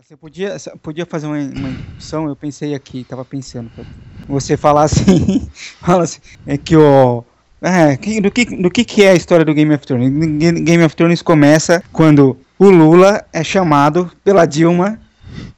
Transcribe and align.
Você 0.00 0.16
podia, 0.16 0.56
podia 0.80 1.04
fazer 1.04 1.26
uma, 1.26 1.34
uma 1.38 1.70
introdução, 1.70 2.28
eu 2.28 2.36
pensei 2.36 2.72
aqui, 2.72 3.02
tava 3.02 3.24
pensando. 3.24 3.68
Você 4.28 4.56
falar 4.56 4.84
assim, 4.84 5.50
fala 5.82 6.04
assim, 6.04 6.20
é 6.46 6.56
que 6.56 6.76
o. 6.76 7.24
É, 7.60 7.96
do, 8.20 8.30
que, 8.30 8.44
do 8.44 8.70
que, 8.70 8.84
que 8.84 9.02
é 9.02 9.10
a 9.10 9.14
história 9.16 9.44
do 9.44 9.52
Game 9.52 9.74
of 9.74 9.84
Thrones? 9.84 10.08
Game 10.62 10.84
of 10.84 10.94
Thrones 10.94 11.20
começa 11.20 11.82
quando 11.92 12.38
o 12.56 12.70
Lula 12.70 13.24
é 13.32 13.42
chamado 13.42 14.08
pela 14.22 14.46
Dilma 14.46 15.00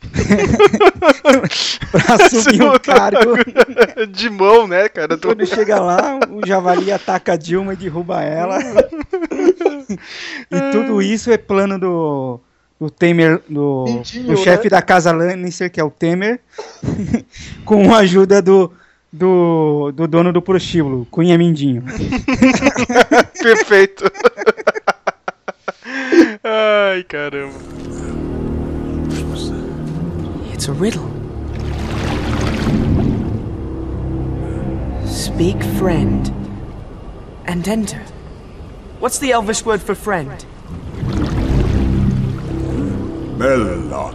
pra 1.92 2.14
assumir 2.14 2.62
o 2.62 2.80
cargo. 2.80 3.34
De 4.10 4.30
mão, 4.30 4.66
né, 4.66 4.88
cara? 4.88 5.18
Tô- 5.18 5.28
Quando 5.28 5.46
chega 5.46 5.78
lá, 5.78 6.18
o 6.30 6.46
Javali 6.46 6.90
ataca 6.90 7.34
a 7.34 7.36
Dilma 7.36 7.74
e 7.74 7.76
derruba 7.76 8.22
ela. 8.22 8.58
e 10.50 10.72
tudo 10.72 11.02
isso 11.02 11.30
é 11.30 11.36
plano 11.36 11.78
do, 11.78 12.40
do 12.80 12.88
Temer, 12.88 13.42
do, 13.46 13.84
do 14.24 14.36
chefe 14.38 14.64
né? 14.64 14.70
da 14.70 14.80
casa 14.80 15.12
Lannister, 15.12 15.70
que 15.70 15.78
é 15.78 15.84
o 15.84 15.90
Temer, 15.90 16.40
com 17.66 17.92
a 17.92 17.98
ajuda 17.98 18.40
do, 18.40 18.72
do, 19.12 19.92
do 19.92 20.08
dono 20.08 20.32
do 20.32 20.40
prostíbulo, 20.40 21.06
Cunha 21.10 21.36
Mindinho. 21.36 21.84
Perfeito. 23.38 24.04
Ai, 26.42 27.04
caramba. 27.04 27.58
It's 30.54 30.68
a 30.68 30.72
riddle. 30.72 31.08
Speak 35.06 35.62
friend 35.78 36.30
and 37.46 37.66
enter. 37.66 38.02
What's 39.00 39.18
the 39.18 39.32
Elvish 39.32 39.64
word 39.64 39.80
for 39.80 39.94
friend? 39.94 40.44
Melon. 43.40 44.12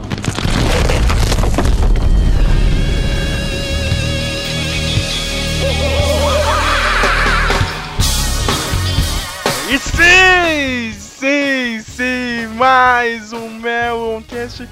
E 9.67 9.79
sim, 9.79 10.93
sim, 10.99 11.81
sim, 11.81 12.47
mais 12.55 13.33
um 13.33 13.49
Meloncast. 13.59 14.67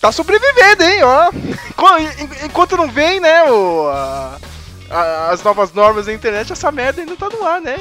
Tá 0.00 0.10
sobrevivendo, 0.10 0.82
hein, 0.82 1.02
ó. 1.04 1.30
Enqu- 1.70 1.98
en- 2.42 2.46
Enquanto 2.46 2.76
não 2.76 2.90
vem, 2.90 3.20
né, 3.20 3.44
o, 3.44 3.88
a- 3.88 4.36
a- 4.90 5.30
as 5.30 5.42
novas 5.42 5.72
normas 5.72 6.06
da 6.06 6.12
internet, 6.12 6.52
essa 6.52 6.72
merda 6.72 7.00
ainda 7.00 7.16
tá 7.16 7.28
no 7.30 7.44
ar, 7.46 7.60
né? 7.60 7.76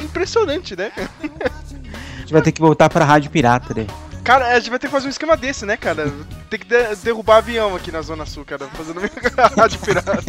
Impressionante, 0.00 0.76
né? 0.76 0.92
A 0.96 2.20
gente 2.20 2.32
vai 2.32 2.42
ter 2.42 2.52
que 2.52 2.60
voltar 2.60 2.88
pra 2.88 3.04
Rádio 3.04 3.30
Pirata, 3.30 3.74
né? 3.74 3.86
Cara, 4.26 4.48
a 4.48 4.58
gente 4.58 4.70
vai 4.70 4.78
ter 4.80 4.88
que 4.88 4.92
fazer 4.92 5.06
um 5.06 5.10
esquema 5.10 5.36
desse, 5.36 5.64
né, 5.64 5.76
cara? 5.76 6.12
Tem 6.50 6.58
que 6.58 6.66
de- 6.66 6.96
derrubar 6.96 7.36
avião 7.36 7.76
aqui 7.76 7.92
na 7.92 8.02
Zona 8.02 8.26
Sul, 8.26 8.44
cara, 8.44 8.66
fazendo 8.68 9.00
rádio 9.56 9.78
pirata. 9.78 10.20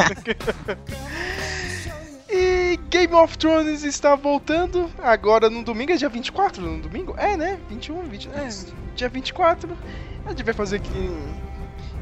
E 2.30 2.78
Game 2.92 3.14
of 3.16 3.36
Thrones 3.40 3.84
está 3.84 4.16
voltando 4.16 4.88
agora 5.02 5.50
no 5.50 5.64
domingo, 5.64 5.94
é 5.94 5.96
dia 5.96 6.10
24 6.10 6.62
no 6.62 6.80
domingo? 6.80 7.16
É, 7.18 7.36
né? 7.36 7.58
21, 7.70 8.04
20, 8.04 8.30
é, 8.30 8.50
dia 8.96 9.10
24. 9.10 9.76
A 10.26 10.30
gente 10.30 10.44
vai 10.44 10.54
fazer 10.54 10.76
aqui 10.76 11.10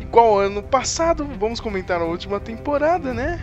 igual 0.01 0.37
ano 0.39 0.61
passado, 0.61 1.25
vamos 1.39 1.61
comentar 1.61 2.01
a 2.01 2.05
última 2.05 2.39
temporada, 2.41 3.13
né? 3.13 3.39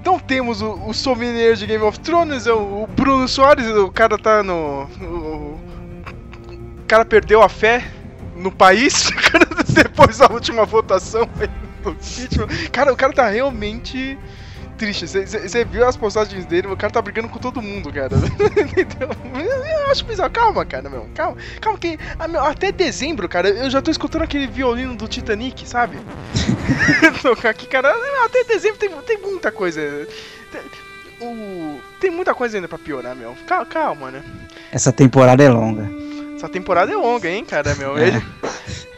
Então 0.00 0.18
temos 0.18 0.60
o, 0.60 0.72
o 0.86 0.92
sommelier 0.92 1.54
de 1.54 1.66
Game 1.66 1.82
of 1.84 1.98
Thrones, 2.00 2.46
é 2.46 2.52
o, 2.52 2.82
o 2.82 2.86
Bruno 2.88 3.26
Soares, 3.26 3.66
o 3.68 3.90
cara 3.90 4.18
tá 4.18 4.42
no... 4.42 4.82
o- 5.00 5.67
cara 6.88 7.04
perdeu 7.04 7.42
a 7.42 7.48
fé 7.48 7.84
no 8.34 8.50
país 8.50 9.10
depois 9.68 10.18
da 10.18 10.26
última 10.26 10.64
votação. 10.64 11.28
Cara, 12.72 12.92
o 12.92 12.96
cara 12.96 13.12
tá 13.12 13.28
realmente 13.28 14.18
triste. 14.78 15.06
Você 15.06 15.64
viu 15.64 15.86
as 15.86 15.96
postagens 15.96 16.46
dele? 16.46 16.68
O 16.68 16.76
cara 16.76 16.92
tá 16.92 17.02
brigando 17.02 17.28
com 17.28 17.38
todo 17.38 17.60
mundo, 17.60 17.92
cara. 17.92 18.14
Eu 19.84 19.90
acho 19.90 20.04
bizarro. 20.04 20.30
Calma, 20.30 20.64
cara, 20.64 20.88
meu. 20.88 21.06
Calma. 21.14 21.36
Calma 21.60 21.78
que 21.78 21.98
ah, 22.18 22.48
até 22.48 22.72
dezembro, 22.72 23.28
cara, 23.28 23.48
eu 23.48 23.70
já 23.70 23.80
tô 23.80 23.90
escutando 23.90 24.22
aquele 24.22 24.46
violino 24.46 24.94
do 24.94 25.08
Titanic, 25.08 25.68
sabe? 25.68 25.98
Tocar 27.22 27.50
aqui, 27.50 27.66
cara. 27.66 27.94
Até 28.24 28.44
dezembro 28.44 28.78
tem, 28.78 28.90
tem 28.90 29.18
muita 29.18 29.50
coisa. 29.50 29.80
Tem, 30.52 30.60
o, 31.20 31.80
tem 32.00 32.10
muita 32.10 32.34
coisa 32.34 32.56
ainda 32.56 32.68
pra 32.68 32.78
piorar, 32.78 33.16
meu. 33.16 33.34
Calma, 33.46 33.66
calma, 33.66 34.10
né? 34.10 34.22
Essa 34.70 34.92
temporada 34.92 35.42
é 35.42 35.48
longa. 35.48 36.07
Essa 36.38 36.48
temporada 36.48 36.92
é 36.92 36.96
longa, 36.96 37.28
hein, 37.28 37.44
cara, 37.44 37.74
meu. 37.74 37.96
É. 37.98 38.22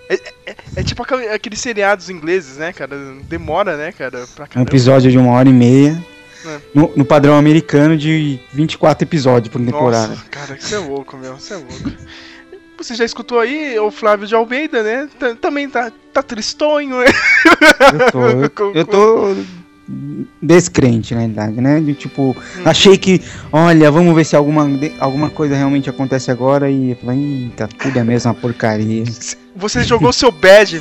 É, 0.08 0.14
é- 0.46 0.56
é 0.76 0.82
tipo 0.82 1.02
aquele- 1.02 1.28
aqueles 1.28 1.60
seriados 1.60 2.10
ingleses, 2.10 2.56
né, 2.56 2.72
cara? 2.72 2.96
Demora, 3.28 3.76
né, 3.76 3.92
cara? 3.92 4.26
Pra 4.34 4.46
Um 4.56 4.62
episódio 4.62 5.10
de 5.10 5.16
uma 5.18 5.32
hora 5.32 5.48
e 5.48 5.52
meia. 5.52 6.04
É. 6.44 6.58
No, 6.74 6.92
no 6.96 7.04
padrão 7.04 7.36
americano 7.36 7.96
de 7.96 8.40
24 8.52 9.04
episódios 9.06 9.52
por 9.52 9.60
temporada. 9.64 10.08
Nossa, 10.08 10.24
cara, 10.30 10.56
você 10.58 10.74
é 10.74 10.78
louco, 10.78 11.16
meu. 11.16 11.34
Você 11.38 11.54
é 11.54 11.56
louco. 11.56 11.92
Você 12.78 12.94
já 12.94 13.04
escutou 13.04 13.38
aí 13.38 13.78
o 13.78 13.90
Flávio 13.90 14.26
de 14.26 14.34
Almeida, 14.34 14.82
né? 14.82 15.08
T- 15.18 15.34
Também 15.34 15.68
tá, 15.68 15.92
tá 16.14 16.22
tristonho, 16.22 16.98
né? 16.98 17.06
Eu 17.92 18.10
tô, 18.10 18.26
eu, 18.26 18.72
eu 18.74 18.84
tô 18.86 19.36
descrente, 20.42 21.14
na 21.14 21.20
verdade, 21.20 21.60
né? 21.60 21.80
De, 21.80 21.94
tipo, 21.94 22.36
Hum. 22.56 22.62
achei 22.64 22.96
que, 22.96 23.20
olha, 23.52 23.90
vamos 23.90 24.14
ver 24.14 24.24
se 24.24 24.36
alguma, 24.36 24.68
alguma 24.98 25.30
coisa 25.30 25.54
realmente 25.56 25.88
acontece 25.90 26.30
agora 26.30 26.70
e 26.70 26.90
eu 26.90 26.96
falei, 26.96 27.18
"Ih, 27.18 27.52
tá 27.56 27.66
tudo 27.66 27.98
a 27.98 28.04
mesma 28.04 28.32
porcaria. 28.34 29.04
Você 29.56 29.82
jogou 29.82 30.12
seu 30.12 30.30
badge 30.30 30.80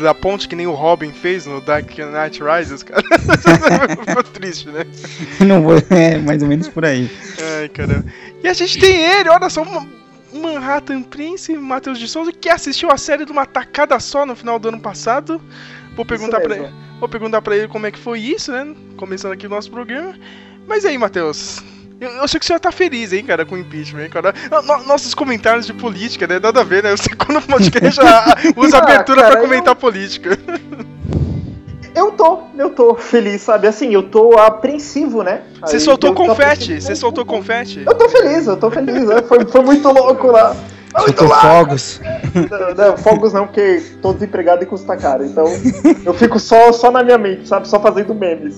da 0.00 0.12
ponte 0.12 0.46
que 0.46 0.54
nem 0.54 0.66
o 0.66 0.72
Robin 0.72 1.10
fez 1.10 1.46
no 1.46 1.60
Dark 1.60 1.88
Knight 1.96 2.40
Rises, 2.42 2.82
cara. 2.82 3.02
Ficou 4.06 4.22
triste, 4.22 4.68
né? 4.68 4.84
Não 5.40 5.62
vou, 5.62 5.76
é 5.90 6.18
mais 6.18 6.42
ou 6.42 6.48
menos 6.48 6.68
por 6.68 6.84
aí. 6.84 7.10
Ai, 7.60 7.68
caramba. 7.70 8.04
E 8.44 8.48
a 8.48 8.52
gente 8.52 8.78
tem 8.78 8.94
ele, 8.94 9.28
olha 9.30 9.48
só, 9.48 9.62
uma- 9.62 9.86
Manhattan 10.34 11.02
Prince, 11.02 11.56
Matheus 11.56 11.98
de 11.98 12.06
Souza, 12.06 12.30
que 12.30 12.48
assistiu 12.50 12.90
a 12.90 12.98
série 12.98 13.24
de 13.24 13.32
uma 13.32 13.46
tacada 13.46 13.98
só 13.98 14.26
no 14.26 14.36
final 14.36 14.58
do 14.58 14.68
ano 14.68 14.80
passado. 14.80 15.40
Vou 15.96 16.04
perguntar 16.04 16.40
pra 16.40 16.48
mesmo. 16.50 16.64
ele. 16.66 16.74
Vou 17.00 17.08
perguntar 17.08 17.42
pra 17.42 17.56
ele 17.56 17.68
como 17.68 17.86
é 17.86 17.90
que 17.90 17.98
foi 17.98 18.20
isso, 18.20 18.52
né? 18.52 18.74
Começando 18.96 19.32
aqui 19.32 19.46
o 19.46 19.50
nosso 19.50 19.70
programa. 19.70 20.14
Mas 20.68 20.84
aí, 20.84 20.96
Matheus? 20.96 21.62
Eu, 22.00 22.10
eu 22.10 22.28
sei 22.28 22.38
que 22.38 22.44
o 22.44 22.46
senhor 22.46 22.60
tá 22.60 22.70
feliz, 22.70 23.12
hein, 23.12 23.24
cara, 23.24 23.46
com 23.46 23.54
o 23.54 23.58
impeachment, 23.58 24.02
hein, 24.04 24.10
cara? 24.10 24.34
No- 24.50 24.62
no- 24.62 24.84
nossos 24.84 25.14
comentários 25.14 25.66
de 25.66 25.72
política, 25.72 26.26
né? 26.26 26.38
Nada 26.38 26.60
a 26.60 26.64
ver, 26.64 26.82
né? 26.82 26.90
Você 26.90 27.08
quando 27.16 27.38
o 27.38 27.42
podcast 27.42 27.96
já 27.96 28.24
usa 28.56 28.76
Ah, 28.78 28.82
abertura 28.82 29.24
pra 29.24 29.40
comentar 29.40 29.74
política. 29.74 30.38
Eu 31.94 32.12
tô, 32.12 32.40
eu 32.58 32.70
tô 32.70 32.94
feliz, 32.94 33.40
sabe? 33.40 33.66
Assim, 33.66 33.94
eu 33.94 34.02
tô 34.02 34.38
apreensivo, 34.38 35.22
né? 35.22 35.40
Você 35.62 35.80
soltou 35.80 36.10
eu 36.10 36.14
confete, 36.14 36.78
você 36.82 36.94
soltou 36.94 37.24
confete. 37.24 37.82
Eu 37.86 37.94
tô 37.94 38.06
feliz, 38.10 38.46
eu 38.46 38.56
tô 38.58 38.70
feliz. 38.70 39.06
né? 39.06 39.22
Foi, 39.22 39.46
foi 39.46 39.62
muito 39.62 39.88
louco 39.90 40.26
lá. 40.26 40.54
Soltou 40.98 41.28
louco. 41.28 41.40
fogos. 41.40 42.00
Não, 42.50 42.74
não, 42.74 42.96
fogos 42.96 43.32
não, 43.32 43.46
porque 43.46 43.82
tô 44.00 44.12
desempregado 44.12 44.62
e 44.62 44.66
custa 44.66 44.96
caro. 44.96 45.24
Então 45.24 45.46
eu 46.04 46.14
fico 46.14 46.38
só, 46.38 46.72
só 46.72 46.90
na 46.90 47.02
minha 47.02 47.18
mente, 47.18 47.48
sabe? 47.48 47.68
Só 47.68 47.80
fazendo 47.80 48.14
memes. 48.14 48.56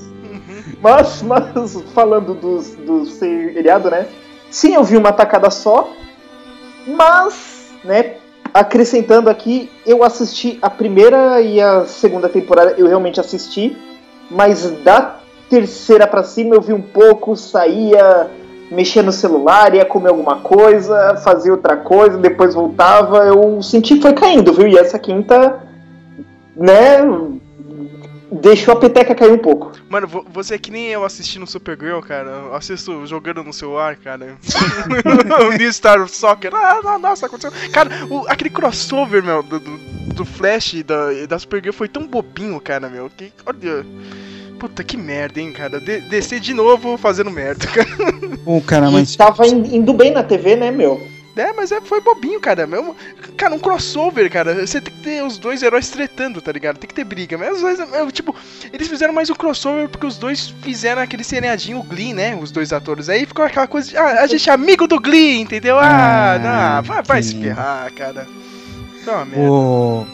Mas, 0.81 1.23
mas 1.23 1.83
falando 1.95 2.35
dos, 2.35 2.75
do 2.77 3.07
seriado, 3.07 3.91
né? 3.91 4.07
Sim, 4.51 4.75
eu 4.75 4.85
vi 4.85 4.97
uma 4.97 5.13
tacada 5.13 5.51
só. 5.51 5.93
Mas, 6.87 7.71
né? 7.85 8.17
Acrescentando 8.55 9.29
aqui, 9.29 9.71
eu 9.85 10.03
assisti 10.03 10.59
a 10.63 10.71
primeira 10.71 11.41
e 11.41 11.61
a 11.61 11.85
segunda 11.85 12.29
temporada, 12.29 12.75
eu 12.79 12.87
realmente 12.87 13.21
assisti. 13.21 13.77
Mas 14.31 14.71
da 14.83 15.21
terceira 15.51 16.07
pra 16.07 16.23
cima 16.23 16.55
eu 16.55 16.61
vi 16.61 16.73
um 16.73 16.81
pouco, 16.81 17.37
saía, 17.37 18.31
mexia 18.71 19.03
no 19.03 19.13
celular, 19.13 19.75
ia 19.75 19.85
comer 19.85 20.09
alguma 20.11 20.37
coisa, 20.37 21.17
fazia 21.25 21.53
outra 21.53 21.77
coisa, 21.77 22.19
depois 22.19 22.55
voltava. 22.55 23.19
Eu 23.27 23.63
senti 23.63 23.97
que 23.97 24.03
foi 24.03 24.13
caindo, 24.13 24.53
viu? 24.53 24.69
E 24.69 24.77
essa 24.79 24.99
quinta, 24.99 25.61
né? 26.57 26.99
Deixou 28.31 28.75
a 28.75 28.79
peteca 28.79 29.15
cair 29.15 29.33
um 29.33 29.39
pouco. 29.39 29.73
Mano, 29.89 30.07
vo- 30.07 30.27
você 30.31 30.57
é 30.57 30.59
que 30.59 30.71
nem 30.71 30.89
eu 30.89 31.03
assistindo 31.03 31.47
Supergirl, 31.47 32.01
cara. 32.01 32.29
Eu 32.29 32.55
assisto 32.55 33.07
jogando 33.07 33.43
no 33.43 33.55
celular, 33.55 33.97
cara. 33.97 34.37
o 35.51 35.57
New 35.57 35.73
Star 35.73 36.07
Soccer. 36.07 36.55
Ah, 36.55 36.79
no- 36.85 36.99
nossa, 36.99 37.25
aconteceu. 37.25 37.51
Cara, 37.73 37.89
o- 38.11 38.27
aquele 38.29 38.51
crossover, 38.51 39.23
meu, 39.25 39.43
do, 39.43 39.59
do, 39.59 39.79
do 40.15 40.25
Flash 40.27 40.75
e 40.75 40.83
da, 40.83 41.11
da 41.27 41.39
Supergirl 41.39 41.73
foi 41.73 41.89
tão 41.89 42.07
bobinho, 42.07 42.61
cara, 42.61 42.91
meu. 42.91 43.09
Que, 43.09 43.33
olha. 43.47 43.87
Puta 44.59 44.83
que 44.83 44.97
merda, 44.97 45.41
hein, 45.41 45.53
cara. 45.53 45.81
De, 45.81 46.01
descer 46.03 46.41
de 46.41 46.53
novo 46.53 46.97
fazendo 46.99 47.31
merda, 47.31 47.67
cara. 47.69 47.89
Pô, 48.45 48.61
cara, 48.61 48.91
mas 48.91 49.15
E 49.15 49.17
tava 49.19 49.47
in- 49.47 49.77
indo 49.77 49.93
bem 49.93 50.11
na 50.13 50.23
TV, 50.23 50.57
né, 50.57 50.71
meu? 50.71 51.01
É, 51.37 51.53
mas 51.53 51.71
é, 51.71 51.81
foi 51.81 52.01
bobinho, 52.01 52.41
cara. 52.41 52.67
Meu, 52.67 52.97
cara, 53.37 53.55
um 53.55 53.61
crossover, 53.61 54.29
cara. 54.29 54.67
Você 54.67 54.81
tem 54.81 54.93
que 54.93 55.01
ter 55.03 55.23
os 55.23 55.39
dois 55.39 55.63
heróis 55.63 55.89
tretando, 55.89 56.41
tá 56.43 56.51
ligado? 56.51 56.79
Tem 56.79 56.89
que 56.89 56.95
ter 56.95 57.05
briga. 57.05 57.39
Mas 57.39 57.57
às 57.57 57.63
vezes, 57.63 57.93
é, 57.95 58.07
tipo, 58.11 58.35
eles 58.73 58.89
fizeram 58.89 59.15
mais 59.15 59.31
um 59.31 59.35
crossover 59.37 59.89
porque 59.89 60.05
os 60.05 60.17
dois 60.19 60.49
fizeram 60.63 61.01
aquele 61.01 61.23
seriadinho 61.23 61.81
Glee, 61.85 62.13
né? 62.13 62.37
Os 62.43 62.51
dois 62.51 62.73
atores. 62.73 63.09
Aí 63.09 63.25
ficou 63.25 63.45
aquela 63.45 63.69
coisa 63.69 63.89
de, 63.89 63.97
ah, 63.97 64.23
a 64.23 64.27
gente 64.27 64.51
é 64.51 64.53
amigo 64.53 64.89
do 64.89 64.99
Glee, 64.99 65.41
entendeu? 65.41 65.79
Ah, 65.79 66.33
Ah, 66.35 66.39
não, 66.41 66.83
vai, 66.83 67.03
vai 67.05 67.23
se 67.23 67.37
ferrar, 67.41 67.93
cara. 67.93 68.27
Tá 69.05 69.13
uma 69.19 69.25
merda. 69.27 69.41
O, 69.53 70.07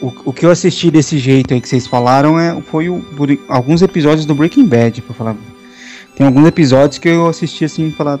o, 0.00 0.12
o 0.26 0.32
que 0.32 0.46
eu 0.46 0.50
assisti 0.50 0.90
desse 0.90 1.18
jeito 1.18 1.52
aí 1.52 1.60
que 1.60 1.68
vocês 1.68 1.86
falaram 1.86 2.38
é, 2.38 2.60
foi 2.62 2.88
o, 2.88 3.00
por 3.16 3.28
alguns 3.48 3.82
episódios 3.82 4.26
do 4.26 4.34
Breaking 4.34 4.66
Bad, 4.66 5.02
pra 5.02 5.14
falar. 5.14 5.36
Tem 6.16 6.26
alguns 6.26 6.46
episódios 6.46 6.98
que 6.98 7.08
eu 7.08 7.26
assisti 7.26 7.64
assim 7.64 7.88
e 7.88 7.92
falar. 7.92 8.18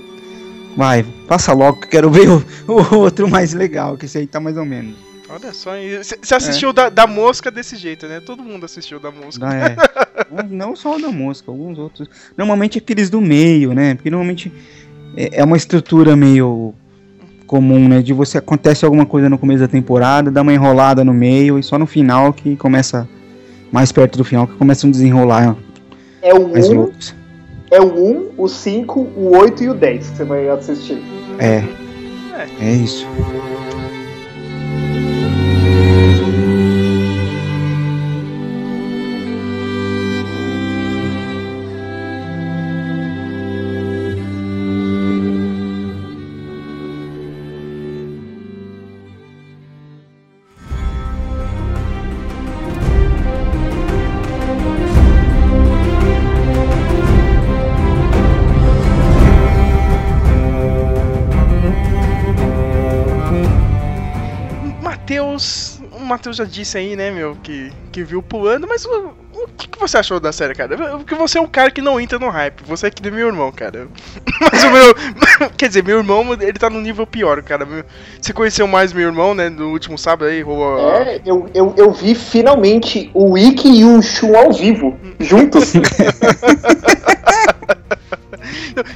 Vai, 0.76 1.04
passa 1.28 1.52
logo 1.52 1.80
que 1.80 1.88
quero 1.88 2.10
ver 2.10 2.28
o, 2.28 2.44
o 2.66 2.96
outro 2.96 3.28
mais 3.28 3.54
legal, 3.54 3.96
que 3.96 4.06
esse 4.06 4.18
aí 4.18 4.26
tá 4.26 4.40
mais 4.40 4.56
ou 4.56 4.64
menos. 4.64 4.94
Olha 5.28 5.52
só, 5.52 5.70
você 6.02 6.18
você 6.20 6.34
assistiu 6.34 6.72
da, 6.72 6.88
da 6.90 7.06
mosca 7.06 7.50
desse 7.50 7.76
jeito, 7.76 8.06
né? 8.06 8.20
Todo 8.20 8.42
mundo 8.42 8.64
assistiu 8.64 9.00
da 9.00 9.10
mosca. 9.10 9.44
Não, 9.46 9.52
é. 9.52 9.76
Não- 10.50 10.76
só 10.76 10.96
o 10.96 11.00
da 11.00 11.10
mosca, 11.10 11.50
alguns 11.50 11.78
outros. 11.78 12.08
Normalmente 12.36 12.78
aqueles 12.78 13.08
do 13.08 13.20
meio, 13.20 13.72
né? 13.72 13.94
Porque 13.94 14.10
normalmente 14.10 14.52
é 15.16 15.40
é 15.40 15.44
uma 15.44 15.56
estrutura 15.56 16.14
meio 16.14 16.74
comum, 17.46 17.88
né? 17.88 18.00
De 18.02 18.12
você 18.12 18.38
acontece 18.38 18.84
alguma 18.84 19.06
coisa 19.06 19.28
no 19.28 19.38
começo 19.38 19.60
da 19.60 19.68
temporada, 19.68 20.30
dá 20.30 20.42
uma 20.42 20.52
enrolada 20.52 21.04
no 21.04 21.12
meio 21.14 21.58
e 21.58 21.62
só 21.62 21.78
no 21.78 21.86
final 21.86 22.32
que 22.32 22.56
começa 22.56 23.08
mais 23.70 23.90
perto 23.92 24.16
do 24.18 24.24
final 24.24 24.46
que 24.46 24.54
começa 24.54 24.86
a 24.86 24.90
desenrolar 24.90 25.56
É 26.22 26.32
o 26.34 26.48
mais 26.48 26.68
1, 26.68 26.74
loucos. 26.74 27.14
é 27.70 27.80
o 27.80 27.86
1, 27.86 28.30
o 28.38 28.48
5, 28.48 29.00
o 29.00 29.36
8 29.36 29.64
e 29.64 29.68
o 29.70 29.74
10 29.74 30.10
que 30.10 30.16
você 30.16 30.24
vai 30.24 30.48
assistir. 30.48 31.02
É. 31.38 31.62
É 32.60 32.70
isso. 32.72 33.06
Matheus 66.24 66.36
já 66.36 66.44
disse 66.44 66.78
aí, 66.78 66.96
né, 66.96 67.10
meu, 67.10 67.36
que, 67.42 67.70
que 67.92 68.02
viu 68.02 68.22
pulando, 68.22 68.66
mas 68.66 68.86
o, 68.86 69.12
o 69.34 69.46
que, 69.58 69.68
que 69.68 69.78
você 69.78 69.98
achou 69.98 70.18
da 70.18 70.32
série, 70.32 70.54
cara? 70.54 70.74
Porque 70.96 71.14
você 71.14 71.36
é 71.36 71.40
um 71.40 71.46
cara 71.46 71.70
que 71.70 71.82
não 71.82 72.00
entra 72.00 72.18
no 72.18 72.30
hype. 72.30 72.62
Você 72.64 72.86
é 72.86 72.90
que 72.90 73.02
nem 73.02 73.12
meu 73.12 73.26
irmão, 73.26 73.52
cara. 73.52 73.88
Mas 74.40 74.64
o 74.64 74.70
meu. 74.70 74.94
Quer 75.54 75.68
dizer, 75.68 75.84
meu 75.84 75.98
irmão, 75.98 76.32
ele 76.40 76.54
tá 76.54 76.70
num 76.70 76.80
nível 76.80 77.06
pior, 77.06 77.42
cara. 77.42 77.68
Você 78.18 78.32
conheceu 78.32 78.66
mais 78.66 78.90
meu 78.94 79.06
irmão, 79.06 79.34
né, 79.34 79.50
no 79.50 79.70
último 79.70 79.98
sábado 79.98 80.30
aí, 80.30 80.40
rolou. 80.40 80.78
É, 80.78 81.20
eu, 81.26 81.46
eu, 81.52 81.74
eu 81.76 81.92
vi 81.92 82.14
finalmente 82.14 83.10
o 83.12 83.32
Wiki 83.32 83.80
e 83.80 83.84
o 83.84 84.00
Shun 84.00 84.34
ao 84.34 84.50
vivo, 84.50 84.98
juntos. 85.20 85.74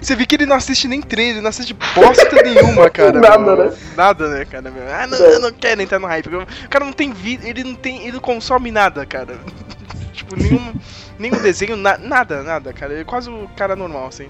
Você 0.01 0.15
viu 0.17 0.27
que 0.27 0.35
ele 0.37 0.47
não 0.47 0.57
assiste 0.57 0.87
nem 0.89 1.01
trailer, 1.01 1.43
não 1.43 1.51
assiste 1.51 1.75
bosta 1.95 2.29
nenhuma, 2.43 2.89
cara. 2.91 3.19
Nada, 3.21 3.39
meu. 3.39 3.57
né? 3.57 3.77
Nada, 3.97 4.29
né, 4.29 4.45
cara? 4.45 4.71
meu. 4.71 4.83
Ah, 4.93 5.07
não, 5.07 5.17
É. 5.19 5.35
eu 5.35 5.41
não 5.41 5.53
quero 5.53 5.83
entrar 5.83 5.99
no 5.99 6.07
hype. 6.07 6.29
O 6.29 6.47
cara 6.69 6.85
não 6.85 6.93
tem 6.93 7.13
vida, 7.13 7.49
ele 7.49 7.65
não 7.65 7.75
tem. 7.75 8.03
Ele 8.03 8.13
não 8.13 8.21
consome 8.21 8.71
nada, 8.71 9.05
cara. 9.07 9.39
tipo, 10.13 10.37
nenhum. 10.37 10.73
Nenhum 11.19 11.43
desenho, 11.43 11.77
na- 11.77 11.99
nada, 11.99 12.45
nada, 12.45 12.73
cara. 12.73 12.93
Ele 12.93 13.01
é 13.01 13.05
quase 13.05 13.29
o 13.29 13.49
cara 13.57 13.75
normal, 13.75 14.07
assim. 14.07 14.29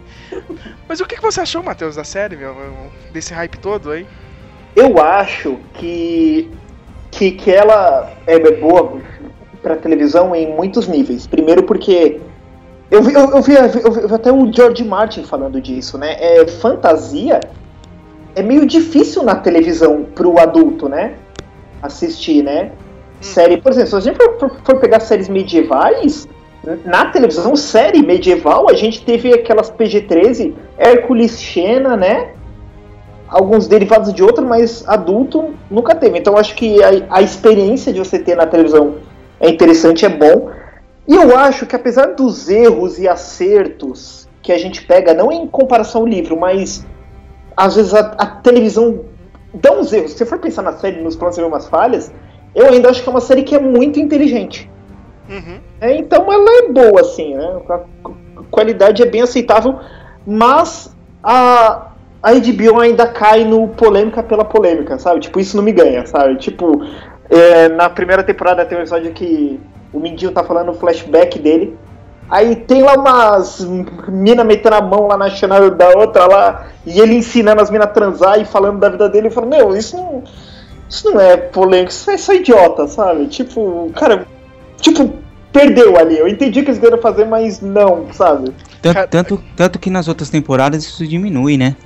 Mas 0.89 1.01
o 1.01 1.05
que, 1.05 1.17
que 1.17 1.21
você 1.23 1.43
achou, 1.43 1.63
Matheus, 1.63 1.97
da 1.97 2.05
série, 2.05 2.35
meu? 2.35 2.57
Desse 3.13 3.35
hype 3.35 3.59
todo 3.59 3.91
aí? 3.91 4.07
Eu 4.75 4.99
acho 4.99 5.59
que, 5.75 6.51
que, 7.11 7.33
que 7.33 7.51
ela 7.51 8.11
é 8.27 8.39
boa 8.53 9.03
pra 9.63 9.77
televisão 9.77 10.35
em 10.35 10.47
muitos 10.55 10.89
níveis. 10.89 11.27
Primeiro 11.27 11.63
porque 11.65 12.21
eu 12.91 13.03
vi, 13.03 13.13
eu, 13.15 13.31
eu 13.31 13.43
vi, 13.43 13.55
eu 13.55 14.09
vi 14.09 14.15
até 14.15 14.33
o 14.33 14.51
George 14.53 14.85
Martin 14.85 15.23
falando 15.25 15.61
disso, 15.61 15.99
né? 15.99 16.17
É, 16.19 16.47
fantasia 16.47 17.41
é 18.35 18.43
meio 18.43 18.67
difícil 18.67 19.23
na 19.23 19.35
televisão 19.37 20.05
pro 20.15 20.39
adulto, 20.39 20.89
né? 20.89 21.15
Assistir, 21.83 22.43
né? 22.43 22.73
Série, 23.21 23.57
por 23.59 23.73
exemplo, 23.73 23.91
se 23.91 23.97
a 23.97 24.01
gente 24.01 24.17
for, 24.17 24.39
for- 24.39 24.57
for 24.65 24.77
pegar 24.77 25.01
séries 25.01 25.29
medievais, 25.29 26.29
na 26.85 27.07
televisão, 27.07 27.57
série 27.57 28.03
medieval, 28.03 28.69
a 28.69 28.75
gente 28.75 29.05
teve 29.05 29.33
aquelas 29.33 29.71
PG-13, 29.71 30.55
Hércules, 30.77 31.41
Xena, 31.41 31.97
né? 31.97 32.31
alguns 33.29 33.67
derivados 33.69 34.13
de 34.13 34.23
outro, 34.23 34.47
mas 34.47 34.89
adulto 34.89 35.51
nunca 35.71 35.95
teve. 35.95 36.19
Então 36.19 36.37
acho 36.37 36.55
que 36.55 36.83
a, 36.83 36.89
a 37.11 37.23
experiência 37.23 37.93
de 37.93 37.99
você 37.99 38.19
ter 38.19 38.35
na 38.35 38.47
televisão 38.47 38.95
é 39.39 39.51
interessante, 39.51 40.05
é 40.05 40.09
bom. 40.09 40.51
E 41.09 41.15
eu 41.15 41.37
acho 41.37 41.67
que 41.67 41.75
apesar 41.75 42.15
dos 42.15 42.49
erros 42.49 42.99
e 42.99 43.09
acertos 43.09 44.29
que 44.43 44.53
a 44.53 44.59
gente 44.59 44.85
pega, 44.85 45.15
não 45.15 45.33
em 45.33 45.47
comparação 45.47 46.03
ao 46.03 46.07
livro, 46.07 46.39
mas 46.39 46.87
às 47.57 47.77
vezes 47.77 47.95
a, 47.95 48.01
a 48.19 48.27
televisão 48.27 49.07
dá 49.55 49.73
uns 49.73 49.93
erros. 49.93 50.13
Se 50.13 50.19
você 50.19 50.27
for 50.27 50.39
pensar 50.39 50.63
na 50.63 50.75
série, 50.75 51.01
nos 51.01 51.17
planos 51.17 51.35
você 51.35 51.41
vê 51.41 51.49
umas 51.49 51.67
falhas, 51.67 52.13
eu 52.55 52.67
ainda 52.67 52.91
acho 52.91 53.03
que 53.03 53.09
é 53.09 53.11
uma 53.11 53.21
série 53.21 53.43
que 53.43 53.55
é 53.55 53.59
muito 53.59 53.99
inteligente. 53.99 54.71
Uhum. 55.29 55.59
É, 55.81 55.97
então 55.97 56.31
ela 56.33 56.65
é 56.65 56.69
boa, 56.73 57.01
assim, 57.01 57.35
né? 57.35 57.61
A 57.69 57.81
a 58.39 58.43
qualidade 58.51 59.03
é 59.03 59.07
bem 59.07 59.23
aceitável, 59.23 59.79
mas 60.27 60.95
a, 61.23 61.89
a 62.23 62.33
HBO 62.33 62.81
ainda 62.81 63.07
cai 63.07 63.45
no 63.45 63.69
polêmica 63.69 64.23
pela 64.23 64.45
polêmica, 64.45 64.99
sabe? 64.99 65.21
Tipo, 65.21 65.41
isso 65.41 65.57
não 65.57 65.65
me 65.65 65.73
ganha, 65.73 66.07
sabe? 66.07 66.37
Tipo, 66.37 66.83
é, 67.31 67.69
na 67.69 67.89
primeira 67.89 68.23
temporada 68.23 68.65
tem 68.65 68.79
um 68.79 68.81
episódio 68.81 69.13
que 69.13 69.61
o 69.93 70.01
Mindinho 70.01 70.33
tá 70.33 70.43
falando 70.43 70.71
o 70.71 70.75
flashback 70.75 71.39
dele. 71.39 71.77
Aí 72.31 72.57
tem 72.57 72.83
lá 72.83 72.95
umas 72.95 73.67
mina 74.09 74.45
metendo 74.45 74.77
a 74.77 74.83
mão 74.83 75.07
lá 75.07 75.17
na 75.17 75.31
chana 75.31 75.71
da 75.71 75.89
outra 75.91 76.27
lá, 76.27 76.67
e 76.85 77.01
ele 77.01 77.15
ensinando 77.15 77.63
as 77.63 77.71
minas 77.71 77.89
a 77.89 77.91
transar 77.91 78.39
e 78.39 78.45
falando 78.45 78.79
da 78.79 78.91
vida 78.91 79.09
dele. 79.09 79.29
Eu 79.29 79.33
falo, 79.33 79.49
meu, 79.49 79.75
isso 79.75 79.97
não, 79.97 80.23
isso 80.89 81.11
não 81.11 81.21
é 81.21 81.37
polêmico, 81.39 81.91
isso 81.91 82.11
é 82.11 82.19
só 82.19 82.35
idiota, 82.35 82.87
sabe? 82.87 83.27
Tipo, 83.29 83.91
cara, 83.95 84.27
tipo, 84.79 85.15
perdeu 85.51 85.99
ali. 85.99 86.19
Eu 86.19 86.29
entendi 86.29 86.61
o 86.61 86.65
que 86.65 86.71
eles 86.71 86.81
queriam 86.81 87.01
fazer, 87.01 87.25
mas 87.25 87.63
não, 87.63 88.13
sabe? 88.13 88.53
Tanto, 88.83 89.09
tanto, 89.09 89.45
tanto 89.57 89.79
que 89.79 89.89
nas 89.89 90.07
outras 90.07 90.29
temporadas 90.29 90.85
isso 90.85 91.07
diminui, 91.07 91.57
né? 91.57 91.77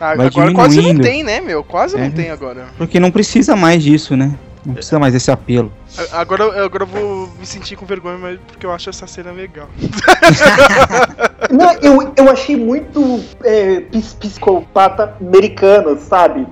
Ah, 0.00 0.14
Vai 0.14 0.28
agora 0.28 0.52
quase 0.52 0.80
não 0.80 1.00
tem, 1.00 1.24
né, 1.24 1.40
meu? 1.40 1.64
Quase 1.64 1.96
É. 1.96 2.04
não 2.04 2.10
tem 2.12 2.30
agora. 2.30 2.66
Porque 2.78 3.00
não 3.00 3.10
precisa 3.10 3.56
mais 3.56 3.82
disso, 3.82 4.16
né? 4.16 4.32
Não 4.68 4.74
precisa 4.74 4.98
mais 4.98 5.12
desse 5.14 5.30
apelo. 5.30 5.72
Agora, 6.12 6.62
agora 6.64 6.84
eu 6.84 6.86
vou 6.86 7.28
me 7.40 7.46
sentir 7.46 7.74
com 7.74 7.86
vergonha, 7.86 8.18
mas 8.18 8.38
porque 8.46 8.66
eu 8.66 8.70
acho 8.70 8.90
essa 8.90 9.06
cena 9.06 9.32
legal. 9.32 9.66
Não, 11.50 11.72
eu, 11.80 12.12
eu 12.16 12.30
achei 12.30 12.56
muito 12.56 13.20
é, 13.42 13.80
pis- 13.80 14.14
psicopata 14.14 15.16
americano, 15.20 15.98
sabe? 15.98 16.46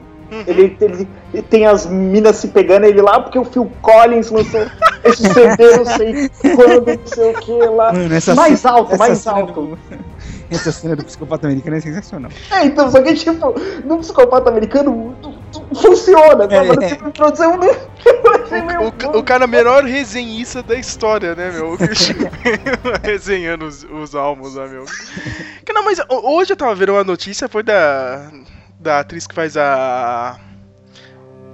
Ele, 0.46 0.76
ele- 0.80 1.08
ele 1.32 1.42
tem 1.42 1.66
as 1.66 1.86
minas 1.86 2.36
se 2.36 2.48
pegando 2.48 2.84
ele 2.84 3.00
lá 3.00 3.20
porque 3.20 3.38
o 3.38 3.44
Phil 3.44 3.70
Collins 3.80 4.30
lançou 4.30 4.66
esse 5.04 5.22
CD, 5.22 5.76
não 5.76 5.84
sei 5.84 6.28
quando, 6.56 6.86
não 6.98 7.06
sei 7.06 7.30
o 7.30 7.34
que 7.34 7.52
lá. 7.52 7.92
Mano, 7.92 8.08
mais 8.34 8.58
ce- 8.60 8.66
alto, 8.68 8.92
essa 8.94 8.98
mais 9.06 9.18
cena 9.18 9.36
alto. 9.36 9.52
do- 9.52 9.78
Essa 10.48 10.70
cena 10.70 10.94
do 10.94 11.04
psicopata 11.04 11.48
americano 11.48 11.76
é 11.76 11.80
sensacional. 11.80 12.30
É, 12.52 12.64
então, 12.66 12.88
só 12.88 13.02
que 13.02 13.14
tipo, 13.14 13.52
no 13.84 13.98
psicopata 13.98 14.48
americano 14.48 15.12
funciona, 15.74 16.44
sabe? 16.48 16.54
É. 16.54 16.62
Mas 16.62 16.76
no 16.76 16.88
filme 16.88 17.12
de 17.12 17.20
O, 18.86 18.92
ca- 18.92 19.10
o 19.10 19.22
cara 19.22 19.46
melhor 19.46 19.84
resenhista 19.84 20.62
da 20.62 20.74
história, 20.76 21.34
né, 21.34 21.50
meu? 21.50 21.72
O 21.72 21.78
Christian 21.78 22.14
Resenhando 23.02 23.64
os, 23.66 23.84
os 23.84 24.14
almos, 24.14 24.54
né, 24.54 24.66
meu? 24.66 24.84
Que 25.64 25.72
Não, 25.72 25.84
mas 25.84 25.98
ho- 25.98 26.36
hoje 26.36 26.52
eu 26.52 26.56
tava 26.56 26.74
vendo 26.74 26.92
uma 26.92 27.04
notícia, 27.04 27.48
foi 27.48 27.62
da, 27.62 28.30
da 28.78 29.00
atriz 29.00 29.26
que 29.26 29.34
faz 29.34 29.56
a. 29.56 30.38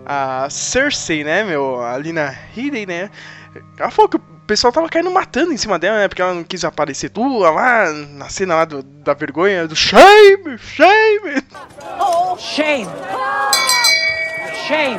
A 0.05 0.49
Cersei, 0.51 1.23
né, 1.23 1.45
meu? 1.45 1.81
A 1.83 1.97
Lina 1.97 2.37
Headey, 2.57 2.85
né? 2.87 3.09
Ela 3.79 3.91
falou 3.91 4.09
que 4.09 4.17
o 4.17 4.21
pessoal 4.47 4.73
tava 4.73 4.89
caindo 4.89 5.11
matando 5.13 5.53
em 5.53 5.57
cima 5.57 5.79
dela, 5.79 5.99
né? 5.99 6.09
Porque 6.09 6.21
ela 6.21 6.35
não 6.35 6.43
quis 6.43 6.65
aparecer 6.65 7.09
tua 7.11 7.51
lá, 7.51 7.91
na 7.93 8.29
cena 8.29 8.57
lá 8.57 8.65
do- 8.65 8.83
da 8.83 9.15
vergonha, 9.15 9.69
do 9.69 9.77
shame, 9.77 10.59
shame. 10.59 11.43
Shame! 12.39 12.89
Shame! 14.67 14.99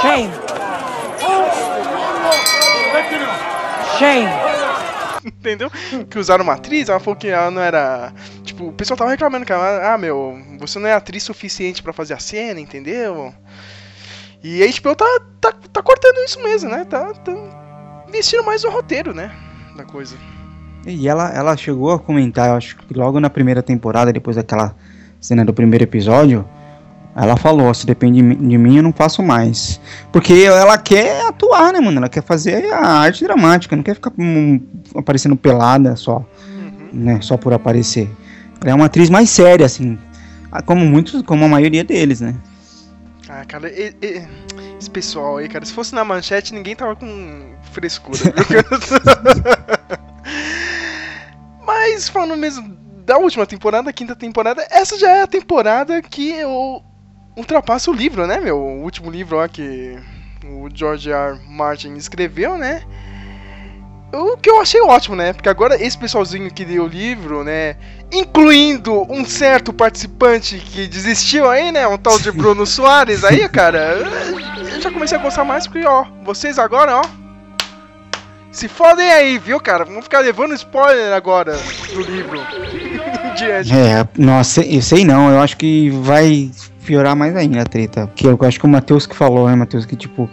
Shame! 0.00 0.30
Shame! 3.98 4.28
Entendeu? 5.24 5.70
Que 6.08 6.18
usaram 6.18 6.44
uma 6.44 6.54
atriz, 6.54 6.88
ela 6.88 7.00
falou 7.00 7.16
que 7.16 7.28
ela 7.28 7.50
não 7.50 7.60
era. 7.60 8.12
Tipo, 8.42 8.68
o 8.68 8.72
pessoal 8.72 8.96
tava 8.96 9.10
reclamando 9.10 9.44
que 9.44 9.52
ela, 9.52 9.94
ah, 9.94 9.98
meu, 9.98 10.38
você 10.58 10.78
não 10.78 10.88
é 10.88 10.94
atriz 10.94 11.22
suficiente 11.22 11.82
pra 11.82 11.92
fazer 11.92 12.14
a 12.14 12.18
cena, 12.18 12.60
entendeu? 12.60 13.34
E 14.42 14.62
a 14.62 14.66
HBO 14.66 14.96
tá, 14.96 15.04
tá, 15.40 15.52
tá 15.72 15.82
cortando 15.82 16.16
isso 16.24 16.42
mesmo, 16.42 16.70
né? 16.70 16.84
Tá, 16.84 17.12
tá 17.12 18.04
investindo 18.08 18.44
mais 18.44 18.64
no 18.64 18.70
roteiro, 18.70 19.12
né? 19.12 19.30
Da 19.76 19.84
coisa. 19.84 20.16
E 20.86 21.06
ela, 21.06 21.30
ela 21.34 21.56
chegou 21.56 21.92
a 21.92 21.98
comentar, 21.98 22.48
eu 22.48 22.54
acho 22.54 22.76
que 22.76 22.94
logo 22.94 23.20
na 23.20 23.28
primeira 23.28 23.62
temporada, 23.62 24.12
depois 24.12 24.36
daquela 24.36 24.74
cena 25.20 25.44
do 25.44 25.52
primeiro 25.52 25.84
episódio, 25.84 26.48
Ela 27.14 27.36
falou, 27.36 27.72
se 27.74 27.86
depende 27.86 28.22
de 28.22 28.58
mim- 28.58 28.76
eu 28.76 28.82
não 28.82 28.92
faço 28.92 29.22
mais. 29.22 29.80
Porque 30.12 30.32
ela 30.32 30.78
quer 30.78 31.26
atuar, 31.26 31.72
né, 31.72 31.80
mano? 31.80 31.98
Ela 31.98 32.08
quer 32.08 32.22
fazer 32.22 32.72
a 32.72 32.86
arte 32.86 33.24
dramática, 33.24 33.74
não 33.74 33.82
quer 33.82 33.94
ficar 33.94 34.12
aparecendo 34.94 35.36
pelada 35.36 35.96
só, 35.96 36.24
né? 36.92 37.18
Só 37.20 37.36
por 37.36 37.52
aparecer. 37.52 38.08
Ela 38.60 38.70
é 38.70 38.74
uma 38.74 38.86
atriz 38.86 39.10
mais 39.10 39.28
séria, 39.30 39.66
assim. 39.66 39.98
Como 40.66 40.84
muitos, 40.84 41.22
como 41.22 41.44
a 41.44 41.48
maioria 41.48 41.84
deles, 41.84 42.20
né? 42.20 42.34
Ah, 43.28 43.44
cara, 43.46 43.68
e- 43.70 43.94
e- 44.02 44.22
esse 44.78 44.90
pessoal 44.90 45.36
aí, 45.36 45.48
cara, 45.48 45.64
se 45.64 45.72
fosse 45.72 45.94
na 45.94 46.04
manchete, 46.04 46.52
ninguém 46.54 46.74
tava 46.74 46.96
com 46.96 47.52
frescura. 47.72 48.18
viu? 48.18 48.64
Mas 51.66 52.08
falando 52.08 52.36
mesmo 52.38 52.76
da 53.04 53.18
última 53.18 53.46
temporada, 53.46 53.92
quinta 53.92 54.14
temporada, 54.16 54.66
essa 54.70 54.98
já 54.98 55.10
é 55.10 55.22
a 55.22 55.26
temporada 55.26 56.00
que 56.02 56.30
eu 56.30 56.82
ultrapassa 57.40 57.90
o 57.90 57.94
livro, 57.94 58.26
né, 58.26 58.40
meu? 58.40 58.56
O 58.56 58.82
último 58.82 59.10
livro 59.10 59.36
que 59.48 59.98
o 60.44 60.68
George 60.72 61.10
R. 61.10 61.38
Martin 61.48 61.94
escreveu, 61.94 62.56
né? 62.56 62.82
O 64.12 64.36
que 64.36 64.50
eu 64.50 64.60
achei 64.60 64.80
ótimo, 64.80 65.14
né? 65.14 65.32
Porque 65.32 65.48
agora 65.48 65.80
esse 65.80 65.96
pessoalzinho 65.96 66.52
que 66.52 66.64
leu 66.64 66.84
o 66.84 66.88
livro, 66.88 67.44
né? 67.44 67.76
Incluindo 68.12 69.06
um 69.12 69.24
certo 69.24 69.72
participante 69.72 70.58
que 70.58 70.88
desistiu 70.88 71.48
aí, 71.48 71.70
né? 71.70 71.86
Um 71.86 71.96
tal 71.96 72.18
de 72.18 72.32
Bruno 72.32 72.66
Soares 72.66 73.24
aí, 73.24 73.46
cara. 73.50 73.98
Eu 74.74 74.80
já 74.80 74.90
comecei 74.90 75.16
a 75.16 75.22
gostar 75.22 75.44
mais 75.44 75.66
porque, 75.66 75.86
ó, 75.86 76.04
vocês 76.24 76.58
agora, 76.58 76.96
ó. 76.96 77.02
Se 78.50 78.66
fodem 78.66 79.12
aí, 79.12 79.38
viu, 79.38 79.60
cara? 79.60 79.84
Vamos 79.84 80.04
ficar 80.04 80.18
levando 80.20 80.54
spoiler 80.54 81.12
agora 81.12 81.56
do 81.92 82.00
livro. 82.02 82.40
diante. 83.36 83.72
É, 83.72 84.06
nossa, 84.16 84.62
eu 84.62 84.82
sei 84.82 85.04
não, 85.04 85.30
eu 85.30 85.40
acho 85.40 85.56
que 85.56 85.90
vai 85.90 86.50
piorar 86.90 87.14
mais 87.14 87.36
ainda 87.36 87.62
a 87.62 87.64
treta. 87.64 88.08
Porque 88.08 88.26
eu 88.26 88.36
acho 88.40 88.58
que 88.58 88.66
o 88.66 88.68
Matheus 88.68 89.06
que 89.06 89.14
falou, 89.14 89.48
né, 89.48 89.54
Matheus, 89.54 89.86
que 89.86 89.94
tipo, 89.94 90.28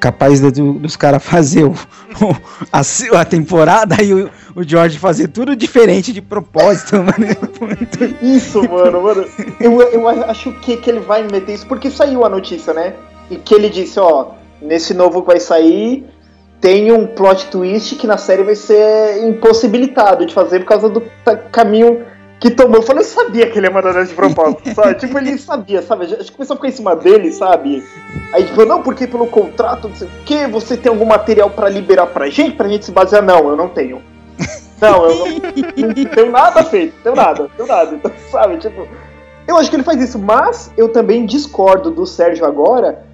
capaz 0.00 0.40
do- 0.40 0.72
dos 0.74 0.96
caras 0.96 1.22
fazer 1.24 1.64
o, 1.64 1.72
o- 1.72 2.36
a, 2.72 2.80
a 3.20 3.24
temporada 3.26 4.02
e 4.02 4.14
o, 4.14 4.30
o 4.56 4.62
George 4.62 4.98
fazer 4.98 5.28
tudo 5.28 5.54
diferente 5.54 6.10
de 6.12 6.22
propósito, 6.22 6.96
mano. 7.04 7.26
Isso, 8.22 8.62
mano, 8.70 9.02
mano. 9.02 9.26
Eu, 9.60 9.82
eu 9.82 10.08
acho 10.08 10.50
que, 10.60 10.78
que 10.78 10.88
ele 10.88 11.00
vai 11.00 11.22
meter 11.24 11.52
isso, 11.54 11.66
porque 11.66 11.90
saiu 11.90 12.24
a 12.24 12.28
notícia, 12.30 12.72
né? 12.72 12.94
E 13.30 13.36
que 13.36 13.54
ele 13.54 13.68
disse, 13.68 14.00
ó, 14.00 14.28
nesse 14.62 14.94
novo 14.94 15.20
que 15.20 15.26
vai 15.26 15.40
sair, 15.40 16.06
tem 16.58 16.90
um 16.90 17.06
plot 17.06 17.48
twist 17.48 17.96
que 17.96 18.06
na 18.06 18.16
série 18.16 18.42
vai 18.44 18.54
ser 18.54 19.28
impossibilitado 19.28 20.24
de 20.24 20.32
fazer 20.32 20.60
por 20.60 20.66
causa 20.66 20.88
do 20.88 21.02
caminho 21.50 22.00
que 22.42 22.50
tomou. 22.50 22.78
Eu 22.78 22.82
falei, 22.82 23.02
eu 23.02 23.08
sabia 23.08 23.48
que 23.48 23.56
ele 23.56 23.68
ia 23.68 23.72
mandar 23.72 24.04
de 24.04 24.12
propósito, 24.14 24.74
sabe? 24.74 24.94
tipo, 24.98 25.16
ele 25.16 25.38
sabia, 25.38 25.80
sabe? 25.80 26.06
Acho 26.06 26.16
que 26.16 26.32
começou 26.32 26.54
a 26.54 26.56
ficar 26.56 26.68
em 26.68 26.72
cima 26.72 26.96
dele, 26.96 27.30
sabe? 27.30 27.86
Aí, 28.34 28.44
tipo, 28.44 28.64
não, 28.64 28.82
porque 28.82 29.06
pelo 29.06 29.28
contrato, 29.28 29.88
não 29.88 29.94
sei 29.94 30.08
o 30.08 30.10
quê, 30.24 30.48
você 30.48 30.76
tem 30.76 30.90
algum 30.90 31.04
material 31.04 31.48
pra 31.50 31.68
liberar 31.68 32.08
pra 32.08 32.28
gente, 32.28 32.56
pra 32.56 32.68
gente 32.68 32.84
se 32.84 32.90
basear? 32.90 33.22
Não, 33.22 33.48
eu 33.48 33.56
não 33.56 33.68
tenho. 33.68 34.02
Não, 34.80 35.04
eu 35.08 35.14
não, 35.14 35.26
não 35.76 36.04
tenho 36.06 36.32
nada 36.32 36.64
feito, 36.64 36.92
tenho 37.04 37.14
nada, 37.14 37.48
tenho 37.56 37.68
nada. 37.68 37.94
Então, 37.94 38.10
sabe, 38.32 38.56
tipo, 38.56 38.88
eu 39.46 39.56
acho 39.56 39.70
que 39.70 39.76
ele 39.76 39.84
faz 39.84 40.02
isso, 40.02 40.18
mas 40.18 40.72
eu 40.76 40.88
também 40.88 41.24
discordo 41.24 41.92
do 41.92 42.04
Sérgio 42.04 42.44
agora, 42.44 43.04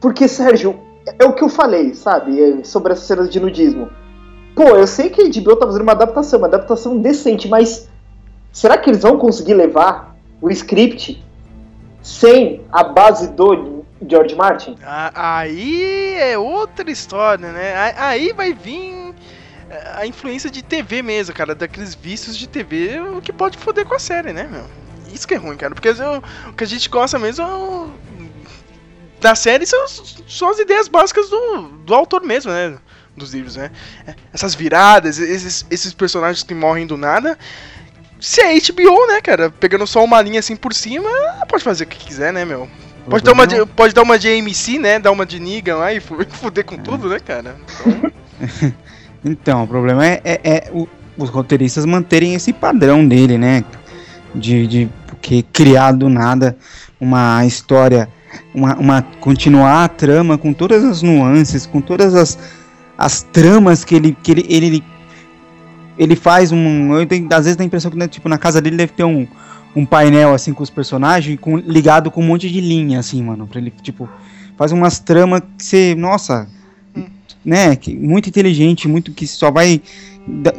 porque, 0.00 0.28
Sérgio, 0.28 0.78
é 1.18 1.24
o 1.24 1.32
que 1.32 1.42
eu 1.42 1.48
falei, 1.48 1.92
sabe, 1.94 2.40
é, 2.40 2.62
sobre 2.62 2.92
as 2.92 3.00
cenas 3.00 3.28
de 3.28 3.40
nudismo. 3.40 3.90
Pô, 4.54 4.68
eu 4.68 4.86
sei 4.86 5.10
que 5.10 5.20
a 5.20 5.24
HBO 5.24 5.56
tá 5.56 5.66
fazendo 5.66 5.82
uma 5.82 5.92
adaptação, 5.92 6.38
uma 6.38 6.46
adaptação 6.46 6.96
decente, 6.98 7.48
mas 7.48 7.90
será 8.52 8.76
que 8.78 8.90
eles 8.90 9.02
vão 9.02 9.18
conseguir 9.18 9.54
levar 9.54 10.16
o 10.40 10.50
script 10.50 11.22
sem 12.02 12.64
a 12.70 12.84
base 12.84 13.32
do 13.32 13.84
George 14.06 14.34
Martin? 14.34 14.76
Aí 15.14 16.14
é 16.14 16.36
outra 16.36 16.90
história, 16.90 17.50
né? 17.52 17.94
Aí 17.96 18.32
vai 18.32 18.52
vir 18.52 19.14
eh, 19.70 19.92
a 19.96 20.06
influência 20.06 20.50
de 20.50 20.62
TV 20.62 21.02
mesmo, 21.02 21.34
cara, 21.34 21.54
daqueles 21.54 21.94
vícios 21.94 22.36
de 22.36 22.48
TV, 22.48 23.00
o 23.00 23.20
que 23.20 23.32
pode 23.32 23.56
foder 23.56 23.86
com 23.86 23.94
a 23.94 23.98
série, 23.98 24.32
né, 24.32 24.48
meu? 24.50 24.64
Isso 25.12 25.26
que 25.26 25.34
é 25.34 25.36
ruim, 25.36 25.56
cara, 25.56 25.74
porque 25.74 25.90
o 25.90 26.52
que 26.52 26.64
a 26.64 26.66
gente 26.66 26.88
gosta 26.88 27.18
mesmo 27.18 27.44
é 27.44 28.12
da 29.22 29.36
série 29.36 29.64
são, 29.64 29.86
são 29.86 30.50
as 30.50 30.58
ideias 30.58 30.88
básicas 30.88 31.30
do, 31.30 31.68
do 31.84 31.94
autor 31.94 32.22
mesmo, 32.22 32.50
né? 32.50 32.76
Dos 33.16 33.32
livros, 33.32 33.56
né? 33.56 33.70
Essas 34.32 34.54
viradas, 34.54 35.18
esses, 35.18 35.64
esses 35.70 35.94
personagens 35.94 36.42
que 36.42 36.54
morrem 36.54 36.86
do 36.86 36.96
nada. 36.96 37.38
Se 38.22 38.40
é 38.40 38.54
HBO, 38.54 39.06
né, 39.08 39.20
cara? 39.20 39.50
Pegando 39.50 39.84
só 39.86 40.02
uma 40.04 40.22
linha 40.22 40.38
assim 40.38 40.54
por 40.54 40.72
cima, 40.72 41.08
pode 41.48 41.64
fazer 41.64 41.84
o 41.84 41.86
que 41.88 41.98
quiser, 41.98 42.32
né, 42.32 42.44
meu? 42.44 42.68
Pode 43.10 43.24
dar, 43.24 43.32
uma 43.32 43.46
de, 43.48 43.66
pode 43.66 43.92
dar 43.92 44.02
uma 44.02 44.16
de 44.16 44.28
AMC, 44.28 44.78
né? 44.78 44.98
Dar 45.00 45.10
uma 45.10 45.26
de 45.26 45.40
Negan 45.40 45.74
lá 45.76 45.92
e 45.92 45.98
fuder 46.30 46.64
com 46.64 46.76
tudo, 46.78 47.08
né, 47.08 47.18
cara? 47.18 47.56
Então, 47.84 48.72
Então, 49.24 49.64
o 49.64 49.66
problema 49.68 50.06
é, 50.06 50.20
é- 50.24 50.40
é 50.44 50.70
o- 50.72 50.88
os 51.16 51.28
roteiristas 51.30 51.84
manterem 51.84 52.34
esse 52.34 52.52
padrão 52.52 53.06
dele, 53.06 53.36
né? 53.38 53.64
De, 54.34 54.66
de 54.68 54.88
porque 55.06 55.44
criar 55.52 55.92
do 55.92 56.08
nada 56.08 56.56
uma 57.00 57.44
história, 57.44 58.08
uma, 58.54 58.74
uma- 58.76 59.02
continuar 59.20 59.84
a 59.84 59.88
trama 59.88 60.38
com 60.38 60.52
todas 60.52 60.84
as 60.84 61.02
nuances, 61.02 61.66
com 61.66 61.80
todas 61.80 62.14
as, 62.14 62.38
as 62.96 63.22
tramas 63.22 63.84
que 63.84 63.94
ele 63.96 64.16
que 64.22 64.30
ele, 64.32 64.46
ele 64.48 64.84
ele 65.98 66.16
faz 66.16 66.52
um, 66.52 66.94
eu 66.94 67.06
tenho, 67.06 67.26
às 67.32 67.44
vezes 67.44 67.56
dá 67.56 67.62
a 67.62 67.66
impressão 67.66 67.90
que 67.90 67.96
né, 67.96 68.08
tipo 68.08 68.28
na 68.28 68.38
casa 68.38 68.60
dele 68.60 68.76
deve 68.76 68.92
ter 68.92 69.04
um, 69.04 69.26
um 69.74 69.84
painel 69.84 70.34
assim 70.34 70.52
com 70.52 70.62
os 70.62 70.70
personagens 70.70 71.38
com, 71.40 71.56
ligado 71.56 72.10
com 72.10 72.22
um 72.22 72.26
monte 72.26 72.50
de 72.50 72.60
linha 72.60 72.98
assim, 72.98 73.22
mano, 73.22 73.46
para 73.46 73.60
ele 73.60 73.72
tipo 73.82 74.08
faz 74.56 74.72
umas 74.72 74.98
tramas 74.98 75.42
que 75.58 75.64
você, 75.64 75.94
nossa, 75.94 76.48
né, 77.44 77.74
que 77.76 77.94
muito 77.94 78.28
inteligente, 78.28 78.86
muito 78.86 79.12
que 79.12 79.26
só 79.26 79.50
vai 79.50 79.80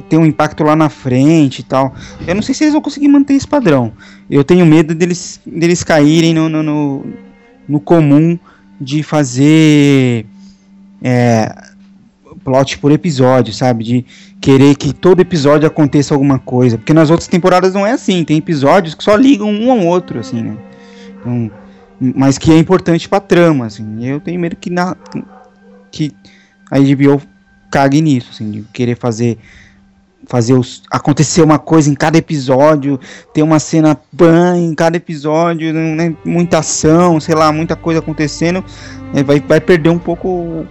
ter 0.10 0.18
um 0.18 0.25
impacto 0.25 0.63
lá 0.63 0.75
na 0.75 0.90
frente 0.90 1.60
e 1.60 1.63
tal. 1.63 1.96
Eu 2.28 2.36
não 2.36 2.42
sei 2.42 2.54
se 2.54 2.63
eles 2.63 2.74
vão 2.74 2.82
conseguir 2.82 3.08
manter 3.08 3.34
esse 3.34 3.48
padrão. 3.48 3.94
Eu 4.30 4.44
tenho 4.44 4.66
medo 4.66 4.94
deles, 4.94 5.40
deles 5.46 5.84
caírem 5.84 6.34
no, 6.34 6.50
no, 6.50 6.62
no, 6.62 7.06
no 7.68 7.80
comum 7.80 8.38
de 8.80 9.02
fazer 9.04 10.25
é, 11.02 11.56
plot 12.44 12.78
por 12.80 12.92
episódio, 12.92 13.54
sabe? 13.54 13.84
De 13.84 14.06
querer 14.44 14.76
que 14.76 14.92
todo 14.92 15.22
episódio 15.22 15.66
aconteça 15.66 16.14
alguma 16.14 16.38
coisa. 16.38 16.78
Porque 16.78 16.94
nas 16.94 17.10
outras 17.10 17.30
temporadas 17.30 17.74
não 17.74 17.88
é 17.88 17.94
assim. 17.94 18.26
Tem 18.26 18.38
episódios 18.38 18.94
que 18.94 19.02
só 19.02 19.16
ligam 19.16 19.50
um 19.50 19.72
ao 19.72 19.80
outro, 19.80 20.20
assim, 20.20 20.42
né? 20.44 20.58
Então, 21.22 21.50
mas 22.14 22.38
que 22.38 22.52
é 22.52 22.58
importante 22.58 23.08
pra 23.08 23.22
trama, 23.22 23.68
assim. 23.68 24.06
Eu 24.06 24.20
tenho 24.20 24.38
medo 24.38 24.58
que 24.58 24.70
na 24.70 24.98
que 25.90 26.12
a 26.70 26.78
HBO 26.78 27.22
cague 27.72 28.02
nisso, 28.02 28.32
assim, 28.34 28.52
de 28.52 28.66
querer 28.74 28.98
fazer 28.98 29.38
fazer 30.28 30.54
os, 30.56 30.84
acontecer 30.92 31.42
uma 31.42 31.58
coisa 31.60 31.90
em 31.90 31.94
cada 31.96 32.18
episódio, 32.18 33.00
ter 33.34 33.44
uma 33.44 33.60
cena 33.60 33.98
ban 34.12 34.58
em 34.58 34.74
cada 34.76 34.98
episódio, 34.98 35.74
né, 35.74 36.14
muita 36.26 36.60
ação, 36.60 37.20
sei 37.20 37.36
lá, 37.36 37.52
muita 37.52 37.76
coisa 37.76 38.00
acontecendo, 38.00 38.64
né, 39.14 39.22
vai, 39.22 39.42
vai 39.42 39.60
perder 39.60 39.90
um 39.90 40.00
pouco 40.00 40.66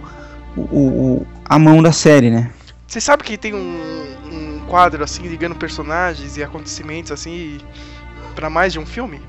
o- 0.57 0.61
o- 0.71 1.27
a 1.45 1.59
mão 1.59 1.83
da 1.83 1.91
série, 1.91 2.31
né? 2.31 2.49
Você 2.93 3.01
sabe 3.01 3.23
que 3.23 3.39
tem 3.39 3.55
um, 3.55 4.15
um 4.31 4.65
quadro 4.67 5.03
assim 5.03 5.23
ligando 5.23 5.55
personagens 5.55 6.37
e 6.37 6.43
acontecimentos 6.43 7.11
assim 7.11 7.57
pra 8.35 8.51
mais 8.51 8.71
de 8.71 8.77
um 8.77 8.85
filme? 8.85 9.19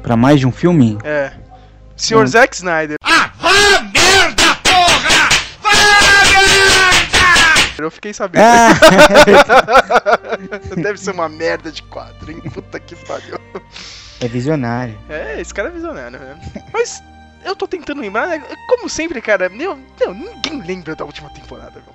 Pra 0.00 0.16
mais 0.16 0.38
de 0.38 0.46
um 0.46 0.52
filme? 0.52 0.96
É. 1.02 1.32
Senhor 1.96 2.22
Hum. 2.22 2.26
Zack 2.28 2.54
Snyder. 2.54 2.96
Eu 7.76 7.90
fiquei 7.90 8.14
sabendo. 8.14 8.44
Ah, 8.44 8.68
Deve 10.80 10.96
ser 10.96 11.10
uma 11.10 11.28
merda 11.28 11.72
de 11.72 11.82
quadro, 11.82 12.30
hein? 12.30 12.40
Puta 12.52 12.78
que 12.78 12.94
pariu. 13.04 13.36
é 14.20 14.28
visionário. 14.28 14.96
É, 15.08 15.40
esse 15.40 15.52
cara 15.52 15.70
é 15.70 15.72
visionário, 15.72 16.20
né? 16.20 16.38
Mas 16.72 17.02
eu 17.44 17.54
tô 17.56 17.66
tentando 17.66 18.00
lembrar, 18.00 18.26
né? 18.28 18.42
Como 18.68 18.88
sempre, 18.88 19.20
cara, 19.20 19.48
meu, 19.48 19.78
meu, 20.00 20.14
ninguém 20.14 20.62
lembra 20.66 20.94
da 20.96 21.04
última 21.04 21.28
temporada, 21.30 21.72
meu. 21.84 21.94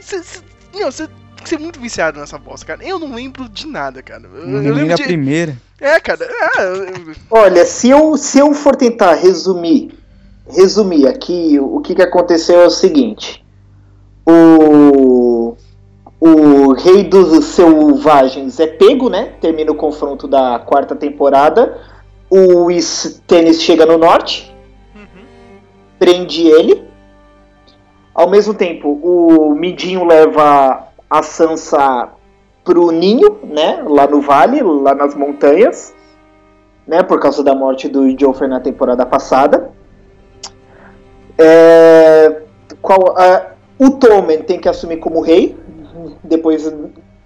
Você, 0.00 0.22
você, 0.22 0.40
meu, 0.74 0.90
você 0.90 1.06
tem 1.06 1.42
que 1.42 1.48
ser 1.48 1.58
muito 1.58 1.78
viciado 1.80 2.18
nessa 2.18 2.38
bosta, 2.38 2.66
cara. 2.66 2.84
Eu 2.84 2.98
não 2.98 3.14
lembro 3.14 3.48
de 3.48 3.66
nada, 3.66 4.02
cara. 4.02 4.22
Eu, 4.24 4.46
Não 4.46 4.62
eu 4.62 4.74
lembro 4.74 4.94
de. 4.94 5.02
primeira. 5.04 5.56
É, 5.80 5.98
cara. 6.00 6.24
É, 6.24 6.62
eu- 6.64 7.14
Olha, 7.30 7.64
se 7.64 7.88
eu, 7.90 8.16
se 8.16 8.38
eu 8.38 8.52
for 8.54 8.74
tentar 8.76 9.14
resumir, 9.14 9.94
resumir 10.50 11.06
aqui, 11.06 11.58
o 11.60 11.80
que, 11.80 11.94
que 11.94 12.02
aconteceu 12.02 12.60
é 12.62 12.66
o 12.66 12.70
seguinte. 12.70 13.44
O, 14.26 15.56
o 16.20 16.72
Rei 16.72 17.04
dos 17.04 17.44
Selvagens 17.46 18.58
é 18.60 18.66
pego, 18.66 19.08
né? 19.10 19.34
Termina 19.40 19.70
o 19.72 19.74
confronto 19.74 20.26
da 20.26 20.58
quarta 20.58 20.94
temporada. 20.96 21.78
O 22.30 22.70
Stannis 22.70 23.62
chega 23.62 23.84
no 23.86 23.98
norte, 23.98 24.53
prende 25.98 26.46
ele. 26.46 26.84
Ao 28.14 28.28
mesmo 28.30 28.54
tempo, 28.54 28.88
o 29.02 29.54
Midinho 29.54 30.04
leva 30.04 30.88
a 31.10 31.22
Sansa 31.22 32.08
pro 32.64 32.90
ninho, 32.90 33.38
né? 33.44 33.84
Lá 33.86 34.06
no 34.06 34.20
vale, 34.20 34.62
lá 34.62 34.94
nas 34.94 35.14
montanhas. 35.14 35.94
né? 36.86 37.02
Por 37.02 37.18
causa 37.18 37.42
da 37.42 37.54
morte 37.54 37.88
do 37.88 38.08
Joffrey 38.18 38.48
na 38.48 38.60
temporada 38.60 39.06
passada. 39.06 39.70
É, 41.38 42.42
qual, 42.80 43.16
a- 43.18 43.52
o 43.78 43.90
Tommen 43.90 44.42
tem 44.42 44.60
que 44.60 44.68
assumir 44.68 44.98
como 44.98 45.20
rei 45.20 45.56
depois 46.22 46.70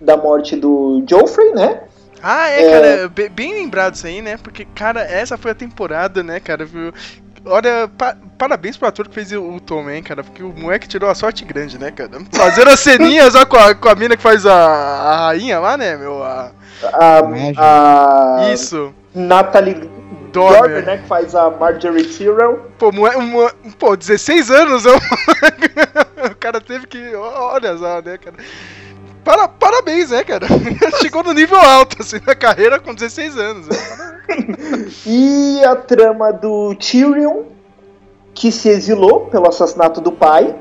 da 0.00 0.16
morte 0.16 0.56
do 0.56 1.02
Joffrey, 1.08 1.52
né? 1.54 1.82
Ah, 2.22 2.48
é, 2.50 2.62
É. 2.62 2.70
cara, 2.70 3.08
be- 3.08 3.28
bem 3.28 3.52
lembrado 3.54 3.94
isso 3.94 4.06
aí, 4.06 4.22
né? 4.22 4.36
Porque, 4.42 4.64
cara, 4.74 5.00
essa 5.02 5.36
foi 5.36 5.50
a 5.52 5.54
temporada, 5.54 6.22
né, 6.22 6.40
cara? 6.40 6.66
Olha, 7.44 7.88
pa- 7.96 8.16
parabéns 8.36 8.76
pro 8.76 8.88
ator 8.88 9.08
que 9.08 9.14
fez 9.14 9.32
o, 9.32 9.42
o 9.42 9.60
Tom, 9.60 9.88
hein, 9.88 10.02
cara? 10.02 10.22
Porque 10.24 10.42
o 10.42 10.52
moleque 10.56 10.88
tirou 10.88 11.08
a 11.08 11.14
sorte 11.14 11.44
grande, 11.44 11.78
né, 11.78 11.90
cara? 11.90 12.10
Fazendo 12.32 12.68
as 12.70 12.80
ceninhas 12.80 13.34
ó, 13.34 13.44
com, 13.46 13.56
a, 13.56 13.74
com 13.74 13.88
a 13.88 13.94
mina 13.94 14.16
que 14.16 14.22
faz 14.22 14.44
a, 14.46 14.54
a 14.54 15.16
rainha 15.28 15.58
lá, 15.58 15.76
né, 15.76 15.96
meu? 15.96 16.22
A- 16.22 16.50
A, 16.92 17.20
a 17.58 18.52
Isso. 18.52 18.94
Natalie 19.14 19.74
Dormer. 20.32 20.60
Dormer, 20.60 20.84
né? 20.86 20.98
Que 20.98 21.06
faz 21.08 21.34
a 21.34 21.48
Marjorie 21.50 22.04
Tyrell. 22.04 22.70
Pô, 22.78 22.92
moe- 22.92 23.14
uma- 23.16 23.52
pô, 23.78 23.96
16 23.96 24.50
anos, 24.50 24.84
ó. 24.86 24.94
o 26.30 26.34
cara 26.36 26.60
teve 26.60 26.86
que. 26.86 27.14
Olha 27.16 27.76
só, 27.76 28.00
né, 28.02 28.18
cara? 28.18 28.36
Para, 29.24 29.48
parabéns, 29.48 30.10
né, 30.10 30.22
cara? 30.24 30.46
Chegou 31.02 31.22
no 31.22 31.32
nível 31.32 31.58
alto, 31.58 31.96
assim, 32.00 32.18
na 32.26 32.34
carreira 32.34 32.78
com 32.78 32.94
16 32.94 33.36
anos. 33.36 33.68
Né? 33.68 33.76
E 35.06 35.64
a 35.64 35.74
trama 35.74 36.30
do 36.32 36.74
Tyrion, 36.74 37.44
que 38.34 38.52
se 38.52 38.68
exilou 38.68 39.20
pelo 39.26 39.48
assassinato 39.48 40.00
do 40.02 40.12
pai. 40.12 40.54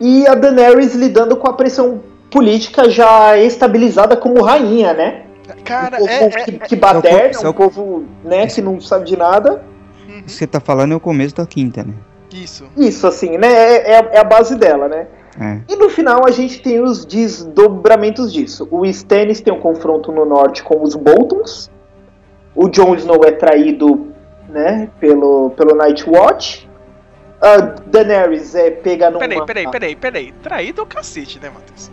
E 0.00 0.26
a 0.26 0.34
Daenerys 0.34 0.94
lidando 0.94 1.36
com 1.36 1.48
a 1.48 1.52
pressão 1.52 2.02
política 2.30 2.90
já 2.90 3.36
estabilizada 3.38 4.16
como 4.16 4.42
rainha, 4.42 4.92
né? 4.92 5.22
Cara, 5.64 5.96
um 5.96 6.06
povo 6.06 6.10
é. 6.10 6.24
é- 6.24 6.30
que, 6.44 6.52
que 6.58 6.76
baderna, 6.76 7.34
Só- 7.34 7.50
um 7.50 7.52
povo 7.52 8.04
né, 8.24 8.46
que 8.48 8.60
não 8.60 8.80
sabe 8.80 9.04
de 9.06 9.16
nada. 9.16 9.62
O 10.08 10.22
que 10.24 10.32
você 10.32 10.46
tá 10.46 10.60
falando 10.60 10.92
é 10.92 10.96
o 10.96 11.00
começo 11.00 11.34
da 11.36 11.46
quinta, 11.46 11.82
né? 11.84 11.94
Isso. 12.32 12.66
Isso, 12.76 13.06
assim, 13.06 13.38
né? 13.38 13.48
É, 13.52 13.92
é- 13.94 14.08
é 14.14 14.18
a 14.18 14.24
base 14.24 14.54
dela, 14.56 14.88
né? 14.88 15.06
É. 15.40 15.60
E 15.68 15.76
no 15.76 15.88
final 15.88 16.22
a 16.26 16.30
gente 16.30 16.62
tem 16.62 16.80
os 16.82 17.04
desdobramentos 17.04 18.32
disso. 18.32 18.68
O 18.70 18.84
Stannis 18.86 19.40
tem 19.40 19.52
um 19.52 19.60
confronto 19.60 20.12
no 20.12 20.24
norte 20.24 20.62
com 20.62 20.82
os 20.82 20.94
Boltons. 20.94 21.70
O 22.54 22.68
Jon 22.68 22.94
Snow 22.96 23.24
é 23.24 23.32
traído, 23.32 24.08
né, 24.48 24.90
pelo, 24.98 25.50
pelo 25.50 25.74
Night 25.76 26.08
Watch. 26.08 26.68
A 27.40 27.56
Daenerys 27.58 28.54
é 28.54 28.70
pega 28.70 29.10
numa... 29.10 29.20
Peraí, 29.20 29.46
peraí, 29.46 29.70
peraí, 29.70 29.96
peraí. 29.96 30.32
Traído 30.42 30.80
é 30.80 30.84
o 30.84 30.86
cacete, 30.86 31.38
né, 31.40 31.50
Matheus? 31.50 31.90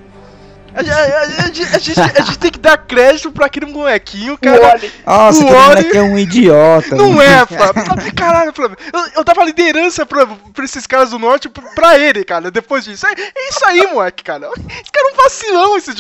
A, 0.75 0.79
a- 0.81 1.19
a- 1.19 1.21
a 1.21 1.27
gente- 1.47 1.63
a 1.63 1.79
gente, 1.79 1.99
a 1.99 2.21
gente 2.23 2.39
tem 2.39 2.51
que 2.51 2.59
dar 2.59 2.77
crédito 2.77 3.31
pra 3.31 3.45
aquele 3.45 3.65
molequinho, 3.67 4.37
cara. 4.37 4.77
Nossa, 5.05 5.39
O 5.39 5.43
moleque 5.49 5.97
é 5.97 6.01
um 6.01 6.17
idiota. 6.17 6.95
Não 6.95 7.15
né? 7.15 7.25
é, 7.41 7.45
Flávio. 7.47 7.85
Flávio, 7.85 8.15
Caralho, 8.15 8.53
Flávio. 8.53 8.77
Eu, 8.93 8.99
eu 9.17 9.23
dava 9.23 9.43
liderança 9.45 10.05
pra, 10.05 10.25
pra 10.27 10.65
esses 10.65 10.85
caras 10.85 11.11
do 11.11 11.19
norte 11.19 11.47
pra, 11.47 11.63
pra 11.73 11.97
ele, 11.99 12.25
cara, 12.25 12.51
depois 12.51 12.83
disso. 12.83 13.07
É, 13.07 13.11
é 13.13 13.49
isso 13.49 13.65
aí, 13.65 13.87
moleque, 13.87 14.23
cara. 14.23 14.49
Esse 14.57 14.91
cara 14.91 15.09
é 15.09 15.13
um 15.13 15.15
vacilão, 15.15 15.77
esse 15.77 15.93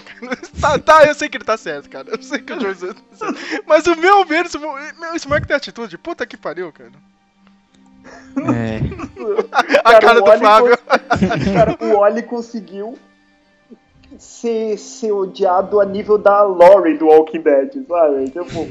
cara. 0.00 0.38
Tá, 0.60 0.78
tá, 0.78 1.04
eu 1.06 1.14
sei 1.14 1.28
que 1.28 1.36
ele 1.36 1.44
tá 1.44 1.56
certo, 1.56 1.90
cara. 1.90 2.06
Eu 2.10 2.22
sei 2.22 2.38
que 2.38 2.52
o 2.52 2.70
Snow 2.72 2.94
tá 2.94 3.00
certo. 3.16 3.62
Mas 3.66 3.86
o 3.86 3.96
meu 3.96 4.24
ver, 4.24 4.46
esse, 4.46 4.56
esse 5.14 5.28
moleque 5.28 5.46
tem 5.48 5.56
atitude. 5.56 5.98
Puta 5.98 6.24
que 6.24 6.36
pariu, 6.36 6.72
cara. 6.72 6.92
É. 8.36 8.80
A 9.84 10.00
cara 10.00 10.18
o 10.20 10.24
do 10.24 10.38
Flávio. 10.38 10.78
cons- 10.78 11.52
cara, 11.52 11.76
o 11.80 11.98
Oli 11.98 12.22
conseguiu 12.22 12.98
ser, 14.18 14.78
ser 14.78 15.12
odiado 15.12 15.80
a 15.80 15.84
nível 15.84 16.18
da 16.18 16.42
Lori 16.42 16.96
do 16.98 17.06
Walking 17.06 17.40
Dead, 17.40 17.72
sabe? 17.88 18.30
Tipo, 18.30 18.68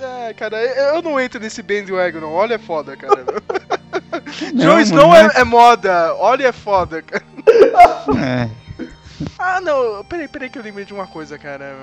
É, 0.00 0.32
cara, 0.34 0.56
eu 0.94 1.02
não 1.02 1.18
entro 1.20 1.40
nesse 1.40 1.62
bandwagon, 1.62 2.20
não. 2.20 2.32
Olha 2.32 2.54
é 2.54 2.58
foda, 2.58 2.96
cara. 2.96 3.24
Mano, 4.54 4.80
Snow 4.80 5.14
é, 5.14 5.40
é 5.40 5.44
moda. 5.44 6.14
Olha 6.16 6.48
é 6.48 6.52
foda, 6.52 7.02
cara. 7.02 7.24
É. 8.20 8.48
Ah, 9.36 9.60
não, 9.60 10.04
peraí, 10.04 10.28
peraí 10.28 10.48
que 10.48 10.56
eu 10.56 10.62
lembrei 10.62 10.84
de 10.84 10.94
uma 10.94 11.06
coisa, 11.06 11.36
cara. 11.36 11.76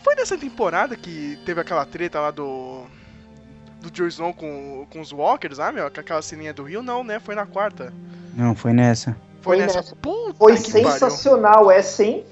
Foi 0.00 0.14
nessa 0.14 0.38
temporada 0.38 0.94
que 0.94 1.36
teve 1.44 1.60
aquela 1.60 1.84
treta 1.84 2.20
lá 2.20 2.30
do. 2.30 2.84
Do 3.80 3.90
Jon 3.90 4.06
Snow 4.06 4.32
com, 4.32 4.86
com 4.88 5.00
os 5.00 5.10
Walkers, 5.10 5.58
ah, 5.58 5.72
meu? 5.72 5.90
Com 5.90 5.98
aquela 5.98 6.22
ceninha 6.22 6.54
do 6.54 6.62
Rio? 6.62 6.80
Não, 6.80 7.02
né? 7.02 7.18
Foi 7.18 7.34
na 7.34 7.46
quarta. 7.46 7.92
Não, 8.32 8.54
foi 8.54 8.72
nessa. 8.72 9.16
Foi, 9.42 9.56
Foi 9.56 9.66
nessa. 9.66 9.78
nessa. 9.78 9.96
Puta 9.96 10.34
foi 10.38 10.56
que 10.56 10.72
pariu. 10.72 10.90
sensacional 10.90 11.70
essa, 11.70 12.02
hein? 12.04 12.24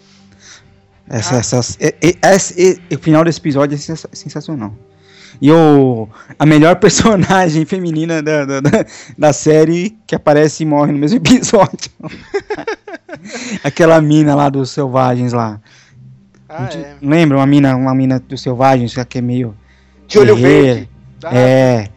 Essa, 1.08 1.34
Ah. 1.36 1.38
essa, 1.38 1.76
e- 1.80 2.16
esse- 2.22 2.80
e- 2.90 2.94
o 2.94 2.98
final 2.98 3.24
desse 3.24 3.40
episódio 3.40 3.74
é 3.74 3.78
sensa- 3.78 4.08
sensacional. 4.12 4.72
E 5.42 5.50
o, 5.50 6.08
a 6.38 6.44
melhor 6.46 6.76
personagem 6.80 7.64
feminina 7.64 8.22
da, 8.22 8.44
da, 8.44 8.60
da, 8.60 8.84
da 9.18 9.32
série 9.32 9.96
que 10.06 10.14
aparece 10.14 10.62
e 10.62 10.66
morre 10.66 10.92
no 10.92 10.98
mesmo 10.98 11.16
episódio. 11.24 11.90
Aquela 13.64 14.00
mina 14.00 14.34
lá 14.34 14.48
dos 14.48 14.70
selvagens 14.70 15.32
lá. 15.32 15.60
Ah, 16.48 16.68
é. 16.74 16.94
Lembra 17.02 17.38
uma 17.38 17.46
mina, 17.46 17.76
uma 17.76 17.94
mina 17.94 18.18
dos 18.20 18.40
selvagens 18.42 18.94
que 19.08 19.18
é 19.18 19.20
meio. 19.20 19.54
De 20.06 20.18
olho 20.18 20.34
verde. 20.36 20.88
Ah, 21.24 21.36
É. 21.36 21.88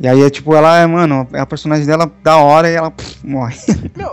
E 0.00 0.06
aí 0.06 0.22
é 0.22 0.30
tipo, 0.30 0.54
ela 0.54 0.78
é, 0.78 0.86
mano, 0.86 1.26
a 1.32 1.44
personagem 1.44 1.84
dela 1.84 2.10
da 2.22 2.36
hora 2.38 2.70
e 2.70 2.74
ela 2.74 2.90
pff, 2.90 3.26
morre. 3.26 3.56
Meu, 3.96 4.10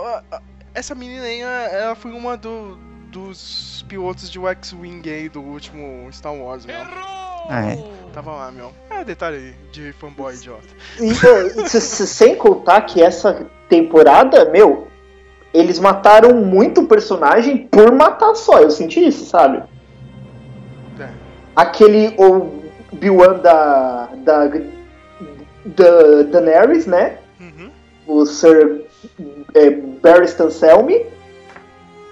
essa 0.74 0.94
menina 0.94 1.22
aí, 1.24 1.40
ela 1.40 1.94
foi 1.94 2.10
uma 2.12 2.36
do, 2.36 2.76
dos 3.12 3.84
pilotos 3.88 4.28
de 4.28 4.38
X-Wing 4.44 5.08
aí 5.08 5.28
do 5.28 5.40
último 5.40 6.08
Star 6.12 6.34
Wars, 6.34 6.66
meu. 6.66 6.74
Ah, 7.48 7.62
é. 7.70 7.78
Tava 8.12 8.32
lá, 8.32 8.50
meu. 8.50 8.72
É 8.90 9.04
detalhe 9.04 9.54
de 9.70 9.92
fanboy 9.92 10.34
idiota. 10.34 10.66
E, 10.98 11.14
se- 11.68 12.06
sem 12.06 12.34
contar 12.34 12.80
que 12.82 13.00
essa 13.00 13.46
temporada, 13.68 14.44
meu, 14.50 14.88
eles 15.54 15.78
mataram 15.78 16.34
muito 16.34 16.80
o 16.80 16.88
personagem 16.88 17.68
por 17.68 17.92
matar 17.92 18.34
só. 18.34 18.58
Eu 18.58 18.70
senti 18.72 19.06
isso, 19.06 19.26
sabe? 19.26 19.62
É. 20.98 21.08
Aquele 21.54 22.14
Obi-Wan 22.18 23.38
da, 23.38 24.08
da, 24.24 24.48
da 25.66 26.22
Daenerys, 26.22 26.86
né? 26.86 27.18
Uhum. 27.40 27.70
o 28.06 28.26
Sir 28.26 28.86
é, 29.54 29.70
Barristan 29.70 30.50
Selmy. 30.50 31.04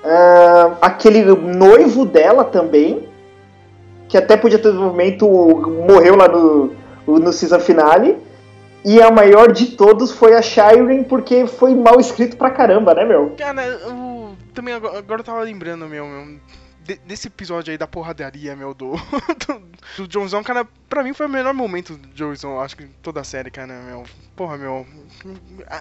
Ah, 0.05 0.77
aquele 0.83 1.25
noivo 1.25 2.05
dela 2.05 2.45
também, 2.45 3.09
que 4.09 4.19
até 4.19 4.37
podia 4.37 4.59
ter 4.59 4.69
desenvolvimento, 4.69 5.27
morreu 5.27 6.17
lá 6.17 6.29
no, 6.29 6.75
no 7.07 7.33
season 7.33 7.61
finale. 7.61 8.19
E 8.85 9.01
a 9.01 9.11
maior 9.11 9.51
de 9.51 9.77
todos 9.77 10.13
foi 10.13 10.35
a 10.35 10.43
Shireen, 10.43 11.05
porque 11.05 11.47
foi 11.47 11.75
mal 11.75 11.99
escrito 11.99 12.37
pra 12.37 12.51
caramba, 12.51 12.93
né, 12.93 13.03
meu? 13.07 13.35
Cara, 13.39 13.65
eu 13.65 14.37
também 14.53 14.75
agora, 14.75 14.99
agora 14.99 15.21
eu 15.21 15.25
tava 15.25 15.41
lembrando, 15.41 15.87
meu, 15.87 16.05
meu 16.05 16.39
de- 16.85 16.97
desse 17.07 17.29
episódio 17.29 17.71
aí 17.73 17.79
da 17.79 17.87
porradaria, 17.87 18.55
meu, 18.55 18.75
do, 18.75 18.93
do, 19.99 20.07
do 20.07 20.43
cara, 20.45 20.67
pra 20.89 21.03
mim 21.03 21.13
foi 21.15 21.27
o 21.27 21.31
melhor 21.31 21.55
momento 21.55 21.97
do 21.97 22.33
Snow, 22.35 22.61
acho 22.61 22.77
que 22.77 22.85
toda 23.03 23.21
a 23.21 23.25
série, 23.25 23.51
cara, 23.51 23.73
meu, 23.83 24.05
porra, 24.37 24.57
meu, 24.57 24.87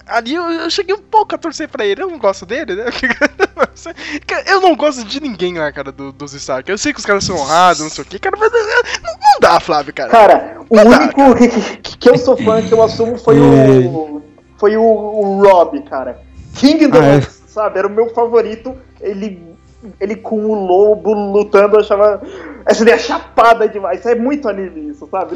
ali 0.07 0.33
eu, 0.33 0.43
eu 0.49 0.69
cheguei 0.69 0.95
um 0.95 1.01
pouco 1.01 1.35
a 1.35 1.37
torcer 1.37 1.67
pra 1.67 1.85
ele, 1.85 2.01
eu 2.01 2.09
não 2.09 2.17
gosto 2.17 2.45
dele, 2.45 2.75
né, 2.75 2.85
Cara, 4.25 4.49
eu 4.49 4.61
não 4.61 4.75
gosto 4.75 5.03
de 5.03 5.19
ninguém 5.19 5.57
lá, 5.57 5.71
cara, 5.71 5.91
do, 5.91 6.11
dos 6.11 6.33
Stark, 6.33 6.69
eu 6.69 6.77
sei 6.77 6.93
que 6.93 6.99
os 6.99 7.05
caras 7.05 7.23
são 7.23 7.35
honrados, 7.37 7.81
não 7.81 7.89
sei 7.89 8.03
o 8.03 8.07
que, 8.07 8.19
cara, 8.19 8.35
mas 8.39 8.51
eh, 8.53 8.99
não, 9.03 9.13
não 9.13 9.39
dá, 9.41 9.59
Flávio, 9.59 9.93
cara. 9.93 10.09
Cara, 10.09 10.61
o 10.69 10.75
Não 10.75 10.83
dá, 10.89 10.99
único 10.99 11.35
que, 11.35 11.79
que- 11.81 11.97
que 11.97 12.09
eu 12.09 12.17
sou 12.17 12.37
fã, 12.37 12.61
que 12.65 12.73
eu 12.73 12.81
assumo, 12.83 13.17
foi 13.17 13.39
o. 13.39 14.13
Foi 14.63 14.77
o, 14.77 14.81
o 14.83 15.43
Rob, 15.43 15.81
cara. 15.83 16.21
King 16.55 16.87
do 16.87 16.97
Ah, 16.97 17.05
é. 17.15 17.21
sabe? 17.21 17.79
Era 17.79 17.87
o 17.87 17.91
meu 17.91 18.13
favorito. 18.13 18.77
Ele. 19.01 19.52
Ele 19.99 20.15
com 20.15 20.45
o 20.45 20.53
lobo 20.65 21.13
lutando, 21.13 21.75
eu 21.75 21.79
achava. 21.81 22.21
Essa 22.65 22.83
ideia 22.83 22.97
chapada 22.97 23.67
demais. 23.67 24.05
É 24.05 24.15
muito 24.15 24.47
anime 24.47 24.89
isso, 24.91 25.07
sabe? 25.11 25.35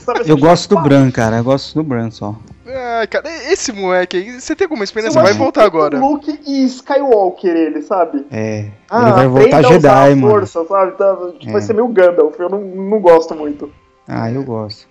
Sabe, 0.00 0.20
Eu 0.20 0.34
essa 0.34 0.34
gosto 0.36 0.74
do? 0.74 0.80
Bran, 0.80 1.10
cara. 1.10 1.36
Eu 1.38 1.44
gosto 1.44 1.74
do 1.74 1.82
Bran 1.82 2.10
só. 2.10 2.34
Ai, 2.66 3.06
cara, 3.06 3.28
esse 3.50 3.72
moleque 3.72 4.16
aí, 4.16 4.40
você 4.40 4.54
tem 4.54 4.66
alguma 4.66 4.82
Eu 4.82 4.84
experiência? 4.84 5.22
Vai 5.22 5.32
voltar 5.32 5.64
agora. 5.64 5.98
Luke 5.98 6.38
e 6.46 6.64
Skywalker, 6.64 7.50
ele, 7.50 7.80
sabe? 7.82 8.26
É. 8.30 8.68
Ah, 8.90 9.02
ele 9.02 9.12
vai 9.12 9.28
voltar 9.28 9.62
Jedi, 9.62 10.12
a 10.12 10.16
mano. 10.16 10.28
força, 10.30 10.64
sabe? 10.66 10.92
Tá, 10.92 11.16
tipo, 11.38 11.48
É. 11.48 11.52
Vai 11.52 11.62
ser 11.62 11.72
meio 11.74 11.88
Gandalf. 11.88 12.38
Eu 12.38 12.48
não, 12.50 12.60
não 12.60 13.00
gosto 13.00 13.34
muito. 13.34 13.70
Ah, 14.06 14.30
eu 14.30 14.42
gosto. 14.42 14.86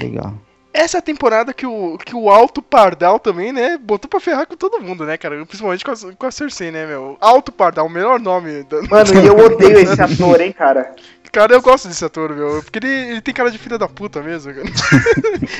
Legal. 0.00 0.34
Essa 0.76 0.98
é 0.98 1.00
a 1.00 1.02
temporada 1.02 1.54
que 1.54 1.66
o, 1.66 1.96
que 1.98 2.14
o 2.14 2.28
Alto 2.28 2.60
Pardal 2.60 3.18
também, 3.18 3.52
né, 3.52 3.78
botou 3.78 4.08
pra 4.08 4.20
ferrar 4.20 4.46
com 4.46 4.56
todo 4.56 4.80
mundo, 4.80 5.04
né, 5.06 5.16
cara? 5.16 5.44
Principalmente 5.46 5.84
com 5.84 5.90
a, 5.90 5.94
com 6.16 6.26
a 6.26 6.30
Cersei, 6.30 6.70
né, 6.70 6.86
meu? 6.86 7.16
Alto 7.18 7.50
Pardal, 7.50 7.86
o 7.86 7.90
melhor 7.90 8.20
nome. 8.20 8.62
Da... 8.64 8.82
Mano, 8.82 9.22
e 9.22 9.26
eu 9.26 9.38
odeio 9.38 9.78
esse 9.78 10.00
ator, 10.00 10.40
hein, 10.40 10.52
cara. 10.52 10.94
Cara, 11.32 11.52
eu 11.52 11.60
gosto 11.60 11.88
desse 11.88 12.04
ator, 12.04 12.34
meu. 12.34 12.62
Porque 12.62 12.78
ele, 12.78 12.88
ele 12.88 13.20
tem 13.20 13.34
cara 13.34 13.50
de 13.50 13.58
filha 13.58 13.76
da 13.78 13.88
puta 13.88 14.22
mesmo, 14.22 14.54
cara. 14.54 14.66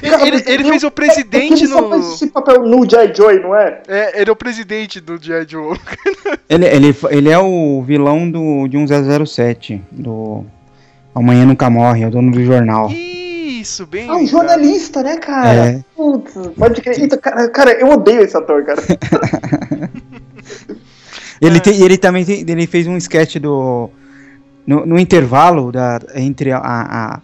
Cara, 0.03 0.27
ele, 0.27 0.37
ele, 0.37 0.45
ele 0.47 0.65
fez 0.65 0.83
o 0.83 0.87
É 0.87 0.91
presidente 0.91 1.55
que 1.55 1.65
ele 1.65 1.73
só 1.73 1.81
no. 1.83 1.89
faz 1.91 2.15
esse 2.15 2.27
papel 2.29 2.63
no 2.63 2.87
J. 2.87 3.15
Joy, 3.15 3.41
não 3.41 3.55
é? 3.55 3.83
É, 3.89 4.21
ele 4.21 4.31
é 4.31 4.33
o 4.33 4.37
presidente 4.37 5.01
do 5.01 5.23
G.I. 5.23 5.47
Joe. 5.49 5.79
Ele, 6.49 6.65
ele, 6.65 6.97
ele 7.11 7.29
é 7.29 7.39
o 7.39 7.83
vilão 7.83 8.31
do, 8.31 8.69
de 8.69 8.77
1007, 8.77 9.83
do 9.91 10.45
Amanhã 11.13 11.45
Nunca 11.45 11.69
Morre, 11.69 12.05
é 12.05 12.07
o 12.07 12.11
dono 12.11 12.31
do 12.31 12.45
jornal. 12.45 12.89
Isso, 13.67 13.85
bem. 13.85 14.09
Ah, 14.09 14.15
um 14.17 14.27
jornalista, 14.27 15.03
né, 15.03 15.17
cara? 15.17 15.67
É. 15.71 15.85
Putz, 15.97 16.33
pode 16.57 16.81
crer. 16.81 17.01
Então, 17.01 17.19
cara, 17.19 17.49
cara, 17.51 17.73
eu 17.73 17.89
odeio 17.89 18.21
esse 18.23 18.37
ator, 18.37 18.65
cara. 18.65 18.81
Ele, 21.41 21.61
tem- 21.61 21.83
ele 21.83 21.99
também 21.99 22.25
tem- 22.25 22.45
ele 22.49 22.67
fez 22.67 22.87
um 22.87 22.97
sketch 22.97 23.37
do. 23.37 23.91
No, 24.67 24.87
no 24.87 24.99
intervalo 24.99 25.71
da, 25.71 26.01
entre 26.15 26.51
a, 26.51 26.59
a, 26.63 27.21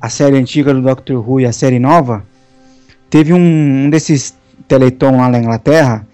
a 0.00 0.08
série 0.10 0.36
antiga 0.36 0.74
do 0.74 0.82
Doctor 0.82 1.26
Who 1.26 1.40
e 1.40 1.46
a 1.46 1.52
série 1.52 1.78
nova, 1.78 2.22
teve 3.08 3.32
um, 3.32 3.38
um 3.86 3.88
desses 3.90 4.36
Teleton 4.68 5.16
lá 5.16 5.28
na 5.30 5.38
Inglaterra 5.38 6.06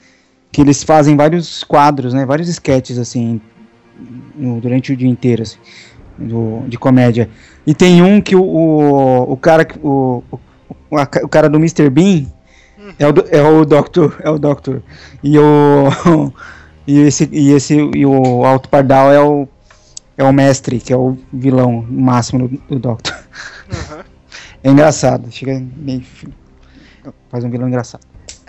que 0.53 0.61
eles 0.61 0.85
fazem 0.85 1.17
vários 1.17 1.65
quadros, 1.65 2.15
né, 2.15 2.25
vários 2.25 2.49
sketches 2.49 2.97
assim 2.97 3.41
no- 4.37 4.61
durante 4.61 4.93
o 4.93 4.97
dia 4.97 5.09
inteiro 5.09 5.43
assim, 5.43 5.59
do- 6.21 6.63
de 6.69 6.79
comédia. 6.79 7.29
E 7.67 7.75
tem 7.75 8.03
um 8.03 8.21
que 8.21 8.37
o, 8.37 8.43
o, 8.43 9.33
o 9.33 9.37
cara 9.37 9.67
o, 9.83 10.23
o, 10.91 10.97
a 10.99 11.03
o 11.23 11.29
cara 11.29 11.49
do 11.49 11.59
Mr. 11.59 11.89
Bean 11.91 12.27
é 12.99 13.07
o, 13.07 13.13
é 13.31 13.43
o 13.43 13.65
Doctor, 13.65 14.17
é 14.23 14.31
o 14.31 14.39
Doctor. 14.39 14.83
E 15.23 15.39
o 15.39 15.89
e 16.87 16.99
esse 17.01 17.29
e 17.33 17.53
esse 17.53 17.75
e 17.95 18.07
o 18.07 18.45
Alto 18.45 18.69
Pardal 18.69 19.13
é 19.13 19.21
o 19.21 19.49
é 20.17 20.25
o 20.25 20.33
mestre, 20.33 20.79
que 20.81 20.93
é 20.93 20.97
o 20.97 21.17
vilão 21.33 21.85
máximo 21.89 22.49
do, 22.49 22.59
do 22.69 22.79
Doctor. 22.79 23.15
Aham. 23.73 24.05
É 24.63 24.71
engraçado, 24.71 25.31
chega 25.33 25.59
meio 25.75 26.03
faz 27.31 27.43
um 27.45 27.51
vilão 27.51 27.67
engraçado. 27.67 28.03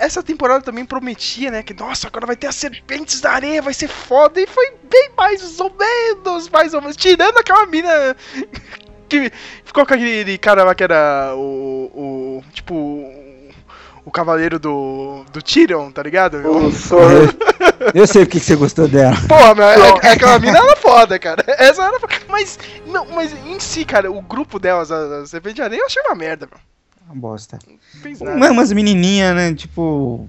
Essa 0.04 0.24
temporada 0.24 0.62
também 0.64 0.84
prometia, 0.86 1.52
né? 1.52 1.62
Que, 1.64 1.74
nossa, 1.74 2.08
agora 2.08 2.26
vai 2.26 2.36
ter 2.36 2.48
as 2.48 2.56
serpentes 2.56 3.22
da 3.22 3.32
areia, 3.32 3.62
vai 3.62 3.74
ser 3.74 3.88
foda. 3.88 4.40
E 4.42 4.48
foi 4.48 4.74
bem 4.90 5.12
mais 5.18 5.60
ou 5.60 5.72
menos, 5.78 6.50
mais 6.50 6.74
ou 6.74 6.82
menos. 6.82 6.96
Tirando 6.98 7.38
aquela 7.38 7.66
mina 7.68 8.16
que 9.08 9.32
ficou 9.64 9.86
com 9.86 9.94
aquele 9.94 10.38
cara 10.38 10.64
lá 10.64 10.74
que 10.76 10.84
era 10.84 11.34
o. 11.36 11.92
o 11.94 12.44
tipo. 12.54 13.20
O 14.04 14.10
cavaleiro 14.10 14.58
do. 14.58 15.24
do 15.32 15.42
Tyrion, 15.44 15.92
tá 15.92 16.02
ligado? 16.02 16.42
Senhor- 16.72 17.36
Eu 17.94 18.08
sei 18.08 18.26
porque 18.26 18.40
que 18.40 18.46
você 18.46 18.56
gostou 18.56 18.88
dela. 18.88 19.16
Porra, 19.28 19.54
meu, 19.54 19.66
é, 19.66 19.76
é 20.02 20.10
aquela 20.14 20.40
mina 20.40 20.58
era 20.58 20.76
foda, 20.76 21.20
cara. 21.20 21.44
Essa 21.60 21.84
era 21.84 22.00
foda. 22.00 22.14
Mas, 22.28 22.58
não, 22.88 23.06
mas 23.06 23.32
em 23.46 23.60
si, 23.60 23.86
cara, 23.86 24.12
o 24.12 24.20
grupo 24.22 24.58
delas, 24.60 24.92
a, 24.92 25.20
a 25.22 25.26
Serpente 25.28 25.56
de 25.56 25.62
Areia, 25.62 25.80
eu 25.82 25.86
achei 25.86 26.02
uma 26.02 26.16
merda, 26.16 26.48
meu. 26.50 26.60
Uma 27.06 27.16
bosta. 27.16 27.60
Uma, 28.20 28.52
umas 28.52 28.72
menininhas, 28.72 29.36
né? 29.36 29.54
Tipo. 29.54 30.28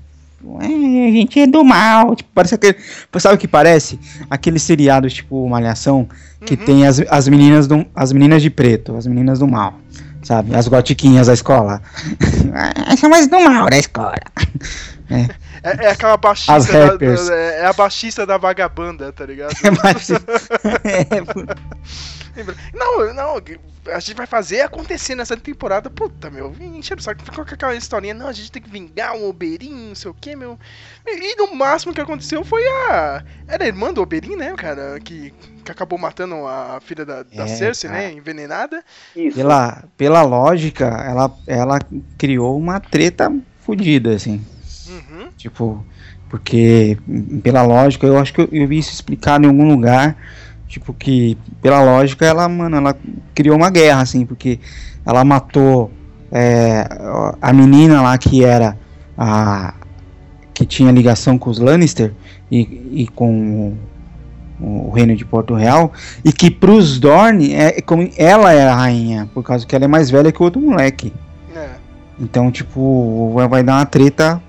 "É, 0.61 0.66
a 0.66 1.11
gente 1.12 1.40
é 1.40 1.46
do 1.46 1.62
mal. 1.64 2.14
Tipo, 2.16 2.30
parece 2.35 2.54
aquele. 2.54 2.76
Sabe 3.18 3.35
o 3.37 3.38
que 3.38 3.48
parece? 3.48 3.98
Aqueles 4.28 4.62
seriados 4.62 5.12
tipo 5.12 5.48
Malhação 5.48 6.08
que 6.44 6.54
Uhum. 6.54 6.64
tem 6.64 6.87
as, 6.87 7.00
as 7.08 7.28
meninas 7.28 7.66
do, 7.68 7.87
as 7.94 8.12
meninas 8.12 8.42
de 8.42 8.50
preto, 8.50 8.96
as 8.96 9.06
meninas 9.06 9.38
do 9.38 9.46
mal. 9.46 9.78
Sabe? 10.22 10.54
As 10.54 10.66
gotiquinhas 10.68 11.26
da 11.28 11.35
escola. 11.35 11.80
Ah, 12.52 12.94
São 12.96 13.11
mais 13.11 13.26
do 13.28 13.40
mal 13.40 13.68
da 13.70 13.78
escola. 13.78 14.14
É, 15.11 15.28
é 15.62 15.90
aquela 15.90 16.14
As 16.14 16.20
baixista 16.20 16.72
da, 16.72 16.87
rappers. 16.87 17.29
da- 17.29 17.35
é 17.35 17.64
a 17.66 17.72
baixista 17.72 18.27
da 18.27 18.37
vagabanda, 18.37 19.12
tá 19.12 19.25
ligado? 19.27 19.53
É 19.64 19.70
mais- 19.70 20.09
É? 20.85 21.07
Não, 22.75 23.12
não, 23.12 23.35
a 23.94 23.98
gente 24.01 24.16
vai 24.16 24.27
fazer 24.27 24.62
acontecer 24.62 25.14
nessa 25.14 25.37
temporada. 25.37 25.90
Puta, 25.90 26.31
meu, 26.31 26.51
encheram 26.61 26.98
o 26.98 27.03
saco. 27.03 27.22
Ficou 27.22 27.44
com 27.44 27.53
aquela 27.55 27.75
historinha, 27.75 28.14
não, 28.14 28.27
a 28.27 28.33
gente 28.33 28.51
tem 28.51 28.62
que 28.62 28.70
vingar 28.70 29.14
um 29.14 29.29
Oberyn, 29.29 29.88
não 29.88 29.94
sei 29.94 30.11
o 30.11 30.14
que, 30.14 30.35
meu. 30.35 30.59
E, 31.07 31.33
e 31.33 31.37
no 31.37 31.55
máximo 31.55 31.92
que 31.92 32.01
aconteceu 32.01 32.42
foi 32.42 32.62
a. 32.66 33.22
Era 33.46 33.64
a 33.64 33.66
irmã 33.66 33.92
do 33.92 34.01
Oberyn, 34.01 34.35
né, 34.37 34.55
cara? 34.57 34.98
Que, 34.98 35.35
que 35.62 35.70
acabou 35.70 35.98
matando 35.98 36.46
a 36.46 36.81
filha 36.83 37.05
da, 37.05 37.22
da 37.22 37.44
É, 37.44 37.46
Cersei, 37.48 37.90
cara. 37.90 38.03
né? 38.03 38.12
Envenenada. 38.14 38.83
Isso. 39.14 39.37
pela, 39.37 39.85
pela 39.98 40.22
lógica, 40.22 40.87
ela, 40.87 41.31
ela 41.46 41.79
criou 42.16 42.57
uma 42.59 42.81
treta 42.81 43.31
fodida, 43.61 44.14
assim. 44.14 44.42
Uhum. 44.92 45.28
Tipo, 45.37 45.85
porque 46.28 46.96
pela 47.42 47.62
lógica, 47.62 48.07
eu 48.07 48.18
acho 48.18 48.33
que 48.33 48.40
eu, 48.40 48.48
eu 48.52 48.66
vi 48.66 48.78
isso 48.78 48.92
explicado 48.92 49.44
em 49.44 49.48
algum 49.48 49.68
lugar. 49.68 50.16
Tipo, 50.66 50.94
que 50.94 51.37
pela 51.61 51.83
lógica 51.83 52.24
ela, 52.24 52.48
mano, 52.48 52.76
ela 52.76 52.96
criou 53.35 53.57
uma 53.57 53.68
guerra, 53.68 54.00
assim, 54.00 54.24
porque 54.24 54.59
ela 55.05 55.22
matou 55.22 55.90
é, 56.31 56.87
a 57.42 57.52
menina 57.52 58.00
lá 58.00 58.16
que 58.16 58.42
era 58.42 58.78
a. 59.16 59.74
que 60.55 60.64
tinha 60.64 60.90
ligação 60.90 61.37
com 61.37 61.50
os 61.50 61.59
Lannister 61.59 62.14
e, 62.50 63.02
e 63.02 63.09
com 63.09 63.76
o, 64.59 64.88
o 64.88 64.90
reino 64.90 65.14
de 65.14 65.26
Porto 65.26 65.55
Real, 65.55 65.92
e 66.24 66.33
que 66.33 66.50
pros 66.50 66.98
Dorne 66.98 67.52
é, 67.52 67.78
é 67.78 67.83
como 67.83 68.09
ela 68.16 68.52
é 68.52 68.66
a 68.66 68.74
rainha, 68.74 69.28
por 69.35 69.42
causa 69.42 69.66
que 69.66 69.76
ela 69.76 69.85
é 69.85 69.88
mais 69.88 70.11
velha 70.11 70.33
que 70.33 70.40
o 70.40 70.44
outro 70.44 70.61
moleque. 70.61 71.12
É. 71.55 71.68
Então, 72.18 72.50
tipo, 72.50 73.33
vai, 73.35 73.48
vai 73.48 73.62
dar 73.62 73.76
uma 73.76 73.87
treta 73.87 74.42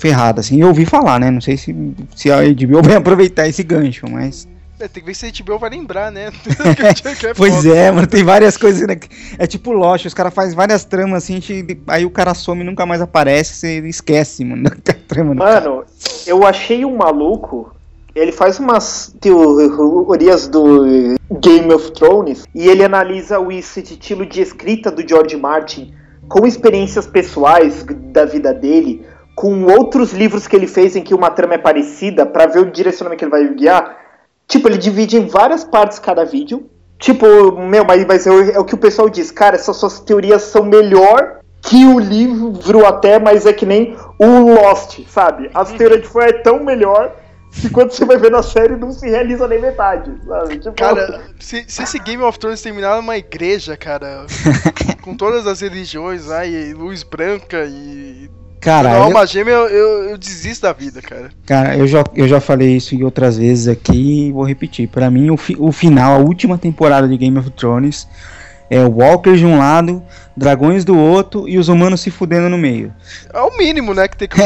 ferrada, 0.00 0.40
assim. 0.40 0.60
Eu 0.60 0.68
ouvi 0.68 0.84
falar, 0.84 1.20
né? 1.20 1.30
Não 1.30 1.40
sei 1.40 1.56
se, 1.56 1.74
se 2.16 2.30
a 2.30 2.38
HBO 2.42 2.82
vai 2.82 2.96
aproveitar 2.96 3.46
esse 3.46 3.62
gancho, 3.62 4.06
mas. 4.10 4.48
É, 4.80 4.88
tem 4.88 5.02
que 5.02 5.06
ver 5.08 5.14
se 5.14 5.26
a 5.26 5.44
HBO 5.44 5.58
vai 5.58 5.68
lembrar, 5.70 6.10
né? 6.10 6.30
Que 7.20 7.26
é 7.26 7.34
pois 7.34 7.66
é, 7.66 7.90
mano, 7.92 8.06
tem 8.06 8.24
várias 8.24 8.56
coisas, 8.56 8.86
né? 8.88 8.96
É 9.38 9.46
tipo 9.46 9.72
Lost, 9.72 10.06
os 10.06 10.14
caras 10.14 10.32
fazem 10.32 10.56
várias 10.56 10.84
tramas 10.86 11.22
assim, 11.24 11.34
gente- 11.34 11.78
aí 11.86 12.06
o 12.06 12.10
cara 12.10 12.32
some 12.32 12.62
e 12.62 12.64
nunca 12.64 12.86
mais 12.86 13.02
aparece, 13.02 13.54
você 13.54 13.78
esquece, 13.86 14.42
mano, 14.42 14.62
da 14.62 14.94
trama. 15.06 15.36
cara. 15.36 15.60
Mano, 15.60 15.84
eu 16.26 16.46
achei 16.46 16.84
um 16.84 16.96
maluco. 16.96 17.74
Ele 18.12 18.32
faz 18.32 18.58
umas 18.58 19.14
teorias 19.20 20.48
do 20.48 21.16
Game 21.40 21.72
of 21.72 21.92
Thrones 21.92 22.44
e 22.54 22.66
ele 22.68 22.84
analisa 22.84 23.38
o 23.38 23.52
estilo 23.52 24.26
de 24.26 24.40
escrita 24.40 24.90
do 24.90 25.06
George 25.06 25.36
Martin 25.36 25.94
com 26.28 26.46
experiências 26.46 27.06
pessoais 27.06 27.84
da 28.12 28.24
vida 28.24 28.52
dele, 28.52 29.04
com 29.34 29.64
outros 29.64 30.12
livros 30.12 30.46
que 30.46 30.54
ele 30.56 30.66
fez 30.66 30.96
em 30.96 31.02
que 31.02 31.14
uma 31.14 31.30
trama 31.30 31.54
é 31.54 31.58
parecida, 31.58 32.26
pra 32.26 32.46
ver 32.46 32.60
o 32.60 32.70
direcionamento 32.70 33.18
que 33.18 33.24
ele 33.24 33.30
vai 33.30 33.54
guiar. 33.54 33.96
Tipo, 34.46 34.68
ele 34.68 34.78
divide 34.78 35.16
em 35.16 35.26
várias 35.26 35.64
partes 35.64 35.98
cada 35.98 36.24
vídeo. 36.24 36.68
Tipo, 36.98 37.26
meu, 37.62 37.84
mas, 37.84 38.04
mas 38.06 38.26
é, 38.26 38.30
o- 38.30 38.50
é 38.50 38.58
o 38.58 38.64
que 38.64 38.74
o 38.74 38.78
pessoal 38.78 39.08
diz, 39.08 39.30
cara, 39.30 39.54
essas 39.56 39.76
suas 39.76 40.00
teorias 40.00 40.42
são 40.42 40.64
melhor 40.64 41.38
que 41.62 41.86
o 41.86 41.98
livro 41.98 42.84
até, 42.86 43.18
mas 43.18 43.46
é 43.46 43.52
que 43.52 43.64
nem 43.64 43.96
o 44.18 44.54
Lost, 44.54 44.98
sabe? 45.08 45.50
As 45.54 45.72
teorias 45.72 46.02
de 46.02 46.08
fã 46.08 46.20
é 46.24 46.32
tão 46.32 46.62
melhor 46.62 47.14
que 47.52 47.68
quando 47.70 47.90
você 47.92 48.04
vai 48.04 48.16
ver 48.16 48.30
na 48.30 48.42
série 48.42 48.76
não 48.76 48.92
se 48.92 49.08
realiza 49.08 49.46
nem 49.48 49.60
metade, 49.60 50.12
sabe? 50.26 50.58
Tipo, 50.58 50.72
Cara, 50.76 51.20
se, 51.38 51.64
se 51.66 51.82
esse 51.82 51.98
Game 51.98 52.22
of 52.22 52.38
Thrones 52.38 52.60
terminar 52.62 52.96
numa 52.96 53.16
igreja, 53.16 53.76
cara, 53.76 54.26
com 55.02 55.16
todas 55.16 55.46
as 55.46 55.60
religiões 55.60 56.26
lá, 56.26 56.44
e 56.44 56.72
luz 56.74 57.02
branca 57.02 57.64
e. 57.66 58.30
Cara, 58.60 58.90
Não, 58.90 58.96
eu, 58.96 59.02
alma 59.04 59.26
gêmea, 59.26 59.52
eu, 59.52 59.68
eu, 59.68 60.10
eu 60.10 60.18
desisto 60.18 60.62
da 60.62 60.72
vida, 60.72 61.00
cara. 61.00 61.30
cara 61.46 61.76
eu, 61.76 61.86
já, 61.86 62.04
eu 62.14 62.28
já 62.28 62.40
falei 62.40 62.76
isso 62.76 62.94
em 62.94 63.02
outras 63.02 63.38
vezes 63.38 63.66
aqui 63.68 64.28
e 64.28 64.32
vou 64.32 64.44
repetir. 64.44 64.86
Pra 64.88 65.10
mim, 65.10 65.30
o, 65.30 65.36
fi- 65.36 65.56
o 65.58 65.72
final, 65.72 66.14
a 66.16 66.18
última 66.18 66.58
temporada 66.58 67.08
de 67.08 67.16
Game 67.16 67.38
of 67.38 67.50
Thrones 67.52 68.06
é 68.68 68.84
o 68.84 68.90
Walker 68.90 69.34
de 69.34 69.46
um 69.46 69.58
lado, 69.58 70.02
dragões 70.36 70.84
do 70.84 70.96
outro 70.96 71.48
e 71.48 71.58
os 71.58 71.68
humanos 71.68 72.02
se 72.02 72.10
fudendo 72.10 72.48
no 72.50 72.58
meio. 72.58 72.92
É 73.32 73.40
o 73.40 73.56
mínimo, 73.56 73.94
né, 73.94 74.06
que 74.06 74.16
tem 74.16 74.28
que 74.28 74.36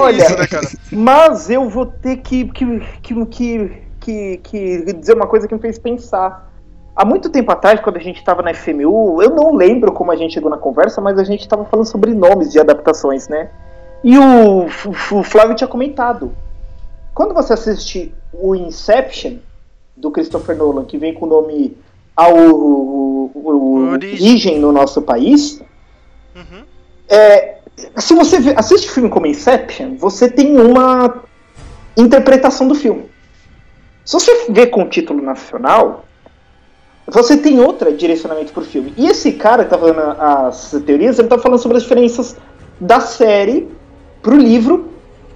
Olha, 0.00 0.16
isso, 0.24 0.36
né, 0.38 0.46
cara? 0.46 0.68
Mas 0.90 1.50
eu 1.50 1.68
vou 1.68 1.86
ter 1.86 2.16
que, 2.16 2.46
que, 2.46 2.80
que, 3.02 3.26
que, 3.26 3.70
que, 4.00 4.40
que 4.42 4.92
dizer 4.94 5.14
uma 5.14 5.26
coisa 5.26 5.46
que 5.46 5.54
me 5.54 5.60
fez 5.60 5.78
pensar. 5.78 6.47
Há 7.00 7.04
muito 7.04 7.30
tempo 7.30 7.52
atrás, 7.52 7.78
quando 7.80 7.96
a 7.96 8.00
gente 8.00 8.16
estava 8.18 8.42
na 8.42 8.52
FMU, 8.52 9.22
eu 9.22 9.30
não 9.30 9.54
lembro 9.54 9.92
como 9.92 10.10
a 10.10 10.16
gente 10.16 10.34
chegou 10.34 10.50
na 10.50 10.56
conversa, 10.58 11.00
mas 11.00 11.16
a 11.16 11.22
gente 11.22 11.42
estava 11.42 11.64
falando 11.64 11.86
sobre 11.86 12.12
nomes 12.12 12.50
de 12.50 12.58
adaptações, 12.58 13.28
né? 13.28 13.50
E 14.02 14.18
o, 14.18 14.66
o 15.12 15.22
Flávio 15.22 15.54
tinha 15.54 15.68
comentado. 15.68 16.32
Quando 17.14 17.32
você 17.34 17.52
assiste 17.52 18.12
o 18.32 18.52
Inception, 18.54 19.36
do 19.96 20.10
Christopher 20.10 20.56
Nolan, 20.56 20.84
que 20.84 20.98
vem 20.98 21.14
com 21.14 21.26
o 21.26 21.28
nome 21.28 21.76
ao 22.16 22.36
o, 22.36 23.30
o- 23.32 23.90
Origem. 23.92 24.58
No 24.58 24.72
nosso 24.72 25.00
país, 25.02 25.60
Uhum. 26.34 26.62
é, 27.08 27.58
se 27.96 28.12
você 28.14 28.40
vê- 28.40 28.54
assiste 28.56 28.90
filme 28.90 29.08
como 29.08 29.26
Inception, 29.26 29.96
você 29.96 30.28
tem 30.28 30.56
uma 30.60 31.22
interpretação 31.96 32.66
do 32.68 32.74
filme. 32.74 33.06
Se 34.04 34.14
você 34.14 34.46
vê 34.50 34.66
com 34.66 34.82
o 34.82 34.88
título 34.88 35.20
nacional, 35.22 36.04
você 37.10 37.36
tem 37.36 37.58
outro 37.60 37.92
direcionamento 37.92 38.52
pro 38.52 38.62
filme. 38.62 38.92
E 38.96 39.06
esse 39.06 39.32
cara 39.32 39.64
que 39.64 39.70
tá 39.70 39.78
falando 39.78 40.00
as 40.20 40.70
teorias, 40.84 41.18
ele 41.18 41.28
tá 41.28 41.38
falando 41.38 41.58
sobre 41.58 41.78
as 41.78 41.82
diferenças 41.82 42.36
da 42.80 43.00
série 43.00 43.68
pro 44.22 44.36
livro, 44.36 44.88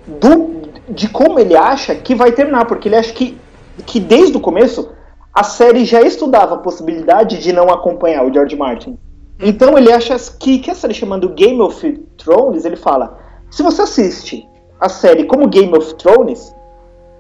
do, 0.07 0.63
de 0.89 1.09
como 1.09 1.39
ele 1.39 1.57
acha 1.57 1.95
que 1.95 2.15
vai 2.15 2.33
terminar, 2.33 2.67
porque 2.67 2.89
ele 2.89 2.97
acha 2.97 3.13
que, 3.13 3.39
que 3.87 3.99
desde 3.99 4.37
o 4.37 4.41
começo 4.41 4.91
a 5.35 5.43
série 5.43 5.85
já 5.85 6.03
estudava 6.03 6.57
a 6.57 6.59
possibilidade 6.59 7.39
de 7.39 7.53
não 7.53 7.71
acompanhar 7.71 8.25
o 8.27 8.33
George 8.33 8.55
Martin. 8.55 8.99
Então 9.41 9.79
ele 9.79 9.91
acha 9.91 10.15
que, 10.39 10.59
que 10.59 10.71
a 10.71 10.75
série 10.75 10.93
chamando 10.93 11.31
Game 11.31 11.61
of 11.63 11.91
Thrones, 12.19 12.67
ele 12.67 12.77
fala, 12.77 13.19
se 13.51 13.63
você 13.63 13.83
assiste 13.83 14.47
a 14.79 14.91
série 14.91 15.25
como 15.25 15.49
Game 15.49 15.75
of 15.75 15.95
Thrones, 15.95 16.55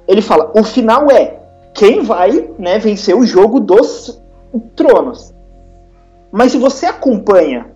ele 0.07 0.21
fala, 0.21 0.53
o 0.55 0.63
final 0.63 1.11
é 1.11 1.41
quem 1.75 2.03
vai 2.03 2.51
né, 2.59 2.79
vencer 2.79 3.17
o 3.17 3.25
jogo 3.25 3.59
dos 3.59 4.22
tronos. 4.61 5.35
Mas 6.31 6.53
se 6.53 6.59
você 6.59 6.87
acompanha 6.87 7.67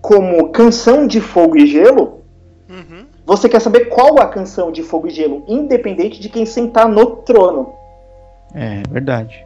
como 0.00 0.48
canção 0.50 1.06
de 1.06 1.20
fogo 1.20 1.56
e 1.56 1.66
gelo, 1.66 2.20
Uhum. 2.68 3.04
você 3.26 3.48
quer 3.48 3.60
saber 3.60 3.86
qual 3.86 4.20
a 4.20 4.26
canção 4.28 4.70
de 4.72 4.82
fogo 4.82 5.08
e 5.08 5.10
gelo, 5.10 5.44
independente 5.48 6.20
de 6.20 6.28
quem 6.28 6.46
sentar 6.46 6.88
no 6.88 7.04
trono. 7.16 7.72
É, 8.54 8.82
verdade. 8.88 9.44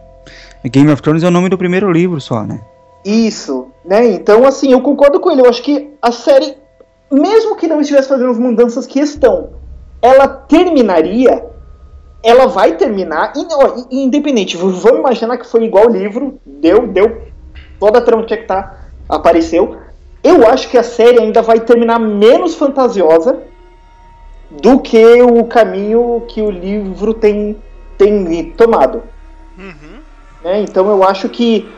Game 0.65 0.91
of 0.91 1.03
Thrones 1.03 1.23
é 1.23 1.27
o 1.29 1.31
nome 1.31 1.49
do 1.49 1.59
primeiro 1.59 1.91
livro 1.91 2.21
só, 2.21 2.45
né? 2.45 2.61
Isso, 3.05 3.69
né? 3.85 4.07
Então, 4.07 4.47
assim, 4.47 4.73
eu 4.73 4.81
concordo 4.81 5.21
com 5.21 5.31
ele. 5.31 5.43
Eu 5.43 5.49
acho 5.49 5.63
que 5.63 5.93
a 6.01 6.11
série, 6.11 6.57
mesmo 7.11 7.57
que 7.57 7.67
não 7.67 7.81
estivesse 7.81 8.09
fazendo 8.09 8.31
as 8.31 8.39
mudanças 8.39 8.87
que 8.87 8.99
estão, 9.01 9.51
ela 10.01 10.27
terminaria. 10.27 11.45
Ela 12.25 12.47
vai 12.47 12.77
terminar, 12.77 13.35
independente. 13.91 14.57
Vamos 14.57 14.83
imaginar 14.83 15.37
que 15.37 15.47
foi 15.47 15.65
igual 15.65 15.89
o 15.89 15.93
livro, 15.93 16.41
deu, 16.45 16.87
deu. 16.87 17.23
Toda 17.79 17.99
a 17.99 18.03
trama 18.03 18.23
que 18.23 18.29
tinha 18.29 18.41
que 18.41 18.47
tá, 18.47 18.79
apareceu. 19.09 19.77
Eu 20.23 20.47
acho 20.47 20.71
que 20.71 20.79
a 20.79 20.83
série 20.83 21.21
ainda 21.21 21.43
vai 21.43 21.61
terminar 21.61 22.01
menos 22.01 22.55
fantasiosa 22.55 23.43
do 24.51 24.79
que 24.81 25.23
o 25.23 25.45
caminho 25.45 26.25
que 26.27 26.41
o 26.41 26.51
livro 26.51 27.13
tem, 27.13 27.57
tem 27.99 28.51
tomado 28.53 29.03
Uhum. 29.59 30.01
né? 30.43 30.61
Então 30.63 30.89
eu 30.91 31.05
acho 31.05 31.29
que 31.29 31.69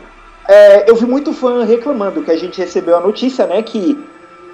é, 0.47 0.89
eu 0.89 0.95
vi 0.95 1.05
muito 1.05 1.33
fã 1.33 1.63
reclamando 1.63 2.23
que 2.23 2.31
a 2.31 2.37
gente 2.37 2.59
recebeu 2.59 2.97
a 2.97 3.01
notícia, 3.01 3.45
né, 3.45 3.61
que 3.61 3.97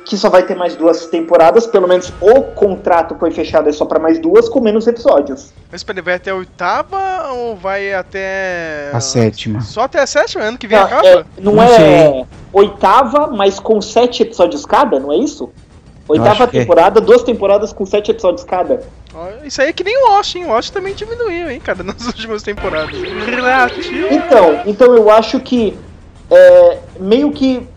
que 0.05 0.17
só 0.17 0.29
vai 0.29 0.43
ter 0.43 0.55
mais 0.55 0.75
duas 0.75 1.05
temporadas, 1.07 1.65
pelo 1.65 1.87
menos 1.87 2.11
o 2.19 2.41
contrato 2.41 3.15
foi 3.17 3.31
fechado 3.31 3.69
é 3.69 3.71
só 3.71 3.85
para 3.85 3.99
mais 3.99 4.19
duas 4.19 4.49
com 4.49 4.59
menos 4.59 4.85
episódios. 4.87 5.53
Mas 5.71 5.83
peraí, 5.83 6.01
vai 6.01 6.15
até 6.15 6.31
a 6.31 6.35
oitava 6.35 7.31
ou 7.31 7.55
vai 7.55 7.93
até. 7.93 8.89
A 8.93 8.99
sétima. 8.99 9.61
Só 9.61 9.81
até 9.81 9.99
a 9.99 10.07
sétima? 10.07 10.43
Ano 10.43 10.57
que 10.57 10.67
vem 10.67 10.77
Não, 10.77 10.85
acaba? 10.85 11.07
é, 11.07 11.25
não, 11.39 11.53
Não 11.55 11.63
é 11.63 11.67
sei. 11.67 12.25
oitava, 12.51 13.27
mas 13.27 13.59
com 13.59 13.81
sete 13.81 14.23
episódios 14.23 14.65
cada, 14.65 14.99
não 14.99 15.11
é 15.11 15.17
isso? 15.17 15.51
Oitava 16.07 16.43
é. 16.43 16.47
temporada, 16.47 16.99
duas 16.99 17.23
temporadas 17.23 17.71
com 17.71 17.85
sete 17.85 18.11
episódios 18.11 18.43
cada. 18.43 18.81
Isso 19.43 19.61
aí 19.61 19.69
é 19.69 19.73
que 19.73 19.83
nem 19.83 19.97
o 19.97 20.11
Watch, 20.11 20.37
hein? 20.37 20.45
O 20.45 20.49
Watch 20.49 20.71
também 20.71 20.93
diminuiu, 20.93 21.49
hein, 21.49 21.59
cara, 21.59 21.81
nas 21.83 22.05
últimas 22.05 22.43
temporadas. 22.43 22.95
Relativo. 23.25 24.07
Então, 24.11 24.61
então 24.65 24.95
eu 24.95 25.09
acho 25.09 25.39
que 25.39 25.77
é, 26.29 26.77
meio 26.99 27.31
que 27.31 27.67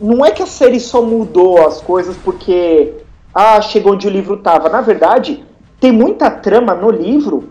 não 0.00 0.24
é 0.24 0.30
que 0.30 0.42
a 0.42 0.46
série 0.46 0.80
só 0.80 1.02
mudou 1.02 1.66
as 1.66 1.80
coisas 1.80 2.16
porque 2.16 2.92
ah, 3.34 3.60
chegou 3.60 3.92
onde 3.92 4.06
o 4.06 4.10
livro 4.10 4.38
tava. 4.38 4.68
Na 4.68 4.80
verdade, 4.80 5.44
tem 5.80 5.92
muita 5.92 6.30
trama 6.30 6.74
no 6.74 6.90
livro 6.90 7.50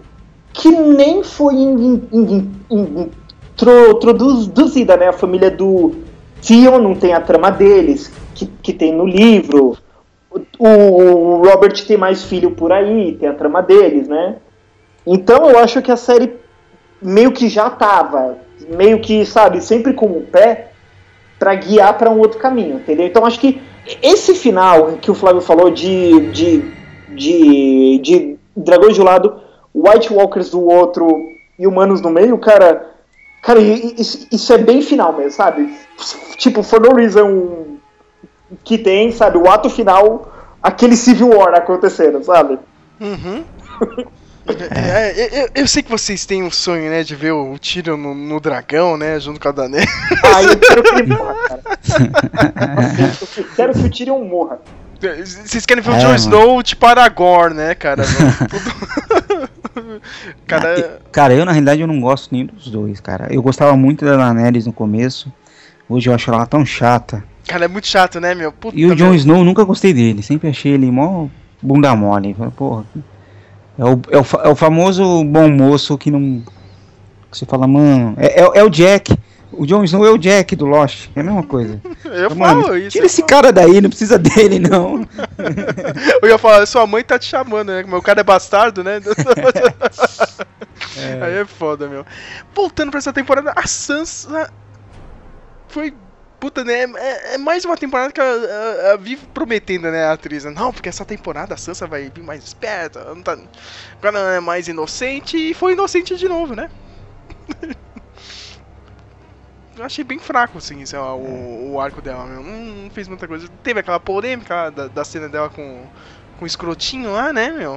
que 0.53 0.69
nem 0.69 1.23
foi 1.23 1.53
in- 1.55 1.75
in- 1.83 2.07
in- 2.11 2.51
in- 2.71 3.11
intro- 3.51 3.91
introduzida, 3.91 4.95
né? 4.97 5.09
A 5.09 5.13
família 5.13 5.51
do 5.51 5.95
Theon 6.41 6.79
não 6.79 6.95
tem 6.95 7.13
a 7.13 7.21
trama 7.21 7.51
deles, 7.51 8.11
que, 8.33 8.45
que 8.45 8.73
tem 8.73 8.93
no 8.93 9.05
livro. 9.05 9.77
O, 10.57 10.67
o 10.67 11.37
Robert 11.45 11.85
tem 11.85 11.97
mais 11.97 12.23
filho 12.23 12.51
por 12.51 12.71
aí, 12.71 13.15
tem 13.19 13.29
a 13.29 13.33
trama 13.33 13.61
deles, 13.61 14.07
né? 14.07 14.37
Então 15.05 15.49
eu 15.49 15.59
acho 15.59 15.81
que 15.81 15.91
a 15.91 15.97
série 15.97 16.33
meio 17.01 17.31
que 17.31 17.47
já 17.47 17.69
tava, 17.69 18.37
meio 18.69 18.99
que, 18.99 19.25
sabe, 19.25 19.61
sempre 19.61 19.93
com 19.93 20.07
o 20.07 20.21
pé 20.21 20.71
pra 21.39 21.55
guiar 21.55 21.97
pra 21.97 22.09
um 22.09 22.19
outro 22.19 22.39
caminho, 22.39 22.77
entendeu? 22.77 23.05
Então 23.05 23.25
acho 23.25 23.39
que 23.39 23.61
esse 24.01 24.33
final 24.33 24.93
que 25.01 25.11
o 25.11 25.13
Flávio 25.13 25.41
falou 25.41 25.69
de, 25.69 26.31
de, 26.31 26.71
de, 27.09 27.99
de 27.99 28.39
dragões 28.55 28.95
de 28.95 29.01
um 29.01 29.05
lado, 29.05 29.41
White 29.73 30.11
Walkers 30.11 30.49
do 30.49 30.63
outro 30.63 31.07
e 31.57 31.67
humanos 31.67 32.01
no 32.01 32.09
meio, 32.09 32.37
cara, 32.37 32.91
cara, 33.41 33.59
isso, 33.59 34.27
isso 34.31 34.53
é 34.53 34.57
bem 34.57 34.81
final 34.81 35.13
mesmo, 35.13 35.31
sabe? 35.31 35.73
Tipo, 36.37 36.63
for 36.63 36.81
no 36.81 36.95
reason 36.95 37.77
que 38.63 38.77
tem, 38.77 39.11
sabe, 39.11 39.37
o 39.37 39.49
ato 39.49 39.69
final, 39.69 40.31
aquele 40.61 40.95
Civil 40.95 41.29
War 41.29 41.53
acontecendo, 41.55 42.23
sabe? 42.23 42.57
Uhum. 42.99 43.43
É, 44.47 45.41
eu, 45.43 45.49
eu 45.55 45.67
sei 45.67 45.81
que 45.81 45.89
vocês 45.89 46.25
têm 46.25 46.43
um 46.43 46.51
sonho, 46.51 46.89
né, 46.89 47.03
de 47.03 47.15
ver 47.15 47.31
o 47.31 47.57
tiro 47.57 47.97
no, 47.97 48.13
no 48.13 48.39
dragão, 48.39 48.95
né, 48.95 49.19
junto 49.19 49.39
com 49.39 49.47
a 49.49 49.51
Daenerys. 49.51 49.89
Ah, 50.23 50.43
eu 50.43 50.57
quero 50.59 50.83
que 50.83 50.89
ele 50.95 51.07
morra, 51.07 51.35
cara. 51.49 51.61
Eu 53.37 53.45
quero 53.55 53.73
que 53.73 53.79
o 53.79 53.89
Tyrion 53.89 54.23
morra. 54.23 54.59
Vocês 55.23 55.65
querem 55.65 55.83
ver 55.83 55.91
o 55.91 55.95
É, 55.95 55.99
Jon. 55.99 56.15
Snow 56.15 56.63
tipo 56.63 56.85
Aragorn, 56.85 57.55
né, 57.55 57.75
cara? 57.75 58.03
Tudo- 58.49 59.49
cara, 60.47 61.01
Cara, 61.11 61.33
eu 61.33 61.43
na 61.45 61.51
realidade 61.51 61.81
eu 61.81 61.87
não 61.87 61.99
gosto 61.99 62.29
nem 62.31 62.45
dos 62.45 62.69
dois, 62.69 62.99
cara. 62.99 63.27
Eu 63.33 63.41
gostava 63.41 63.75
muito 63.75 64.05
da 64.05 64.15
Daenerys 64.15 64.65
no 64.65 64.73
começo. 64.73 65.31
Hoje 65.89 66.09
eu 66.09 66.13
acho 66.15 66.31
ela 66.31 66.45
tão 66.45 66.65
chata. 66.65 67.23
cara, 67.47 67.65
é 67.65 67.67
muito 67.67 67.87
chato, 67.87 68.19
né, 68.19 68.33
meu? 68.33 68.51
Puta 68.51 68.77
E 68.77 68.85
o 68.85 68.95
Jon. 68.95 69.13
Snow 69.13 69.37
eu 69.39 69.43
nunca 69.43 69.63
gostei 69.63 69.93
dele. 69.93 70.23
Sempre 70.23 70.49
achei 70.49 70.71
ele 70.73 70.89
mó 70.89 71.27
bunda 71.61 71.95
mole. 71.95 72.35
Porra. 72.55 72.85
É 73.77 73.83
o, 73.83 74.01
é, 74.09 74.17
o, 74.17 74.25
é 74.43 74.49
o 74.49 74.55
famoso 74.55 75.23
bom 75.23 75.49
moço 75.49 75.97
que 75.97 76.09
não. 76.09 76.41
Que 77.31 77.37
você 77.37 77.45
fala, 77.45 77.67
mano. 77.67 78.15
É, 78.17 78.41
é, 78.41 78.59
é 78.59 78.63
o 78.63 78.69
Jack. 78.69 79.17
O 79.51 79.65
Jon 79.65 79.83
Snow 79.83 80.05
é 80.05 80.11
o 80.11 80.17
Jack 80.17 80.55
do 80.55 80.65
Lost. 80.65 81.09
É 81.15 81.21
a 81.21 81.23
mesma 81.23 81.43
coisa. 81.43 81.79
Eu 82.03 82.35
Mano, 82.35 82.63
falo 82.63 82.77
isso. 82.77 82.89
tira 82.91 83.05
esse 83.05 83.21
falo. 83.21 83.27
cara 83.27 83.53
daí, 83.53 83.79
não 83.79 83.89
precisa 83.89 84.17
dele, 84.17 84.59
não. 84.59 85.07
Eu 86.21 86.29
ia 86.29 86.37
falar, 86.37 86.65
sua 86.65 86.85
mãe 86.85 87.03
tá 87.03 87.17
te 87.17 87.25
chamando, 87.25 87.69
né? 87.69 87.83
Meu 87.83 88.01
cara 88.01 88.19
é 88.21 88.23
bastardo, 88.23 88.83
né? 88.83 88.99
Aí 91.21 91.33
é 91.35 91.45
foda, 91.45 91.87
meu. 91.87 92.05
Voltando 92.53 92.89
pra 92.91 92.97
essa 92.97 93.13
temporada, 93.13 93.53
a 93.55 93.65
Sansa 93.67 94.49
foi. 95.67 95.93
Puta, 96.39 96.63
né? 96.63 96.83
É, 96.97 97.35
é 97.35 97.37
mais 97.37 97.65
uma 97.65 97.77
temporada 97.77 98.11
que 98.11 98.19
ela, 98.19 98.45
ela- 98.45 98.81
ela 98.89 98.97
vive 98.97 99.25
prometendo, 99.27 99.89
né? 99.89 100.05
A 100.05 100.13
atriz. 100.13 100.43
né? 100.43 100.51
Não, 100.51 100.71
porque 100.71 100.89
essa 100.89 101.05
temporada 101.05 101.53
a 101.53 101.57
Sansa 101.57 101.87
vai 101.87 102.09
vir 102.09 102.23
mais 102.23 102.43
esperta. 102.43 102.99
ela 102.99 103.15
Não 103.15 103.23
tá, 103.23 103.33
agora 103.97 104.19
ela 104.19 104.33
é 104.35 104.39
mais 104.39 104.67
inocente 104.67 105.37
e 105.37 105.53
foi 105.53 105.73
inocente 105.73 106.15
de 106.17 106.27
novo, 106.27 106.55
né? 106.55 106.69
Eu 109.77 109.83
achei 109.83 110.03
bem 110.05 110.19
fraco, 110.19 110.57
assim, 110.57 110.85
sei 110.85 110.97
lá, 110.97 111.13
o, 111.15 111.73
o 111.73 111.79
arco 111.81 112.01
dela, 112.01 112.25
meu. 112.25 112.41
Não, 112.41 112.53
não 112.83 112.89
fez 112.89 113.07
muita 113.09 113.27
coisa. 113.27 113.47
Teve 113.61 113.81
aquela 113.81 113.99
polêmica 113.99 114.69
da, 114.69 114.87
da 114.87 115.03
cena 115.03 115.27
dela 115.27 115.49
com, 115.49 115.89
com 116.37 116.45
o 116.45 116.47
escrotinho 116.47 117.11
lá, 117.11 117.33
né, 117.33 117.49
meu? 117.51 117.75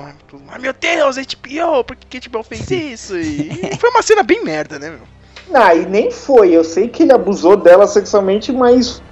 Ai 0.48 0.58
meu 0.60 0.72
Deus, 0.72 1.16
HBO, 1.18 1.82
por 1.82 1.96
que 1.96 2.20
HBO 2.28 2.44
fez 2.44 2.70
isso? 2.70 3.16
E 3.18 3.50
foi 3.80 3.90
uma 3.90 4.02
cena 4.02 4.22
bem 4.22 4.44
merda, 4.44 4.78
né, 4.78 4.90
meu? 4.90 5.08
Não, 5.50 5.72
e 5.76 5.86
nem 5.86 6.10
foi. 6.10 6.50
Eu 6.50 6.62
sei 6.64 6.88
que 6.88 7.02
ele 7.02 7.12
abusou 7.12 7.56
dela 7.56 7.86
sexualmente, 7.86 8.52
mas 8.52 9.02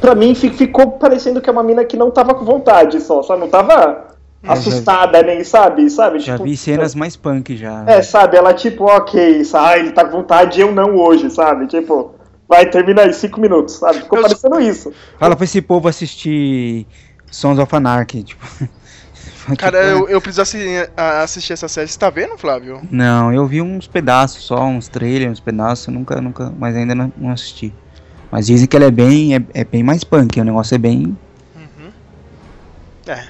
pra 0.00 0.14
mim 0.14 0.34
fi- 0.34 0.50
ficou 0.50 0.92
parecendo 0.92 1.40
que 1.40 1.48
é 1.48 1.52
uma 1.52 1.62
mina 1.62 1.84
que 1.84 1.96
não 1.96 2.10
tava 2.10 2.34
com 2.34 2.44
vontade 2.44 3.00
só, 3.00 3.22
sabe? 3.22 3.40
Não 3.40 3.48
tava 3.48 4.08
já 4.42 4.52
assustada 4.52 5.22
nem, 5.22 5.44
sabe? 5.44 5.88
Sabe? 5.88 6.18
Já 6.18 6.32
Tipo, 6.34 6.44
vi 6.44 6.56
cenas 6.56 6.94
mais 6.94 7.16
punk 7.16 7.56
já. 7.56 7.84
É, 7.86 8.02
sabe? 8.02 8.36
Ela 8.36 8.52
tipo, 8.52 8.84
ok, 8.84 9.42
ah, 9.54 9.78
ele 9.78 9.92
tá 9.92 10.04
com 10.04 10.10
vontade 10.18 10.60
eu 10.60 10.72
não 10.72 10.96
hoje, 10.96 11.30
sabe? 11.30 11.66
Tipo, 11.68 12.12
vai, 12.48 12.66
termina 12.66 13.02
aí, 13.02 13.12
cinco 13.14 13.40
minutos, 13.40 13.76
sabe? 13.76 13.98
Ficou 14.00 14.18
Eu- 14.18 14.22
parecendo 14.24 14.60
isso. 14.60 14.92
Fala 15.18 15.36
pra 15.36 15.44
esse 15.44 15.62
povo 15.62 15.86
assistir 15.88 16.86
Sons 17.30 17.58
of 17.58 17.74
Anarchy, 17.76 18.24
tipo. 18.24 18.44
Cara, 19.58 19.78
Tipo, 19.82 19.98
eu, 20.04 20.08
eu 20.08 20.20
preciso 20.20 20.42
assi- 20.42 20.88
a- 20.96 21.22
assistir 21.22 21.52
essa 21.52 21.68
série. 21.68 21.88
Você 21.88 21.98
tá 21.98 22.10
vendo, 22.10 22.36
Flávio? 22.38 22.80
Não, 22.90 23.32
eu 23.32 23.46
vi 23.46 23.60
uns 23.60 23.86
pedaços 23.86 24.44
só, 24.44 24.62
uns 24.64 24.88
trailers, 24.88 25.32
uns 25.32 25.40
pedaços, 25.40 25.88
nunca, 25.92 26.20
nunca, 26.20 26.52
mas 26.58 26.76
ainda 26.76 26.94
não, 26.94 27.12
não 27.16 27.30
assisti. 27.32 27.72
Mas 28.30 28.46
dizem 28.46 28.66
que 28.66 28.76
ela 28.76 28.86
é 28.86 28.90
bem, 28.90 29.34
é, 29.36 29.42
é 29.54 29.64
bem 29.64 29.82
mais 29.82 30.04
punk, 30.04 30.40
o 30.40 30.44
negócio 30.44 30.74
é 30.74 30.78
bem. 30.78 31.16
É. 33.06 33.24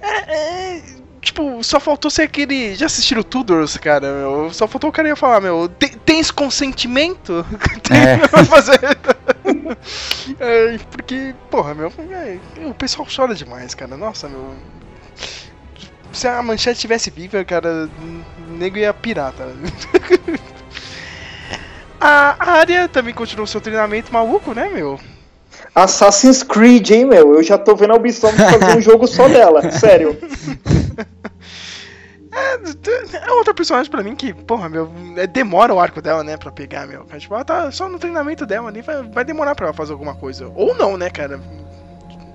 É, 0.00 0.76
é, 0.78 0.82
Tipo, 1.20 1.62
só 1.62 1.78
faltou 1.78 2.10
ser 2.10 2.22
aquele. 2.22 2.74
Já 2.74 2.86
assistiram 2.86 3.22
Tudors, 3.22 3.76
cara, 3.76 4.12
meu? 4.12 4.52
Só 4.52 4.66
faltou 4.66 4.90
o 4.90 4.92
cara 4.92 5.06
ia 5.08 5.14
falar, 5.14 5.40
meu. 5.40 5.68
"Tem- 5.68 5.90
Tens 6.04 6.32
consentimento? 6.32 7.46
Tem 7.88 7.96
É. 7.96 8.28
pra 8.28 8.44
fazer. 8.44 8.80
É, 10.38 10.78
porque, 10.90 11.34
porra, 11.50 11.74
meu. 11.74 11.92
é, 12.10 12.38
o 12.66 12.74
pessoal 12.74 13.06
chora 13.14 13.34
demais, 13.34 13.74
cara. 13.74 13.96
Nossa, 13.96 14.28
meu. 14.28 14.54
Se 16.12 16.28
a 16.28 16.42
manchete 16.42 16.80
tivesse 16.80 17.10
viva, 17.10 17.44
cara, 17.44 17.88
o 18.48 18.52
nego 18.52 18.76
ia 18.78 18.92
pirar, 18.92 19.32
tá? 19.32 19.46
A 22.04 22.36
área 22.38 22.88
também 22.88 23.14
continuou 23.14 23.46
seu 23.46 23.60
treinamento 23.60 24.12
maluco, 24.12 24.52
né, 24.52 24.68
meu? 24.68 24.98
Assassin's 25.72 26.42
Creed, 26.42 26.90
hein, 26.90 27.04
meu? 27.04 27.34
Eu 27.34 27.42
já 27.44 27.56
tô 27.56 27.76
vendo 27.76 27.92
a 27.92 27.96
Ubisoft 27.96 28.36
fazer 28.36 28.76
um 28.76 28.80
jogo 28.82 29.06
só 29.06 29.28
dela, 29.28 29.70
sério. 29.70 30.18
É 32.34 33.30
outra 33.32 33.52
personagem 33.52 33.90
pra 33.90 34.02
mim 34.02 34.16
que, 34.16 34.32
porra, 34.32 34.66
meu, 34.66 34.90
é, 35.16 35.26
demora 35.26 35.74
o 35.74 35.78
arco 35.78 36.00
dela, 36.00 36.24
né, 36.24 36.38
pra 36.38 36.50
pegar, 36.50 36.86
meu. 36.86 37.04
Tipo, 37.18 37.34
ela 37.34 37.44
tá 37.44 37.70
só 37.70 37.88
no 37.90 37.98
treinamento 37.98 38.46
dela 38.46 38.68
ali, 38.68 38.80
vai, 38.80 39.02
vai 39.02 39.24
demorar 39.24 39.54
pra 39.54 39.66
ela 39.66 39.74
fazer 39.74 39.92
alguma 39.92 40.14
coisa. 40.14 40.50
Ou 40.54 40.74
não, 40.74 40.96
né, 40.96 41.10
cara? 41.10 41.38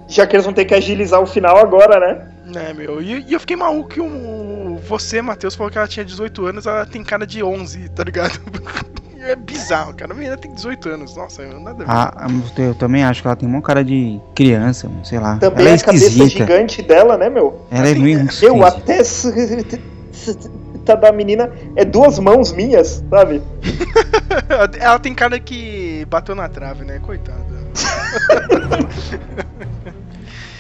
Já 0.08 0.28
que 0.28 0.36
eles 0.36 0.46
vão 0.46 0.54
ter 0.54 0.66
que 0.66 0.76
agilizar 0.76 1.20
o 1.20 1.26
final 1.26 1.58
agora, 1.58 2.00
né? 2.00 2.32
Né, 2.54 2.74
meu. 2.74 3.02
E, 3.02 3.26
e 3.28 3.34
eu 3.34 3.40
fiquei 3.40 3.56
maluco 3.58 3.90
que 3.90 4.00
o, 4.02 4.80
você, 4.88 5.22
Matheus, 5.22 5.54
falou 5.56 5.72
que 5.72 5.78
ela 5.78 5.88
tinha 5.88 6.06
18 6.06 6.46
anos, 6.46 6.66
ela 6.66 6.86
tem 6.86 7.04
cara 7.04 7.26
de 7.28 7.44
11, 7.44 7.90
tá 7.90 8.04
ligado? 8.04 8.40
é 9.20 9.36
bizarro, 9.36 9.94
cara. 9.94 10.14
A 10.14 10.16
menina 10.16 10.38
tem 10.38 10.54
18 10.54 10.90
anos. 10.90 11.16
Nossa, 11.16 11.46
nada 11.60 11.72
a 11.72 11.74
ver. 11.74 11.86
Ah, 11.88 12.28
eu 12.58 12.74
também 12.76 13.04
acho 13.04 13.22
que 13.22 13.28
ela 13.28 13.36
tem 13.36 13.48
uma 13.50 13.62
cara 13.62 13.84
de 13.84 14.20
criança, 14.34 14.90
sei 15.04 15.20
lá. 15.20 15.38
Também 15.38 15.60
ela 15.68 15.70
é 15.76 15.80
a 15.80 15.84
cabeça 15.84 16.06
esquisita. 16.08 16.30
gigante 16.30 16.82
dela, 16.82 17.18
né, 17.18 17.30
meu? 17.30 17.66
Ela 17.70 17.90
é 17.90 17.92
Assim, 17.92 18.02
meio 18.02 18.20
Eu 18.20 18.26
esquisita. 18.26 18.68
até. 18.68 18.98
s- 19.00 19.28
s- 20.14 20.50
tá 20.86 20.96
da 20.96 21.12
menina 21.12 21.52
é 21.76 21.84
duas 21.84 22.18
mãos 22.18 22.54
minhas, 22.54 23.04
sabe? 23.10 23.42
Ela 24.80 24.98
tem 25.00 25.14
cara 25.14 25.38
que 25.38 26.06
bateu 26.10 26.34
na 26.34 26.48
trave, 26.48 26.86
né? 26.86 26.98
Coitada. 27.00 27.44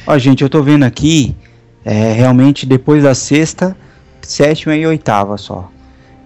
Ó, 0.05 0.17
gente, 0.17 0.41
eu 0.43 0.49
tô 0.49 0.61
vendo 0.63 0.83
aqui, 0.83 1.35
é, 1.87 2.11
realmente 2.11 2.65
depois 2.65 3.03
da 3.03 3.15
sexta, 3.15 3.73
sétima 4.21 4.75
e 4.75 4.85
oitava 4.85 5.37
só. 5.37 5.71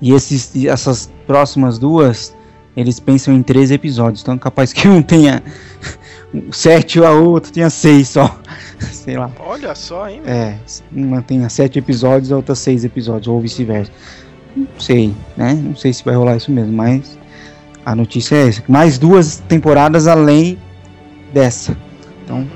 E 0.02 0.12
esses, 0.12 0.65
essas 0.65 1.13
próximas 1.28 1.78
duas, 1.78 2.36
eles 2.76 3.00
pensam 3.00 3.32
em 3.32 3.43
três 3.43 3.69
episódios. 3.69 4.24
Então 4.24 4.39
capaz 4.39 4.74
que 4.74 4.88
um 4.89 5.04
tenha 5.04 5.43
sete 6.52 7.00
ou 7.00 7.06
a 7.06 7.12
outra 7.12 7.52
tenha 7.52 7.69
seis 7.69 8.10
só. 8.10 8.36
Sei 8.91 9.15
lá. 9.15 9.30
Olha 9.39 9.76
só, 9.76 10.10
hein? 10.10 10.24
É, 10.26 10.56
uma 10.91 11.21
tenha 11.21 11.47
sete 11.47 11.78
episódios, 11.78 12.32
a 12.32 12.38
outra 12.38 12.56
seis 12.56 12.84
episódios, 12.84 13.28
ou 13.28 13.39
vice-versa. 13.39 13.91
Não 14.56 14.67
sei, 14.80 15.13
né? 15.38 15.54
Não 15.54 15.76
sei 15.76 15.93
se 15.93 16.04
vai 16.04 16.15
rolar 16.15 16.38
isso 16.38 16.52
mesmo, 16.52 16.74
mas 16.74 17.19
a 17.86 17.95
notícia 17.95 18.36
é 18.36 18.47
essa. 18.47 18.63
Mais 18.67 18.97
duas 18.97 19.38
temporadas 19.47 20.08
além 20.08 20.58
dessa. 21.32 21.78
Então, 22.24 22.47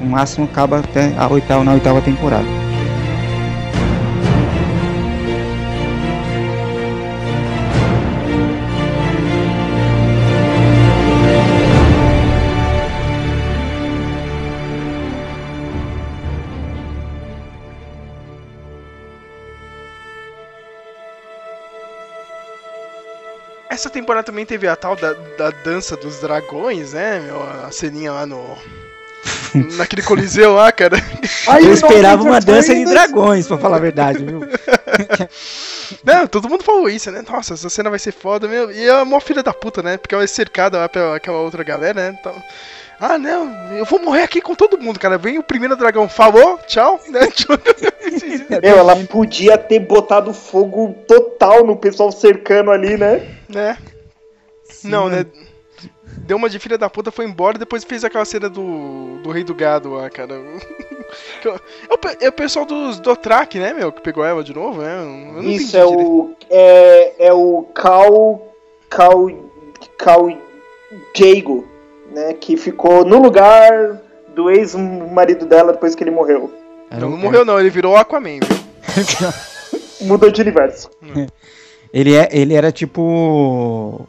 o 0.00 0.04
máximo 0.04 0.46
acaba 0.46 0.80
até 0.80 1.14
a 1.16 1.28
oitava, 1.28 1.64
na 1.64 1.72
oitava 1.74 2.00
temporada. 2.00 2.46
Essa 23.70 23.88
temporada 23.88 24.24
também 24.24 24.44
teve 24.44 24.66
a 24.66 24.74
tal 24.74 24.96
da, 24.96 25.12
da 25.12 25.50
dança 25.50 25.96
dos 25.96 26.20
dragões, 26.20 26.94
né? 26.94 27.20
A 27.64 27.70
ceninha 27.70 28.10
lá 28.10 28.26
no. 28.26 28.58
Naquele 29.76 30.02
coliseu 30.02 30.54
lá, 30.54 30.70
cara. 30.72 30.96
Ai, 31.46 31.64
Eu 31.64 31.72
esperava 31.72 32.22
uma 32.22 32.40
dança 32.40 32.74
de 32.74 32.84
dragões, 32.84 33.46
pra 33.46 33.58
falar 33.58 33.76
a 33.76 33.80
verdade, 33.80 34.24
viu? 34.24 34.40
Não, 36.04 36.26
todo 36.26 36.48
mundo 36.48 36.64
falou 36.64 36.88
isso, 36.88 37.10
né? 37.10 37.22
Nossa, 37.28 37.54
essa 37.54 37.68
cena 37.68 37.90
vai 37.90 37.98
ser 37.98 38.12
foda, 38.12 38.46
meu. 38.48 38.70
E 38.70 38.86
é 38.86 39.02
uma 39.02 39.20
filha 39.20 39.42
da 39.42 39.52
puta, 39.52 39.82
né? 39.82 39.96
Porque 39.96 40.14
ela 40.14 40.24
é 40.24 40.26
cercada 40.26 40.78
lá 40.78 40.88
pela 40.88 41.16
aquela 41.16 41.38
outra 41.38 41.62
galera, 41.62 42.10
né? 42.10 42.16
Então. 42.18 42.34
Ah, 43.00 43.16
não, 43.16 43.76
eu 43.76 43.84
vou 43.84 44.00
morrer 44.00 44.22
aqui 44.22 44.40
com 44.40 44.56
todo 44.56 44.78
mundo, 44.78 44.98
cara. 44.98 45.16
Vem 45.16 45.38
o 45.38 45.42
primeiro 45.42 45.76
dragão, 45.76 46.08
falou, 46.08 46.58
tchau, 46.66 47.00
né? 47.08 47.20
Meu, 48.60 48.76
ela 48.76 48.96
podia 49.06 49.56
ter 49.56 49.78
botado 49.78 50.34
fogo 50.34 50.96
total 51.06 51.64
no 51.64 51.76
pessoal 51.76 52.10
cercando 52.10 52.72
ali, 52.72 52.96
né? 52.96 53.24
né? 53.48 53.78
Não, 54.82 55.08
né? 55.08 55.24
Deu 56.28 56.36
uma 56.36 56.50
de 56.50 56.58
filha 56.58 56.76
da 56.76 56.90
puta, 56.90 57.10
foi 57.10 57.24
embora 57.24 57.56
e 57.56 57.58
depois 57.58 57.84
fez 57.84 58.04
aquela 58.04 58.24
cena 58.26 58.50
do, 58.50 59.16
do 59.22 59.30
Rei 59.30 59.42
do 59.42 59.54
Gado 59.54 59.94
lá, 59.94 60.08
cara. 60.10 60.34
É 61.42 61.48
o, 61.48 61.98
é 62.26 62.28
o 62.28 62.32
pessoal 62.32 62.66
dos 62.66 63.00
Dotrak, 63.00 63.58
né, 63.58 63.72
meu? 63.72 63.90
Que 63.90 64.02
pegou 64.02 64.22
ela 64.22 64.44
de 64.44 64.52
novo, 64.54 64.82
né? 64.82 64.98
Eu 65.00 65.42
não 65.42 65.50
Isso 65.50 65.74
entendi 65.74 65.76
é 65.78 65.86
direito. 65.86 66.10
o. 66.10 66.36
É, 66.50 67.26
é 67.28 67.32
o 67.32 67.62
Cal. 67.74 68.42
Cal. 68.90 69.26
Cal. 69.96 70.28
Jago, 71.16 71.66
né? 72.12 72.34
Que 72.34 72.58
ficou 72.58 73.06
no 73.06 73.22
lugar 73.22 74.02
do 74.34 74.50
ex-marido 74.50 75.46
dela 75.46 75.72
depois 75.72 75.94
que 75.94 76.04
ele 76.04 76.10
morreu. 76.10 76.52
Era 76.90 77.00
Não, 77.00 77.08
um- 77.08 77.10
não 77.12 77.16
morreu 77.18 77.42
não, 77.42 77.58
ele 77.58 77.70
virou 77.70 77.96
Aquaman, 77.96 78.40
viu? 78.40 79.28
Mudou 80.06 80.30
de 80.30 80.42
universo. 80.42 80.90
Ele, 81.90 82.14
é, 82.14 82.28
ele 82.32 82.52
era 82.52 82.70
tipo. 82.70 84.06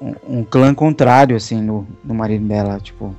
Um, 0.00 0.14
um 0.28 0.44
clã 0.44 0.74
contrário, 0.74 1.36
assim, 1.36 1.62
no, 1.62 1.86
no 2.04 2.14
marido 2.14 2.46
dela, 2.46 2.78
tipo. 2.80 3.14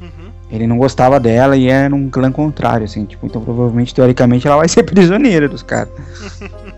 Uhum. 0.00 0.30
Ele 0.50 0.66
não 0.66 0.78
gostava 0.78 1.18
dela 1.18 1.56
e 1.56 1.68
era 1.68 1.94
um 1.94 2.08
clã 2.08 2.30
contrário, 2.30 2.84
assim, 2.84 3.04
tipo, 3.04 3.26
então 3.26 3.42
provavelmente, 3.42 3.94
teoricamente, 3.94 4.46
ela 4.46 4.56
vai 4.56 4.68
ser 4.68 4.82
prisioneira 4.84 5.48
dos 5.48 5.62
caras. 5.62 5.92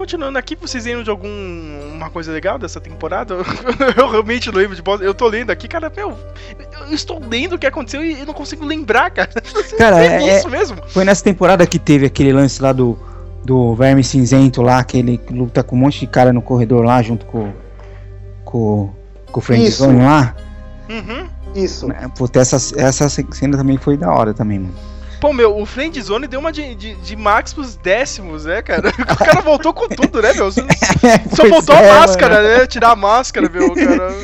Continuando 0.00 0.38
aqui, 0.38 0.56
vocês 0.56 0.86
lembram 0.86 1.02
de 1.02 1.10
alguma 1.10 2.08
coisa 2.08 2.32
legal 2.32 2.58
dessa 2.58 2.80
temporada? 2.80 3.34
eu 3.96 4.08
realmente 4.08 4.50
não 4.50 4.58
lembro 4.58 4.74
de 4.74 4.80
bosta. 4.80 5.04
Eu 5.04 5.12
tô 5.12 5.28
lendo 5.28 5.50
aqui, 5.50 5.68
cara, 5.68 5.92
meu. 5.94 6.16
Eu 6.88 6.94
estou 6.94 7.20
lendo 7.20 7.52
o 7.52 7.58
que 7.58 7.66
aconteceu 7.66 8.02
e 8.02 8.18
eu 8.18 8.24
não 8.24 8.32
consigo 8.32 8.64
lembrar, 8.64 9.10
cara. 9.10 9.28
Cara, 9.76 10.02
é, 10.02 10.22
é- 10.22 10.38
isso 10.38 10.48
mesmo? 10.48 10.78
Foi 10.88 11.04
nessa 11.04 11.22
temporada 11.22 11.66
que 11.66 11.78
teve 11.78 12.06
aquele 12.06 12.32
lance 12.32 12.62
lá 12.62 12.72
do, 12.72 12.98
do 13.44 13.74
Verme 13.74 14.02
Cinzento 14.02 14.62
lá, 14.62 14.82
que 14.82 14.96
ele 14.96 15.20
luta 15.30 15.62
com 15.62 15.76
um 15.76 15.80
monte 15.80 16.00
de 16.00 16.06
cara 16.06 16.32
no 16.32 16.40
corredor 16.40 16.82
lá, 16.82 17.02
junto 17.02 17.26
com, 17.26 17.52
com, 18.50 18.90
com 19.30 19.40
o 19.40 19.42
Friendzone 19.42 20.02
lá. 20.02 20.34
Uhum. 20.88 21.28
Isso. 21.54 21.86
Né, 21.88 22.10
Puta, 22.16 22.40
essa, 22.40 22.56
essa 22.80 23.08
cena 23.08 23.56
também 23.56 23.76
foi 23.76 23.96
da 23.96 24.12
hora 24.12 24.34
também, 24.34 24.58
mano. 24.58 24.74
Pô, 25.20 25.34
meu, 25.34 25.58
o 25.58 25.66
Friend 25.66 26.00
Zone 26.00 26.26
deu 26.26 26.40
uma 26.40 26.50
de, 26.50 26.74
de, 26.74 26.94
de 26.94 27.14
max 27.14 27.52
pros 27.52 27.76
décimos, 27.76 28.46
né, 28.46 28.62
cara? 28.62 28.88
O 28.98 29.16
cara 29.16 29.42
voltou 29.42 29.74
com 29.74 29.86
tudo, 29.86 30.22
né, 30.22 30.32
meu? 30.32 30.50
Só, 30.50 30.62
só 30.62 31.42
Pois 31.42 31.50
faltou 31.50 31.74
é, 31.74 31.90
a 31.90 32.00
máscara, 32.00 32.36
mano. 32.36 32.48
né? 32.48 32.66
Tirar 32.66 32.90
a 32.92 32.96
máscara, 32.96 33.48
meu, 33.48 33.74
cara. 33.74 34.14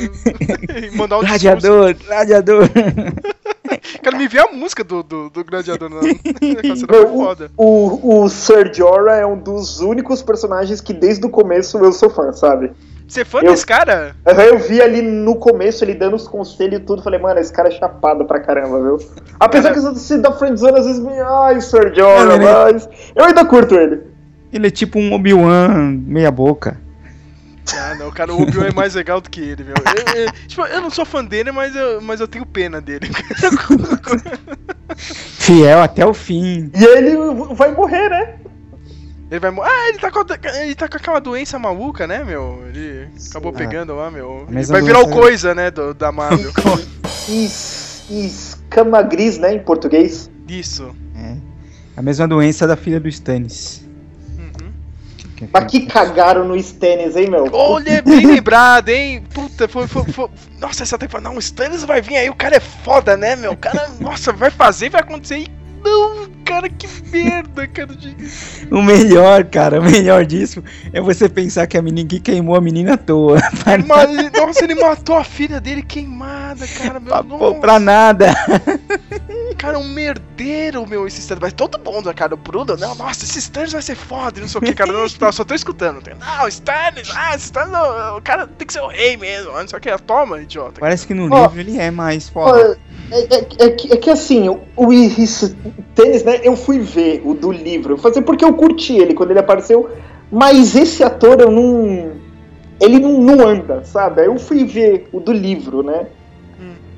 E 0.80 0.96
mandar 0.96 1.18
um 1.18 1.24
discurso. 1.24 1.42
Gladiador, 1.42 1.96
gladiador. 2.06 2.70
Cara, 4.02 4.16
me 4.16 4.28
vê 4.28 4.38
a 4.38 4.52
música 4.52 4.84
do, 4.84 5.02
do, 5.02 5.28
do 5.28 5.44
Gladiador 5.44 5.90
na 5.90 5.96
na 5.96 6.02
cena 6.02 6.86
Meu, 6.88 7.08
foi 7.08 7.16
foda. 7.18 7.50
O, 7.56 8.22
o 8.22 8.28
Ser 8.28 8.72
Jorah 8.72 9.16
é 9.16 9.26
um 9.26 9.36
dos 9.38 9.80
únicos 9.80 10.22
personagens 10.22 10.80
que 10.80 10.92
desde 10.92 11.26
o 11.26 11.30
começo 11.30 11.76
eu 11.78 11.92
sou 11.92 12.08
fã, 12.08 12.32
sabe? 12.32 12.70
Você 13.08 13.20
é 13.20 13.24
fã 13.24 13.38
eu- 13.40 13.50
desse 13.52 13.64
cara? 13.64 14.16
Eu 14.26 14.58
vi 14.58 14.80
ali 14.82 15.00
no 15.00 15.36
começo 15.36 15.84
ele 15.84 15.94
dando 15.94 16.16
os 16.16 16.26
conselhos 16.26 16.80
e 16.80 16.82
tudo, 16.82 17.02
falei, 17.02 17.20
mano, 17.20 17.38
esse 17.38 17.52
cara 17.52 17.68
é 17.68 17.70
chapado 17.72 18.24
pra 18.24 18.40
caramba, 18.40 18.80
viu? 18.82 18.98
Apesar 19.38 19.72
Cara- 19.74 19.92
que 19.92 19.98
se 20.00 20.18
da 20.18 20.32
friendzone 20.32 20.78
às 20.78 20.86
vezes 20.86 21.00
me... 21.02 21.12
Ai, 21.20 21.60
Ser 21.60 21.94
Jorah, 21.94 22.24
Não, 22.24 22.34
ele- 22.34 22.44
mas... 22.44 22.88
Eu 23.14 23.24
ainda 23.24 23.44
curto 23.44 23.74
ele. 23.76 24.02
Ele 24.52 24.66
é 24.66 24.70
tipo 24.70 24.98
um 24.98 25.12
Obi-Wan 25.12 25.98
meia 26.04 26.30
boca. 26.30 26.78
Ah, 27.76 27.94
não, 27.96 28.10
cara, 28.12 28.32
o 28.32 28.42
Obi-Wan 28.42 28.66
é 28.68 28.72
mais 28.72 28.94
legal 28.94 29.20
do 29.20 29.28
que 29.28 29.40
ele, 29.40 29.64
meu. 29.64 29.74
Eu, 30.14 30.22
eu- 30.24 30.32
tipo, 30.46 30.62
eu 30.66 30.80
não 30.80 30.88
sou 30.90 31.04
fã 31.04 31.24
dele, 31.24 31.50
mas 31.52 31.74
eu, 31.76 32.00
mas 32.00 32.20
eu 32.20 32.28
tenho 32.28 32.46
pena 32.46 32.80
dele. 32.80 33.08
Fiel 34.96 35.80
até 35.82 36.04
o 36.06 36.14
fim. 36.14 36.70
E 36.74 36.84
ele 36.84 37.16
vai 37.54 37.72
morrer, 37.72 38.08
né? 38.08 38.34
Ele 39.30 39.40
vai 39.40 39.50
morrer. 39.50 39.70
Ah, 39.70 39.88
ele 39.88 39.98
tá, 39.98 40.10
com, 40.10 40.20
a- 40.20 40.62
ele 40.62 40.74
tá 40.74 40.88
com 40.88 40.96
aquela 40.96 41.18
doença 41.20 41.58
maluca, 41.58 42.06
né, 42.06 42.22
meu? 42.22 42.62
Ele 42.68 43.08
acabou 43.30 43.52
Ah. 43.54 43.58
pegando 43.58 43.94
lá, 43.94 44.10
meu. 44.10 44.46
Ele 44.48 44.62
vai 44.64 44.82
virar 44.82 45.00
o 45.00 45.08
coisa, 45.10 45.54
né, 45.54 45.70
do, 45.70 45.92
da 45.94 46.12
Marvel. 46.12 46.52
Es, 47.28 48.04
escama 48.08 49.02
gris, 49.02 49.36
né, 49.38 49.52
em 49.54 49.58
português. 49.58 50.30
Isso. 50.46 50.94
É. 51.16 51.34
A 51.96 52.02
mesma 52.02 52.28
doença 52.28 52.66
da 52.66 52.76
filha 52.76 53.00
do 53.00 53.08
Stannis. 53.08 53.84
Uhum. 54.38 54.70
Que 55.34 55.44
é 55.44 55.48
Mas 55.52 55.64
que 55.70 55.86
cagaram 55.86 56.46
no 56.46 56.54
Stannis, 56.56 57.16
hein, 57.16 57.28
meu? 57.28 57.48
Olha, 57.52 58.00
bem 58.02 58.24
lembrado, 58.24 58.90
hein? 58.90 59.24
Puta, 59.34 59.66
foi, 59.66 59.88
foi, 59.88 60.04
foi- 60.04 60.30
Nossa, 60.60 60.84
essa 60.84 60.96
temporada. 60.96 61.28
Não, 61.28 61.36
o 61.36 61.40
Stannis 61.40 61.82
vai 61.82 62.00
vir 62.00 62.16
aí, 62.16 62.30
o 62.30 62.34
cara 62.34 62.56
é 62.58 62.60
foda, 62.60 63.16
né, 63.16 63.34
meu? 63.34 63.52
O 63.52 63.56
cara, 63.56 63.88
nossa, 63.98 64.32
vai 64.32 64.50
fazer, 64.52 64.88
vai 64.88 65.00
acontecer 65.00 65.38
e. 65.38 65.48
Não, 65.84 66.28
cara, 66.44 66.68
que 66.68 66.86
merda, 67.10 67.66
cara. 67.66 67.94
De... 67.94 68.16
O 68.70 68.82
melhor, 68.82 69.44
cara, 69.44 69.80
o 69.80 69.84
melhor 69.84 70.24
disso 70.24 70.62
é 70.92 71.00
você 71.00 71.28
pensar 71.28 71.66
que 71.66 71.76
a 71.76 71.82
menina 71.82 72.08
que 72.08 72.20
queimou 72.20 72.56
a 72.56 72.60
menina 72.60 72.94
à 72.94 72.96
toa. 72.96 73.38
Mas, 73.86 74.32
nossa, 74.32 74.64
ele 74.64 74.74
matou 74.74 75.16
a 75.16 75.24
filha 75.24 75.60
dele 75.60 75.82
queimada, 75.82 76.66
cara, 76.66 77.00
meu. 77.00 77.24
Pra, 77.38 77.54
pra 77.54 77.78
nada. 77.78 78.34
cara, 79.56 79.78
um 79.78 79.88
merdeiro, 79.88 80.86
meu, 80.86 81.06
esse 81.06 81.20
Stannis. 81.20 81.40
Mas 81.42 81.52
todo 81.52 81.78
mundo, 81.78 82.12
cara, 82.14 82.34
o 82.34 82.36
Bruno, 82.36 82.76
não, 82.76 82.94
nossa, 82.94 83.24
esse 83.24 83.38
Stannis 83.38 83.72
vai 83.72 83.82
ser 83.82 83.94
foda, 83.94 84.38
e 84.38 84.42
não 84.42 84.48
sei 84.48 84.58
o 84.60 84.64
que, 84.64 84.74
cara. 84.74 84.92
Não, 84.92 85.08
só, 85.08 85.30
só 85.32 85.44
tô 85.44 85.54
escutando. 85.54 86.00
Não, 86.18 86.48
Stannis, 86.48 87.10
ah, 87.14 87.34
esse 87.34 87.44
Stannis, 87.46 87.72
o 88.16 88.20
cara 88.22 88.46
tem 88.46 88.66
que 88.66 88.72
ser 88.72 88.80
o 88.80 88.88
rei 88.88 89.16
mesmo, 89.16 89.52
não 89.52 89.66
sei 89.68 89.78
o 89.78 89.80
que. 89.82 89.96
Toma, 89.98 90.40
idiota. 90.40 90.80
Parece 90.80 91.06
que 91.06 91.14
no 91.14 91.28
livro 91.28 91.60
ele 91.60 91.78
é 91.78 91.90
mais 91.90 92.28
foda. 92.28 92.78
É, 93.10 93.18
é- 93.36 93.66
é 93.66 93.70
que, 93.70 93.92
é 93.92 93.96
que 93.96 94.10
assim, 94.10 94.48
o, 94.48 94.60
o 94.76 94.92
Stannis, 94.92 96.24
né, 96.24 96.40
eu 96.42 96.56
fui 96.56 96.78
ver 96.80 97.22
o 97.24 97.34
do 97.34 97.50
livro, 97.52 97.94
eu 97.94 97.98
falei, 97.98 98.20
porque 98.22 98.44
eu 98.44 98.54
curti 98.54 98.96
ele 98.96 99.14
quando 99.14 99.30
ele 99.30 99.38
apareceu, 99.38 99.88
mas 100.30 100.74
esse 100.74 101.02
ator 101.02 101.40
eu 101.40 101.50
não. 101.50 102.12
Ele 102.78 102.98
não, 102.98 103.18
não 103.22 103.46
anda, 103.46 103.82
sabe? 103.84 104.20
Aí 104.20 104.26
eu 104.26 104.38
fui 104.38 104.64
ver 104.64 105.08
o 105.10 105.18
do 105.18 105.32
livro, 105.32 105.82
né? 105.82 106.06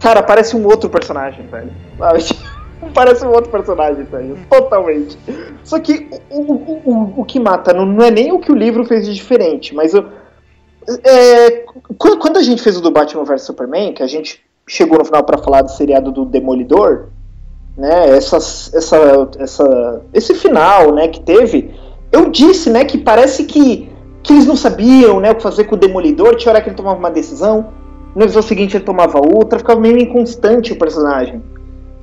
Cara, 0.00 0.22
parece 0.22 0.56
um 0.56 0.64
outro 0.66 0.88
personagem, 0.88 1.46
velho. 1.46 1.72
Parece 2.94 3.26
um 3.26 3.32
outro 3.32 3.50
personagem, 3.50 4.04
velho. 4.04 4.38
Totalmente. 4.48 5.18
Só 5.64 5.80
que 5.80 6.08
o, 6.30 6.40
o, 6.40 6.82
o, 6.84 7.20
o 7.20 7.24
que 7.24 7.40
mata 7.40 7.72
não, 7.72 7.84
não 7.84 8.04
é 8.04 8.10
nem 8.10 8.30
o 8.30 8.38
que 8.38 8.52
o 8.52 8.54
livro 8.54 8.84
fez 8.84 9.04
de 9.04 9.14
diferente, 9.14 9.74
mas 9.74 9.94
o, 9.94 10.04
é, 11.04 11.64
quando, 11.98 12.38
a 12.38 12.42
gente 12.42 12.62
fez 12.62 12.76
o 12.76 12.80
do 12.80 12.90
Batman 12.90 13.24
vs 13.24 13.42
Superman, 13.42 13.92
que 13.92 14.02
a 14.02 14.06
gente 14.06 14.42
chegou 14.66 14.98
no 14.98 15.04
final 15.04 15.22
pra 15.22 15.38
falar 15.38 15.62
do 15.62 15.70
seriado 15.70 16.10
do 16.10 16.24
Demolidor, 16.24 17.08
né? 17.76 18.16
Essas, 18.16 18.72
essa, 18.74 19.28
essa, 19.38 20.02
esse 20.14 20.34
final, 20.34 20.92
né? 20.92 21.08
Que 21.08 21.20
teve, 21.20 21.74
eu 22.10 22.30
disse, 22.30 22.70
né? 22.70 22.84
Que 22.84 22.96
parece 22.96 23.44
que, 23.44 23.90
que 24.22 24.32
eles 24.32 24.46
não 24.46 24.56
sabiam, 24.56 25.20
né? 25.20 25.30
O 25.30 25.34
que 25.34 25.42
fazer 25.42 25.64
com 25.64 25.74
o 25.74 25.78
Demolidor. 25.78 26.36
Tinha 26.36 26.52
hora 26.52 26.62
que 26.62 26.68
ele 26.68 26.76
tomava 26.76 26.98
uma 26.98 27.10
decisão, 27.10 27.68
no 28.18 28.24
episódio 28.24 28.48
seguinte 28.48 28.76
ele 28.76 28.84
tomava 28.84 29.20
outra, 29.20 29.60
ficava 29.60 29.78
meio 29.80 29.96
inconstante 29.96 30.72
o 30.72 30.76
personagem. 30.76 31.40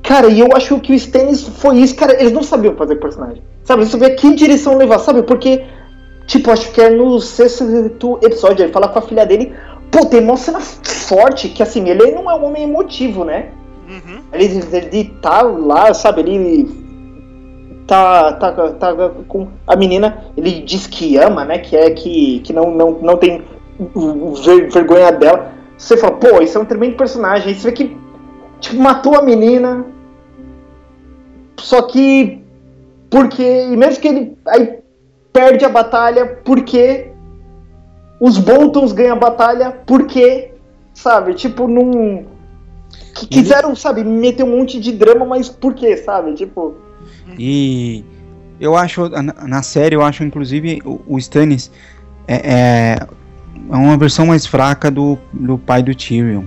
Cara, 0.02 0.28
e 0.28 0.40
eu 0.40 0.48
acho 0.56 0.80
que 0.80 0.94
o 0.94 0.96
Stannis 0.96 1.46
foi 1.46 1.80
isso, 1.80 1.94
cara, 1.94 2.14
eles 2.18 2.32
não 2.32 2.42
sabiam 2.42 2.74
fazer 2.76 2.96
personagem. 2.96 3.44
Sabe, 3.66 3.82
eles 3.82 3.92
sabiam 3.92 4.16
que 4.16 4.34
direção 4.34 4.78
levar, 4.78 5.00
sabe? 5.00 5.24
Porque, 5.24 5.66
tipo, 6.26 6.50
acho 6.52 6.72
que 6.72 6.80
é 6.80 6.90
no 6.90 7.20
sexto 7.20 7.66
episódio, 8.24 8.64
ele 8.64 8.72
fala 8.72 8.88
com 8.88 9.00
a 9.00 9.02
filha 9.02 9.26
dele, 9.26 9.52
pô, 9.92 10.06
tem 10.06 10.22
uma 10.22 10.38
cena 10.38 10.62
forte, 10.62 11.50
que 11.50 11.62
assim, 11.62 11.90
ele 11.90 12.12
não 12.12 12.32
é 12.32 12.36
um 12.36 12.46
homem 12.46 12.64
emotivo, 12.64 13.26
né? 13.26 13.50
Uhum. 13.90 14.22
Ele, 14.32 14.64
ele 14.72 15.04
tá 15.22 15.42
lá, 15.42 15.94
sabe, 15.94 16.22
ele 16.22 16.70
tá, 17.86 18.32
tá, 18.34 18.52
tá 18.54 19.12
com 19.28 19.50
a 19.68 19.76
menina, 19.76 20.24
ele 20.38 20.62
diz 20.62 20.88
que 20.88 21.18
ama, 21.18 21.44
né? 21.44 21.58
Que 21.58 21.76
é 21.76 21.90
que, 21.90 22.40
que 22.40 22.54
não, 22.54 22.72
não, 22.72 22.92
não 23.02 23.18
tem 23.18 23.44
ver- 24.46 24.72
vergonha 24.72 25.12
dela. 25.12 25.55
Você 25.78 25.98
fala, 25.98 26.16
pô, 26.16 26.42
isso 26.42 26.58
é 26.58 26.62
um 26.62 26.66
tremendo 26.66 26.96
personagem. 26.96 27.50
Aí 27.50 27.56
você 27.56 27.70
vê 27.70 27.72
que 27.74 27.98
tipo, 28.60 28.82
matou 28.82 29.16
a 29.16 29.22
menina. 29.22 29.86
Só 31.58 31.84
que. 31.84 32.42
Porque. 33.10 33.68
E 33.72 33.78
mesmo 33.78 34.02
que 34.02 34.08
ele 34.08 34.38
aí 34.48 34.80
perde 35.32 35.66
a 35.66 35.70
batalha, 35.70 36.40
porque 36.44 37.12
os 38.20 38.38
Boltons 38.38 38.94
ganham 38.94 39.16
a 39.16 39.20
batalha, 39.20 39.72
porque. 39.86 40.52
Sabe? 40.94 41.34
Tipo, 41.34 41.68
não. 41.68 42.26
que 43.14 43.28
Quiseram, 43.28 43.76
sabe, 43.76 44.04
meter 44.04 44.44
um 44.44 44.58
monte 44.58 44.80
de 44.80 44.92
drama, 44.92 45.26
mas 45.26 45.50
por 45.50 45.74
quê, 45.74 45.98
sabe? 45.98 46.34
Tipo. 46.34 46.76
E 47.38 48.04
eu 48.60 48.76
acho, 48.76 49.10
na, 49.10 49.22
na 49.22 49.62
série, 49.62 49.96
eu 49.96 50.02
acho 50.02 50.24
inclusive 50.24 50.82
o, 50.86 51.02
o 51.08 51.18
Stannis 51.18 51.72
é, 52.28 52.36
é, 52.36 53.08
é 53.72 53.76
uma 53.76 53.98
versão 53.98 54.28
mais 54.28 54.46
fraca 54.46 54.90
do, 54.92 55.18
do 55.34 55.58
pai 55.58 55.82
do 55.84 55.94
Tyrion. 55.96 56.44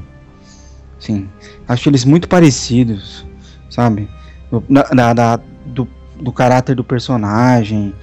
Sim, 0.99 1.29
acho 1.69 1.89
eles 1.89 2.05
muito 2.05 2.29
parecidos, 2.29 3.25
sabe? 3.71 4.09
Do, 4.51 4.63
da- 4.69 5.13
da- 5.15 5.41
do, 5.67 5.87
do 6.21 6.33
caráter 6.33 6.75
do 6.75 6.83
personagem, 6.83 7.95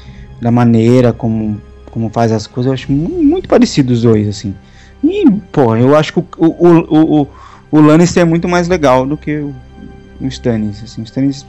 da 0.41 0.49
maneira 0.51 1.11
como, 1.11 1.59
como 1.91 2.09
faz 2.09 2.32
as 2.32 2.47
coisas, 2.47 2.68
eu 2.68 2.74
acho 2.74 2.91
mu- 2.91 3.22
muito 3.24 3.49
parecidos 3.49 3.97
os 3.97 4.03
dois, 4.03 4.28
assim. 4.28 4.55
E, 5.03 5.30
pô, 5.51 5.76
eu 5.76 5.95
acho 5.95 6.13
que 6.13 6.20
o, 6.20 6.26
o, 6.38 6.68
o, 6.68 7.22
o, 7.24 7.28
o 7.72 7.80
Lannister 7.82 8.22
é 8.22 8.26
muito 8.26 8.47
mais 8.47 8.68
legal 8.68 9.05
do 9.05 9.18
que 9.18 9.38
o, 9.39 9.53
o 10.22 10.28
Stannis, 10.28 10.82
assim, 10.84 11.01
o 11.01 11.03
Stannis 11.05 11.45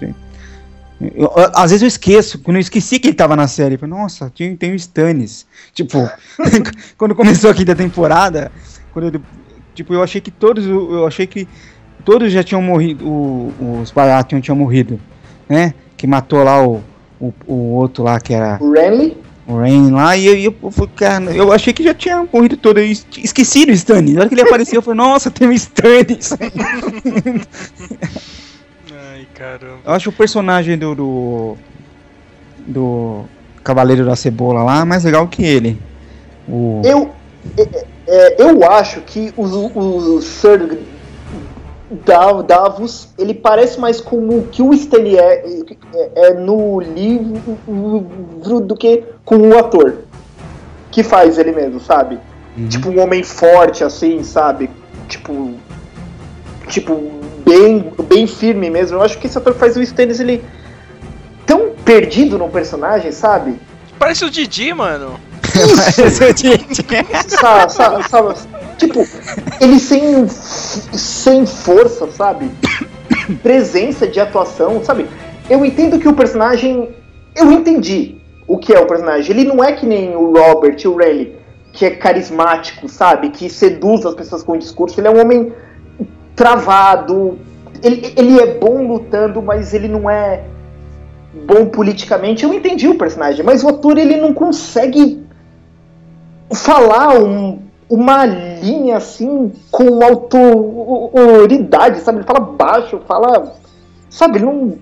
eu- 1.00 1.30
às 1.54 1.70
vezes 1.70 1.82
eu 1.82 1.88
esqueço, 1.88 2.38
quando 2.38 2.56
eu 2.56 2.60
esqueci 2.60 2.98
que 2.98 3.08
ele 3.08 3.14
tava 3.16 3.36
na 3.36 3.46
série, 3.46 3.74
eu 3.74 3.78
falei, 3.78 3.94
nossa, 3.94 4.30
tem, 4.30 4.56
tem 4.56 4.72
o 4.72 4.76
Stannis. 4.76 5.46
Tipo, 5.74 6.08
quando 6.96 7.14
começou 7.14 7.50
a 7.50 7.54
quinta 7.54 7.74
temporada, 7.74 8.50
quando 8.92 9.14
eu, 9.14 9.20
tipo, 9.74 9.92
eu 9.94 10.02
achei 10.02 10.20
que 10.20 10.30
todos, 10.30 10.66
eu 10.66 11.06
achei 11.06 11.26
que 11.26 11.46
todos 12.04 12.32
já 12.32 12.42
tinham 12.42 12.62
morrido, 12.62 13.06
o- 13.06 13.80
os 13.82 13.90
Baratheon 13.90 14.40
tinham 14.40 14.56
morrido, 14.56 14.98
né? 15.48 15.74
Que 15.96 16.06
matou 16.06 16.42
lá 16.44 16.62
o, 16.66 16.82
o, 17.20 17.32
o 17.46 17.54
outro 17.74 18.04
lá 18.04 18.18
que 18.20 18.32
era 18.34 18.58
O 18.60 18.72
Renly. 18.72 19.16
o 19.46 19.56
Rain 19.58 19.90
lá, 19.90 20.16
e 20.16 20.26
eu, 20.26 20.34
eu, 20.36 20.54
eu, 20.62 20.88
cara, 20.94 21.24
eu 21.34 21.52
achei 21.52 21.72
que 21.72 21.82
já 21.82 21.94
tinha 21.94 22.26
morrido 22.32 22.56
todo, 22.56 22.78
eu 22.78 22.86
es- 22.86 23.06
esqueci 23.18 23.64
do 23.66 23.72
Stannis. 23.72 24.14
Na 24.14 24.20
hora 24.20 24.28
que 24.28 24.34
ele 24.34 24.42
apareceu, 24.42 24.76
eu 24.78 24.82
falei, 24.82 24.96
nossa, 24.98 25.30
tem 25.30 25.48
o 25.48 25.52
Stannis. 25.52 26.30
Caramba. 29.36 29.78
Eu 29.84 29.92
acho 29.92 30.10
o 30.10 30.12
personagem 30.12 30.76
do. 30.78 30.94
do. 30.94 31.56
do 32.66 33.24
Cavaleiro 33.62 34.04
da 34.04 34.14
Cebola 34.14 34.62
lá 34.62 34.84
mais 34.84 35.04
legal 35.04 35.26
que 35.28 35.44
ele. 35.44 35.80
O. 36.48 36.80
Eu, 36.84 37.10
é, 37.58 37.84
é, 38.06 38.42
eu 38.42 38.70
acho 38.70 39.00
que 39.00 39.32
o, 39.36 39.42
o 39.42 40.22
Sir 40.22 40.78
Da- 42.04 42.42
Davos 42.42 43.08
ele 43.18 43.34
parece 43.34 43.78
mais 43.80 44.00
com 44.00 44.16
o 44.38 44.46
que 44.50 44.62
o 44.62 44.72
Stanley 44.72 45.18
é, 45.18 45.44
é- 45.44 46.28
é 46.28 46.34
no 46.34 46.80
livro 46.80 48.60
do 48.60 48.76
que 48.76 49.04
com 49.24 49.36
o 49.36 49.58
ator 49.58 49.98
que 50.90 51.02
faz 51.02 51.36
ele 51.38 51.52
mesmo, 51.52 51.78
sabe? 51.80 52.18
Uhum. 52.56 52.68
Tipo 52.68 52.90
um 52.90 53.00
homem 53.00 53.22
forte 53.22 53.82
assim, 53.84 54.22
sabe? 54.22 54.70
Tipo 55.08 55.52
tipo 56.68 56.92
bem 57.46 57.92
bem 58.08 58.26
firme 58.26 58.68
mesmo. 58.68 58.98
Eu 58.98 59.02
acho 59.02 59.18
que 59.18 59.26
esse 59.26 59.38
ator 59.38 59.54
faz 59.54 59.76
o 59.76 59.82
Stannis 59.82 60.18
ele 60.20 60.42
tão 61.46 61.70
perdido 61.84 62.36
no 62.36 62.48
personagem, 62.48 63.12
sabe? 63.12 63.54
Parece 63.98 64.24
o 64.24 64.30
Didi, 64.30 64.74
mano. 64.74 65.18
Sa- 67.28 67.68
sa- 67.68 68.02
sabe, 68.02 68.34
tipo, 68.76 69.06
ele 69.60 69.78
sem, 69.78 70.28
sem 70.28 71.46
força, 71.46 72.10
sabe? 72.10 72.50
Presença 73.42 74.06
de 74.06 74.20
atuação, 74.20 74.84
sabe? 74.84 75.06
Eu 75.48 75.64
entendo 75.64 75.98
que 75.98 76.08
o 76.08 76.12
personagem. 76.12 76.90
Eu 77.34 77.50
entendi 77.52 78.16
o 78.46 78.58
que 78.58 78.74
é 78.74 78.78
o 78.80 78.86
personagem. 78.86 79.30
Ele 79.36 79.44
não 79.48 79.62
é 79.64 79.72
que 79.72 79.86
nem 79.86 80.14
o 80.14 80.32
Robert, 80.36 80.76
o 80.86 80.96
Rayleigh, 80.96 81.34
que 81.72 81.84
é 81.86 81.90
carismático, 81.90 82.88
sabe? 82.88 83.30
Que 83.30 83.48
seduz 83.48 84.04
as 84.04 84.14
pessoas 84.14 84.42
com 84.42 84.52
o 84.52 84.58
discurso. 84.58 85.00
Ele 85.00 85.08
é 85.08 85.10
um 85.10 85.20
homem 85.20 85.52
travado. 86.36 87.38
Ele, 87.82 88.12
ele 88.16 88.40
é 88.40 88.46
bom 88.54 88.86
lutando, 88.86 89.42
mas 89.42 89.74
ele 89.74 89.88
não 89.88 90.08
é 90.08 90.44
bom 91.46 91.66
politicamente. 91.66 92.44
Eu 92.44 92.54
entendi 92.54 92.86
o 92.88 92.96
personagem, 92.96 93.44
mas 93.44 93.64
o 93.64 93.68
ator 93.68 93.98
ele 93.98 94.16
não 94.16 94.32
consegue 94.32 95.24
falar 96.54 97.18
um- 97.18 97.58
uma 97.88 98.24
linha 98.24 98.96
assim 98.96 99.52
com 99.70 100.00
autoridade, 100.02 102.00
sabe? 102.00 102.18
Ele 102.18 102.26
fala 102.26 102.40
baixo, 102.40 103.00
fala. 103.06 103.54
Sabe, 104.10 104.38
ele 104.38 104.46
não. 104.46 104.78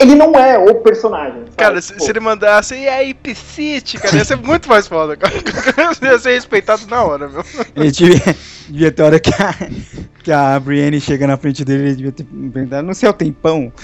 Ele 0.00 0.14
não 0.14 0.32
é 0.34 0.58
o 0.58 0.74
personagem. 0.82 1.40
sabe? 1.46 1.56
Cara, 1.56 1.80
se, 1.80 1.92
Tipo, 1.94 2.04
se 2.04 2.10
ele 2.10 2.20
mandasse, 2.20 2.74
e 2.76 2.86
aí, 2.86 3.14
Piscite, 3.14 3.96
cara, 3.98 4.16
ia 4.18 4.24
ser 4.24 4.36
muito 4.36 4.68
mais 4.68 4.86
foda, 4.86 5.16
cara. 5.16 5.32
ia 6.02 6.18
ser 6.18 6.32
respeitado 6.34 6.82
na 6.90 7.02
hora, 7.02 7.26
meu. 7.28 7.42
Ele 7.74 7.90
devia, 7.90 8.36
devia 8.68 8.92
ter 8.92 9.02
hora 9.02 9.18
que 9.20 9.30
a, 9.30 9.54
que 10.22 10.32
a 10.32 10.58
Brienne 10.60 11.00
chega 11.00 11.26
na 11.26 11.36
frente 11.36 11.64
dele, 11.64 11.84
ele 11.84 11.94
devia 11.96 12.12
ter 12.12 12.24
perguntado, 12.24 12.86
no 12.86 12.94
céu 12.94 13.12
tem 13.12 13.32
pão? 13.32 13.72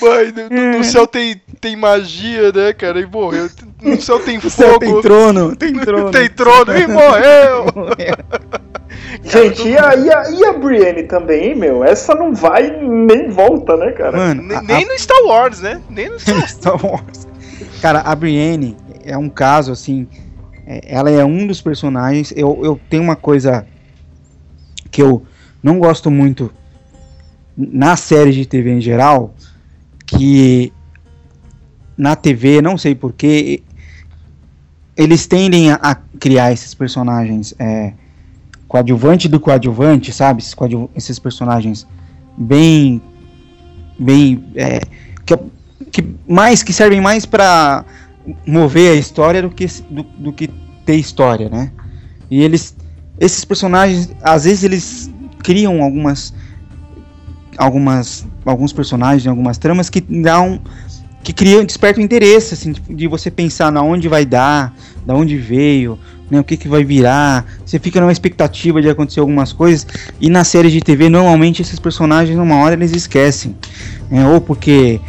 Mãe, 0.00 0.32
no, 0.32 0.48
no- 0.72 0.78
no 0.78 0.84
céu 0.84 1.06
tem, 1.06 1.40
tem 1.60 1.76
magia, 1.76 2.52
né, 2.52 2.72
cara? 2.72 3.00
E 3.00 3.06
morreu. 3.06 3.48
No 3.82 4.00
céu 4.00 4.18
tem 4.20 4.38
No 4.42 4.48
céu 4.50 4.74
fogo. 4.74 4.80
tem 4.80 5.00
trono, 5.02 5.56
tem 5.56 5.72
trono. 5.74 6.10
Tem 6.10 6.28
trono 6.30 6.76
e 6.76 6.86
morreu! 6.86 7.66
Gente, 9.24 9.68
e 9.68 9.76
a, 9.78 9.94
e, 9.94 10.10
a, 10.10 10.30
e 10.30 10.44
a 10.44 10.52
Brienne 10.54 11.02
também, 11.04 11.48
hein, 11.50 11.54
meu? 11.56 11.84
Essa 11.84 12.14
não 12.14 12.34
vai 12.34 12.70
nem 12.80 13.28
volta, 13.28 13.76
né, 13.76 13.92
cara? 13.92 14.16
Mano, 14.16 14.42
Nem, 14.42 14.56
a- 14.56 14.62
nem 14.62 14.86
no 14.86 14.98
Star 14.98 15.22
Wars, 15.24 15.60
né? 15.60 15.80
Nem 15.90 16.08
no 16.08 16.18
Star 16.18 16.48
Star 16.48 16.84
Wars. 16.86 17.26
Cara, 17.82 18.00
a 18.00 18.14
Brienne 18.14 18.76
é 19.04 19.16
um 19.16 19.28
caso 19.28 19.72
assim. 19.72 20.08
É- 20.68 20.80
ela 20.86 21.10
é 21.10 21.24
um 21.24 21.46
dos 21.46 21.62
personagens. 21.62 22.32
Eu, 22.36 22.60
eu 22.62 22.80
tenho 22.90 23.02
uma 23.02 23.16
coisa 23.16 23.66
que 24.90 25.00
eu 25.00 25.24
não 25.62 25.78
gosto 25.78 26.10
muito 26.10 26.52
na 27.56 27.96
série 27.96 28.32
de 28.32 28.44
TV 28.44 28.70
em 28.72 28.80
geral. 28.80 29.34
Que 30.06 30.72
na 31.96 32.14
TV, 32.14 32.60
não 32.62 32.76
sei 32.78 32.94
porquê, 32.94 33.62
eles 34.96 35.26
tendem 35.26 35.70
a, 35.70 35.74
a 35.82 35.94
criar 35.94 36.52
esses 36.52 36.74
personagens 36.74 37.54
é, 37.58 37.92
coadjuvante 38.66 39.28
do 39.28 39.40
coadjuvante, 39.40 40.12
sabe? 40.12 40.40
Esses, 40.42 40.54
coadju- 40.54 40.90
esses 40.94 41.18
personagens 41.18 41.86
bem. 42.36 43.00
bem. 43.98 44.44
é, 44.54 44.80
que, 45.24 45.36
que 45.90 46.14
mais 46.28 46.62
que 46.62 46.72
servem 46.72 47.00
mais 47.00 47.24
para 47.26 47.84
mover 48.46 48.92
a 48.92 48.94
história 48.94 49.42
do 49.42 49.50
que 49.50 49.66
do, 49.88 50.02
do 50.02 50.32
que 50.32 50.48
ter 50.84 50.96
história, 50.96 51.48
né? 51.48 51.70
E 52.30 52.42
eles 52.42 52.76
esses 53.20 53.44
personagens 53.44 54.10
às 54.22 54.44
vezes 54.44 54.64
eles 54.64 55.10
criam 55.42 55.82
algumas 55.82 56.34
algumas 57.56 58.26
alguns 58.44 58.72
personagens, 58.72 59.26
algumas 59.26 59.58
tramas 59.58 59.90
que 59.90 60.00
dão 60.00 60.60
que 61.22 61.32
criam 61.32 61.64
despertam 61.64 62.02
interesse 62.02 62.54
assim 62.54 62.72
tipo, 62.72 62.94
de 62.94 63.06
você 63.06 63.30
pensar 63.30 63.70
na 63.72 63.82
onde 63.82 64.08
vai 64.08 64.24
dar, 64.24 64.74
da 65.04 65.14
onde 65.14 65.36
veio, 65.36 65.98
né, 66.30 66.40
o 66.40 66.44
que 66.44 66.56
que 66.56 66.68
vai 66.68 66.84
virar. 66.84 67.44
Você 67.64 67.78
fica 67.78 68.00
numa 68.00 68.12
expectativa 68.12 68.80
de 68.80 68.88
acontecer 68.88 69.20
algumas 69.20 69.52
coisas 69.52 69.86
e 70.20 70.30
na 70.30 70.44
série 70.44 70.70
de 70.70 70.80
TV 70.80 71.08
normalmente 71.08 71.62
esses 71.62 71.78
personagens 71.78 72.36
numa 72.36 72.56
hora 72.56 72.74
eles 72.74 72.92
esquecem, 72.92 73.56
né, 74.10 74.26
ou 74.28 74.40
porque 74.40 75.00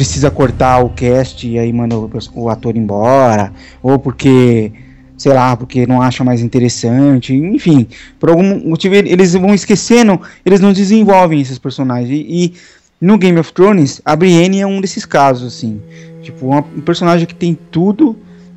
precisa 0.00 0.30
cortar 0.30 0.82
o 0.82 0.88
cast 0.88 1.46
e 1.46 1.58
aí 1.58 1.70
manda 1.70 1.94
o, 2.34 2.48
ator 2.48 2.74
embora, 2.74 3.52
ou 3.82 3.98
porque, 3.98 4.72
sei 5.14 5.34
lá, 5.34 5.54
porque 5.54 5.86
não 5.86 6.00
acha 6.00 6.24
mais 6.24 6.40
interessante, 6.40 7.34
enfim, 7.34 7.86
por 8.18 8.30
algum 8.30 8.66
motivo 8.66 8.94
eles 8.94 9.34
vão 9.34 9.52
esquecendo, 9.52 10.18
eles 10.42 10.58
não 10.58 10.72
desenvolvem 10.72 11.38
esses 11.38 11.58
personagens. 11.58 12.08
E, 12.08 12.24
e 12.26 12.54
no 12.98 13.18
Game 13.18 13.38
of 13.38 13.52
Thrones, 13.52 14.00
a 14.02 14.16
Brienne 14.16 14.62
é 14.62 14.66
um 14.66 14.80
desses 14.80 15.04
casos, 15.04 15.54
assim. 15.54 15.82
Tipo, 16.22 16.46
uma- 16.46 16.64
um 16.74 16.80
personagem 16.80 17.26
que 17.26 17.34
tem 17.34 17.54
tudo 17.70 18.16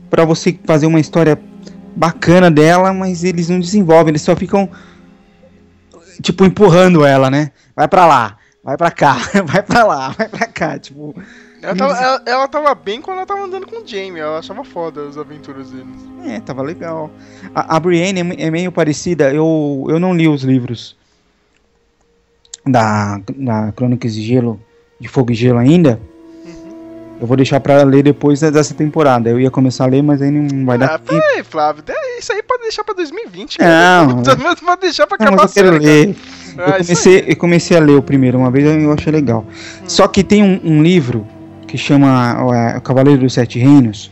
pra 0.09 0.23
você 0.23 0.57
fazer 0.63 0.85
uma 0.85 1.01
história 1.01 1.37
bacana 1.93 2.49
dela, 2.49 2.93
mas 2.93 3.25
eles 3.25 3.49
não 3.49 3.59
desenvolvem, 3.59 4.11
eles 4.11 4.21
só 4.21 4.33
ficam 4.33 4.69
tipo 6.21 6.45
empurrando 6.45 7.03
ela, 7.03 7.29
né? 7.29 7.51
Vai 7.75 7.89
pra 7.89 8.05
lá, 8.05 8.37
vai 8.64 8.78
pra 8.78 8.91
cá, 8.91 9.18
vai 9.45 9.61
pra 9.64 9.84
lá, 9.86 10.09
vai 10.09 10.28
pra 10.30 10.47
cá, 10.47 10.80
tipo, 10.80 11.14
Ela 11.61 11.76
tava, 11.76 11.93
ela, 11.97 12.22
ela 12.26 12.47
tava 12.47 12.76
bem 12.76 13.01
quando 13.01 13.18
ela 13.18 13.26
tava 13.26 13.41
andando 13.43 13.68
com 13.68 13.84
o 13.84 13.88
Jamie, 13.88 14.20
ela 14.20 14.39
achava 14.39 14.64
foda 14.64 15.07
as 15.07 15.18
aventuras 15.18 15.70
deles. 15.70 15.95
é, 16.26 16.39
tava 16.39 16.61
legal. 16.61 17.11
A, 17.53 17.76
a 17.76 17.80
Brienne 17.80 18.36
é, 18.38 18.47
é 18.47 18.51
meio 18.51 18.72
parecida, 18.72 19.32
eu, 19.34 19.86
eu 19.89 19.99
não 19.99 20.14
li 20.16 20.28
os 20.28 20.43
livros 20.43 20.95
da, 22.66 23.20
da 23.36 23.72
Crônicas 23.74 24.14
de 24.14 24.22
Gelo, 24.24 24.59
de 24.99 25.07
Fogo 25.07 25.32
e 25.32 25.36
Gelo 25.36 25.59
ainda. 25.59 25.99
Eu 27.22 27.28
vou 27.28 27.38
deixar 27.38 27.59
pra 27.61 27.84
ler 27.84 28.03
depois 28.03 28.41
dessa 28.41 28.74
temporada. 28.74 29.30
Eu 29.30 29.39
ia 29.39 29.49
começar 29.49 29.86
a 29.86 29.88
ler, 29.88 30.01
mas 30.01 30.22
aí 30.22 30.30
não 30.30 30.66
vai 30.66 30.78
dar 30.78 30.95
Ah, 30.95 30.99
tempo. 30.99 31.22
peraí, 31.22 31.41
Flávio, 31.43 31.82
isso 32.20 32.34
aí 32.34 32.43
pode 32.43 32.64
deixar 32.64 32.84
pra 32.84 32.93
2020, 32.95 33.59
Não. 33.59 34.24
cara. 34.24 34.38
Mas 34.43 34.59
pode 34.59 34.82
deixar 34.82 35.07
pra 35.07 35.18
Não, 35.18 35.28
acabar 35.28 35.43
mas 35.43 35.55
eu 35.55 35.64
quero 35.64 35.82
série, 35.82 35.86
cara. 35.86 35.93
ler. 35.93 36.16
Ah, 36.18 36.32
Eu 36.58 36.80
isso 36.80 36.88
comecei, 36.88 37.26
eu 37.28 37.36
comecei 37.36 37.78
a 37.78 37.80
ler 37.80 37.95
o 37.95 38.01
primeiro 38.01 38.38
uma 38.38 38.51
vez 38.51 38.66
e 38.66 38.84
eu 38.84 38.91
achei 38.91 39.12
legal. 39.12 39.45
Só 39.88 40.08
que 40.08 40.24
tem 40.24 40.43
um, 40.43 40.60
um 40.64 40.84
livro 40.84 41.26
que 41.68 41.78
chama 41.78 42.38
ó, 42.43 42.78
O 42.78 42.82
Cavaleiro 42.82 43.22
dos 43.22 43.34
Sete 43.34 43.60
Reinos, 43.60 44.12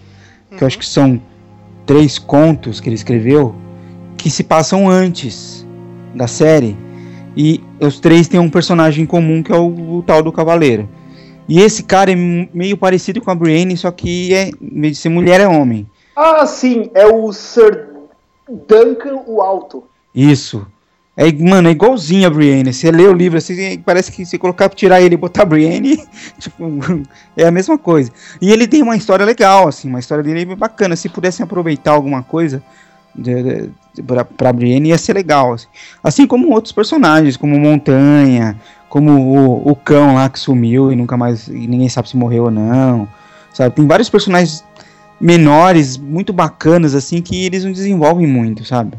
que 0.55 0.63
eu 0.63 0.67
acho 0.67 0.77
que 0.77 0.85
são 0.85 1.21
três 1.85 2.17
contos 2.17 2.79
que 2.79 2.89
ele 2.89 2.95
escreveu, 2.95 3.55
que 4.17 4.29
se 4.29 4.43
passam 4.43 4.89
antes 4.89 5.65
da 6.15 6.27
série. 6.27 6.77
E 7.35 7.63
os 7.79 7.99
três 7.99 8.27
têm 8.27 8.39
um 8.39 8.49
personagem 8.49 9.03
em 9.03 9.07
comum 9.07 9.41
que 9.41 9.51
é 9.51 9.55
o, 9.55 9.97
o 9.97 10.03
tal 10.03 10.21
do 10.21 10.31
Cavaleiro. 10.31 10.89
E 11.47 11.59
esse 11.59 11.83
cara 11.83 12.11
é 12.11 12.15
meio 12.15 12.77
parecido 12.77 13.21
com 13.21 13.31
a 13.31 13.35
Brienne, 13.35 13.75
só 13.75 13.91
que 13.91 14.33
é, 14.33 14.49
em 14.61 14.81
vez 14.81 14.93
de 14.93 15.01
ser 15.01 15.09
mulher, 15.09 15.39
é 15.39 15.47
homem. 15.47 15.87
Ah, 16.15 16.45
sim, 16.45 16.89
é 16.93 17.05
o 17.05 17.31
Sir 17.31 17.87
Duncan 18.47 19.23
o 19.25 19.41
Alto. 19.41 19.83
Isso. 20.13 20.65
É, 21.15 21.31
mano, 21.33 21.67
é 21.67 21.71
igualzinho 21.71 22.25
a 22.25 22.29
Brienne. 22.29 22.73
Você 22.73 22.89
lê 22.89 23.05
o 23.05 23.13
livro 23.13 23.37
assim, 23.37 23.77
parece 23.79 24.11
que 24.11 24.25
se 24.25 24.37
colocar, 24.37 24.69
tirar 24.69 25.01
ele 25.01 25.15
e 25.15 25.17
botar 25.17 25.43
a 25.43 25.45
Brienne, 25.45 25.97
tipo, 26.39 26.63
é 27.35 27.45
a 27.45 27.51
mesma 27.51 27.77
coisa. 27.77 28.11
E 28.41 28.51
ele 28.51 28.67
tem 28.67 28.81
uma 28.81 28.95
história 28.95 29.25
legal, 29.25 29.67
assim, 29.67 29.89
uma 29.89 29.99
história 29.99 30.23
dele 30.23 30.51
é 30.51 30.55
bacana. 30.55 30.95
Se 30.95 31.09
pudessem 31.09 31.43
aproveitar 31.43 31.91
alguma 31.91 32.23
coisa 32.23 32.63
de, 33.13 33.69
de, 33.93 34.03
pra, 34.03 34.23
pra 34.23 34.53
Brienne, 34.53 34.89
ia 34.89 34.97
ser 34.97 35.13
legal. 35.13 35.53
Assim. 35.53 35.67
assim 36.03 36.27
como 36.27 36.49
outros 36.49 36.71
personagens, 36.71 37.35
como 37.35 37.59
Montanha, 37.59 38.57
como 38.87 39.11
o, 39.11 39.71
o 39.71 39.75
cão 39.75 40.15
lá 40.15 40.29
que 40.29 40.39
sumiu 40.39 40.91
e 40.91 40.95
nunca 40.95 41.17
mais. 41.17 41.47
E 41.47 41.67
ninguém 41.67 41.89
sabe 41.89 42.09
se 42.09 42.15
morreu 42.15 42.45
ou 42.45 42.51
não. 42.51 43.07
Sabe? 43.53 43.75
Tem 43.75 43.85
vários 43.85 44.09
personagens 44.09 44.63
menores, 45.19 45.97
muito 45.97 46.31
bacanas, 46.31 46.95
assim, 46.95 47.21
que 47.21 47.45
eles 47.45 47.65
não 47.65 47.71
desenvolvem 47.71 48.25
muito, 48.25 48.63
sabe? 48.65 48.97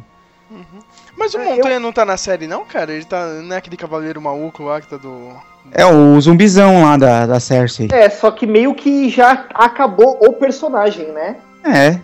Mas 1.22 1.34
o 1.34 1.38
É, 1.38 1.54
Montanha 1.54 1.78
não 1.78 1.92
tá 1.92 2.04
na 2.04 2.16
série, 2.16 2.48
não, 2.48 2.64
cara? 2.64 2.92
Ele 2.92 3.04
tá. 3.04 3.24
Não 3.26 3.54
é 3.54 3.58
aquele 3.58 3.76
cavaleiro 3.76 4.20
maluco 4.20 4.64
lá 4.64 4.80
que 4.80 4.88
tá 4.88 4.96
do. 4.96 5.28
É 5.70 5.86
o 5.86 6.20
zumbizão 6.20 6.82
lá 6.82 6.96
da, 6.96 7.26
da 7.26 7.38
Cersei. 7.38 7.88
É, 7.92 8.10
só 8.10 8.32
que 8.32 8.44
meio 8.44 8.74
que 8.74 9.08
já 9.08 9.46
acabou 9.54 10.18
o 10.20 10.32
personagem, 10.32 11.12
né? 11.12 11.36
É. 11.64 12.00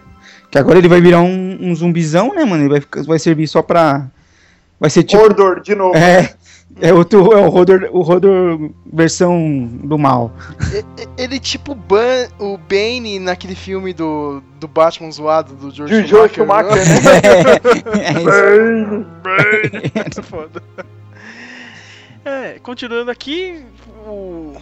Que 0.50 0.56
agora 0.56 0.78
ele 0.78 0.88
vai 0.88 1.00
virar 1.00 1.20
um, 1.20 1.58
um 1.60 1.74
zumbizão, 1.74 2.32
né, 2.32 2.44
mano? 2.44 2.62
Ele 2.62 2.80
vai, 2.80 3.02
vai 3.04 3.18
servir 3.18 3.48
só 3.48 3.60
pra. 3.60 4.06
Vai 4.78 4.88
ser 4.88 5.02
tipo. 5.02 5.20
Mordor, 5.20 5.60
de 5.60 5.74
novo. 5.74 5.96
É. 5.96 6.32
É, 6.80 6.92
outro, 6.92 7.32
é 7.32 7.40
o 7.40 7.48
Rodor, 7.48 7.88
o 7.92 8.02
Rodor 8.02 8.70
versão 8.92 9.68
do 9.82 9.98
mal. 9.98 10.32
Ele 11.16 11.40
tipo 11.40 11.74
Ban, 11.74 12.28
o 12.38 12.56
Bane 12.56 13.18
naquele 13.18 13.54
filme 13.54 13.92
do, 13.92 14.42
do 14.60 14.68
Batman 14.68 15.10
zoado 15.10 15.54
do 15.54 15.70
George 15.70 16.02
De 16.02 16.08
George 16.08 16.34
Schumacher. 16.34 16.84
Schumacher, 16.84 17.02
né? 17.04 17.98
É, 17.98 18.08
é 18.08 18.12
isso. 18.12 19.06
Bane. 19.22 19.92
Muito 19.94 20.22
foda. 20.22 20.62
É, 22.24 22.58
continuando 22.58 23.10
aqui, 23.10 23.64
o... 24.06 24.54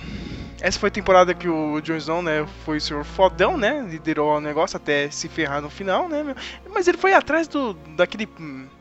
essa 0.60 0.78
foi 0.78 0.88
a 0.88 0.92
temporada 0.92 1.34
que 1.34 1.48
o 1.48 1.80
Jon 1.80 1.96
Snow, 1.96 2.22
né, 2.22 2.46
foi 2.64 2.76
o 2.76 2.80
senhor 2.80 3.04
fodão, 3.04 3.56
né, 3.56 3.84
liderou 3.90 4.36
o 4.36 4.40
negócio 4.40 4.76
até 4.76 5.10
se 5.10 5.28
ferrar 5.28 5.60
no 5.60 5.68
final, 5.68 6.08
né, 6.08 6.22
meu? 6.22 6.36
mas 6.72 6.86
ele 6.86 6.96
foi 6.96 7.12
atrás 7.12 7.48
do, 7.48 7.74
daquele, 7.96 8.28
hum, 8.38 8.66
do 8.66 8.75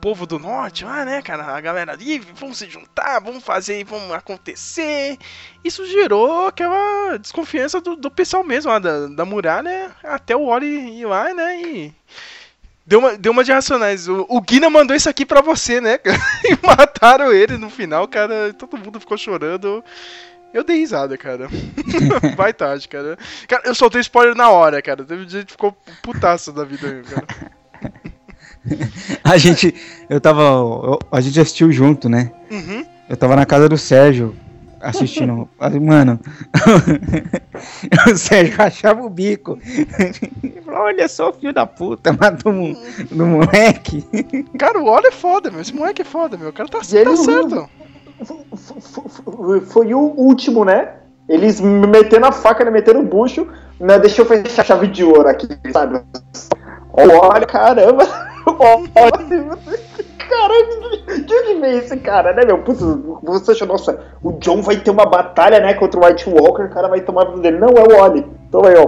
povo 0.00 0.26
do 0.26 0.38
norte 0.38 0.84
lá, 0.84 1.04
né, 1.04 1.22
cara, 1.22 1.44
a 1.44 1.60
galera 1.60 1.92
ali, 1.92 2.18
vamos 2.18 2.58
se 2.58 2.68
juntar, 2.68 3.20
vamos 3.20 3.42
fazer, 3.42 3.84
vamos 3.84 4.12
acontecer, 4.12 5.18
isso 5.64 5.86
gerou 5.86 6.46
aquela 6.46 7.16
desconfiança 7.16 7.80
do, 7.80 7.96
do 7.96 8.10
pessoal 8.10 8.44
mesmo 8.44 8.70
lá 8.70 8.78
da, 8.78 9.06
da 9.06 9.24
muralha, 9.24 9.90
até 10.02 10.36
o 10.36 10.46
Ori 10.46 10.66
ir 10.66 11.06
lá, 11.06 11.32
né, 11.34 11.60
e... 11.60 11.94
Deu 12.88 13.00
uma, 13.00 13.16
deu 13.16 13.32
uma 13.32 13.42
de 13.42 13.50
racionais. 13.50 14.06
O, 14.06 14.24
o 14.28 14.40
Guina 14.40 14.70
mandou 14.70 14.94
isso 14.94 15.10
aqui 15.10 15.26
pra 15.26 15.40
você, 15.40 15.80
né? 15.80 15.98
E 16.46 16.56
mataram 16.64 17.32
ele 17.32 17.56
no 17.56 17.68
final, 17.68 18.06
cara. 18.06 18.54
Todo 18.54 18.78
mundo 18.78 19.00
ficou 19.00 19.18
chorando. 19.18 19.82
Eu 20.54 20.62
dei 20.64 20.78
risada, 20.78 21.18
cara. 21.18 21.48
Vai 22.36 22.54
tarde, 22.54 22.88
cara. 22.88 23.18
Cara, 23.48 23.62
eu 23.66 23.74
soltei 23.74 24.00
spoiler 24.00 24.34
na 24.34 24.50
hora, 24.50 24.80
cara. 24.80 25.04
Teve 25.04 25.28
gente 25.28 25.46
que 25.46 25.52
ficou 25.52 25.76
putaço 26.02 26.52
da 26.52 26.64
vida, 26.64 27.02
cara. 27.02 27.26
A 29.24 29.36
gente. 29.38 29.74
Eu 30.08 30.20
tava. 30.20 30.42
eu- 30.42 30.98
a 31.10 31.20
gente 31.20 31.40
assistiu 31.40 31.70
junto, 31.72 32.08
né? 32.08 32.30
Uhum. 32.50 32.84
Eu 33.08 33.16
tava 33.16 33.36
na 33.36 33.46
casa 33.46 33.68
do 33.68 33.76
Sérgio 33.78 34.34
assistindo. 34.80 35.48
Mano, 35.80 36.20
o 38.12 38.16
Sérgio 38.16 38.54
achava 38.62 39.02
o 39.02 39.10
bico. 39.10 39.58
Ele 40.42 40.60
falou, 40.64 40.82
Olha 40.82 41.08
só 41.08 41.30
o 41.30 41.32
filho 41.32 41.52
da 41.52 41.66
puta, 41.66 42.12
matou 42.12 42.52
um, 42.52 42.76
do 43.10 43.26
moleque. 43.26 44.04
Cara, 44.58 44.78
o 44.78 44.86
Ori 44.86 45.06
é 45.08 45.12
foda, 45.12 45.50
meu. 45.50 45.60
Esse 45.60 45.74
moleque 45.74 46.02
é 46.02 46.04
foda, 46.04 46.36
meu. 46.36 46.50
O 46.50 46.52
cara 46.52 46.68
tá, 46.68 46.80
ele 46.92 47.04
tá 47.04 47.10
não- 47.10 47.16
certo. 47.16 47.68
Foi 49.68 49.92
o 49.94 49.98
último, 50.16 50.64
né? 50.64 50.90
Eles 51.28 51.60
metendo 51.60 52.26
a 52.26 52.32
faca, 52.32 52.64
né? 52.64 52.70
metendo 52.70 53.00
o 53.00 53.04
bucho. 53.04 53.46
Né? 53.80 53.98
Deixa 53.98 54.22
eu 54.22 54.26
fechar 54.26 54.62
a 54.62 54.64
chave 54.64 54.86
de 54.86 55.04
ouro 55.04 55.28
aqui, 55.28 55.48
sabe? 55.72 56.00
Olha, 56.92 57.44
caramba! 57.46 58.25
Caramba, 60.28 60.96
de 61.24 61.34
onde 61.34 61.60
veio 61.60 61.78
esse 61.78 61.96
cara, 61.98 62.32
né, 62.32 62.44
meu? 62.44 62.58
Putz, 62.58 62.80
você 63.22 63.52
achou, 63.52 63.68
nossa, 63.68 64.00
o 64.22 64.32
John 64.32 64.60
vai 64.60 64.76
ter 64.76 64.90
uma 64.90 65.06
batalha, 65.06 65.60
né, 65.60 65.74
contra 65.74 66.00
o 66.00 66.04
White 66.04 66.28
Walker, 66.28 66.64
o 66.64 66.70
cara 66.70 66.88
vai 66.88 67.00
tomar 67.00 67.22
a 67.22 67.30
vida 67.30 67.42
dele. 67.42 67.58
Não, 67.58 67.68
é 67.68 67.82
o 67.82 68.02
Oli. 68.02 68.26
Toma 68.50 68.68
aí, 68.68 68.76
ó. 68.76 68.86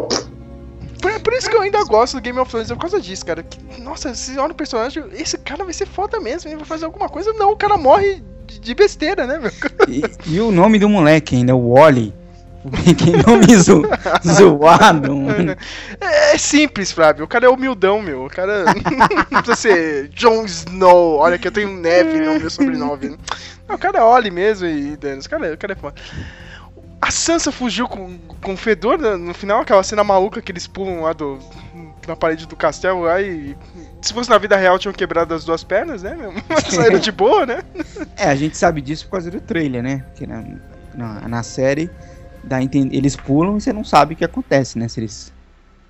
Por, 1.00 1.20
por 1.20 1.32
isso 1.32 1.48
que 1.48 1.56
eu 1.56 1.60
ainda 1.62 1.82
gosto 1.84 2.14
do 2.14 2.20
Game 2.20 2.38
of 2.38 2.50
Thrones, 2.50 2.70
é 2.70 2.74
por 2.74 2.80
causa 2.80 3.00
disso, 3.00 3.24
cara. 3.24 3.42
Que, 3.42 3.80
nossa, 3.80 4.14
você 4.14 4.38
olha 4.38 4.52
o 4.52 4.56
personagem, 4.56 5.04
esse 5.12 5.38
cara 5.38 5.64
vai 5.64 5.72
ser 5.72 5.86
foda 5.86 6.18
mesmo, 6.18 6.50
ele 6.50 6.56
vai 6.56 6.66
fazer 6.66 6.84
alguma 6.86 7.08
coisa. 7.08 7.32
Não, 7.34 7.52
o 7.52 7.56
cara 7.56 7.76
morre 7.76 8.22
de, 8.46 8.58
de 8.58 8.74
besteira, 8.74 9.26
né, 9.26 9.38
meu? 9.38 9.52
E, 9.88 10.02
e 10.26 10.40
o 10.40 10.50
nome 10.50 10.78
do 10.78 10.88
moleque 10.88 11.36
ainda, 11.36 11.54
o 11.54 11.74
Wally. 11.74 12.12
Que 12.70 13.10
nome 13.26 13.56
zo, 13.56 13.82
zoado, 14.26 15.16
mano. 15.16 15.56
É, 16.00 16.34
é 16.34 16.38
simples, 16.38 16.92
Flávio. 16.92 17.24
O 17.24 17.28
cara 17.28 17.46
é 17.46 17.48
humildão, 17.48 18.00
meu. 18.02 18.26
O 18.26 18.30
cara 18.30 18.64
não 19.30 19.42
precisa 19.42 19.56
ser 19.56 20.08
Jon 20.08 20.44
Snow. 20.44 21.16
Olha 21.18 21.38
que 21.38 21.48
eu 21.48 21.52
tenho 21.52 21.68
neve 21.76 22.20
no 22.20 22.38
meu 22.38 22.50
sobrenome. 22.50 23.16
Não, 23.68 23.76
o 23.76 23.78
cara 23.78 23.98
é 23.98 24.02
Oli 24.02 24.30
mesmo 24.30 24.66
e 24.66 24.96
Danos. 24.96 25.26
O 25.26 25.30
cara, 25.30 25.46
é- 25.46 25.52
o 25.54 25.58
cara 25.58 25.72
é 25.72 25.76
foda. 25.76 26.00
A 27.00 27.10
Sansa 27.12 27.52
fugiu 27.52 27.86
com, 27.86 28.18
com 28.40 28.54
o 28.54 28.56
Fedor 28.56 28.98
né, 28.98 29.14
no 29.16 29.32
final, 29.32 29.60
aquela 29.60 29.82
cena 29.84 30.02
maluca 30.02 30.42
que 30.42 30.50
eles 30.50 30.66
pulam 30.66 31.02
lá 31.02 31.12
do, 31.12 31.38
na 32.08 32.16
parede 32.16 32.46
do 32.46 32.56
castelo 32.56 33.02
lá 33.02 33.20
e. 33.20 33.56
Se 34.02 34.12
fosse 34.12 34.30
na 34.30 34.38
vida 34.38 34.56
real, 34.56 34.78
tinham 34.78 34.92
quebrado 34.92 35.32
as 35.34 35.44
duas 35.44 35.62
pernas, 35.62 36.02
né, 36.02 36.14
meu? 36.14 36.32
Mas 36.48 36.64
saíram 36.64 36.98
de 36.98 37.12
boa, 37.12 37.44
né? 37.46 37.62
É, 38.16 38.24
a 38.28 38.34
gente 38.34 38.56
sabe 38.56 38.80
disso 38.80 39.04
por 39.04 39.12
causa 39.12 39.30
do 39.30 39.40
trailer, 39.40 39.82
né? 39.82 40.04
Porque 40.08 40.26
na, 40.26 40.44
na, 40.94 41.28
na 41.28 41.42
série 41.42 41.88
dá 42.44 42.56
a 42.56 42.62
enten- 42.62 42.88
eles 42.92 43.16
pulam 43.16 43.56
e 43.56 43.60
você 43.60 43.72
não 43.72 43.84
sabe 43.84 44.14
o 44.14 44.16
que 44.16 44.24
acontece, 44.24 44.78
né? 44.78 44.88
Se 44.88 45.00
eles. 45.00 45.32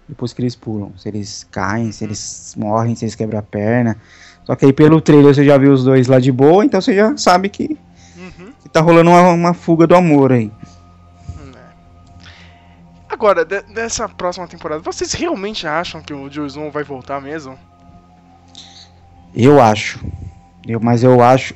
Depois 0.08 0.32
que 0.32 0.40
eles 0.40 0.56
pulam. 0.56 0.92
Se 0.96 1.08
eles 1.08 1.46
caem, 1.50 1.92
se 1.92 2.04
eles 2.04 2.54
morrem, 2.56 2.94
se 2.94 3.04
eles 3.04 3.14
quebram 3.14 3.38
a 3.38 3.42
perna. 3.42 3.96
Só 4.44 4.56
que 4.56 4.64
aí 4.64 4.72
pelo 4.72 5.00
trailer 5.00 5.34
você 5.34 5.44
já 5.44 5.58
viu 5.58 5.72
os 5.72 5.84
dois 5.84 6.06
lá 6.06 6.18
de 6.18 6.32
boa, 6.32 6.64
então 6.64 6.80
você 6.80 6.94
já 6.94 7.14
sabe 7.16 7.48
que, 7.50 7.76
Uhum. 8.16 8.50
que 8.62 8.68
tá 8.70 8.80
rolando 8.80 9.10
uma, 9.10 9.30
uma 9.30 9.52
fuga 9.54 9.86
do 9.86 9.94
amor 9.94 10.32
aí. 10.32 10.50
Agora, 13.08 13.44
de- 13.44 13.62
dessa 13.74 14.08
próxima 14.08 14.46
temporada, 14.46 14.80
vocês 14.82 15.12
realmente 15.12 15.66
acham 15.66 16.00
que 16.00 16.12
o 16.12 16.28
Snow 16.46 16.70
vai 16.70 16.84
voltar 16.84 17.20
mesmo? 17.20 17.58
Eu 19.34 19.60
acho. 19.60 19.98
Eu, 20.66 20.78
mas 20.80 21.02
eu 21.02 21.20
acho. 21.22 21.54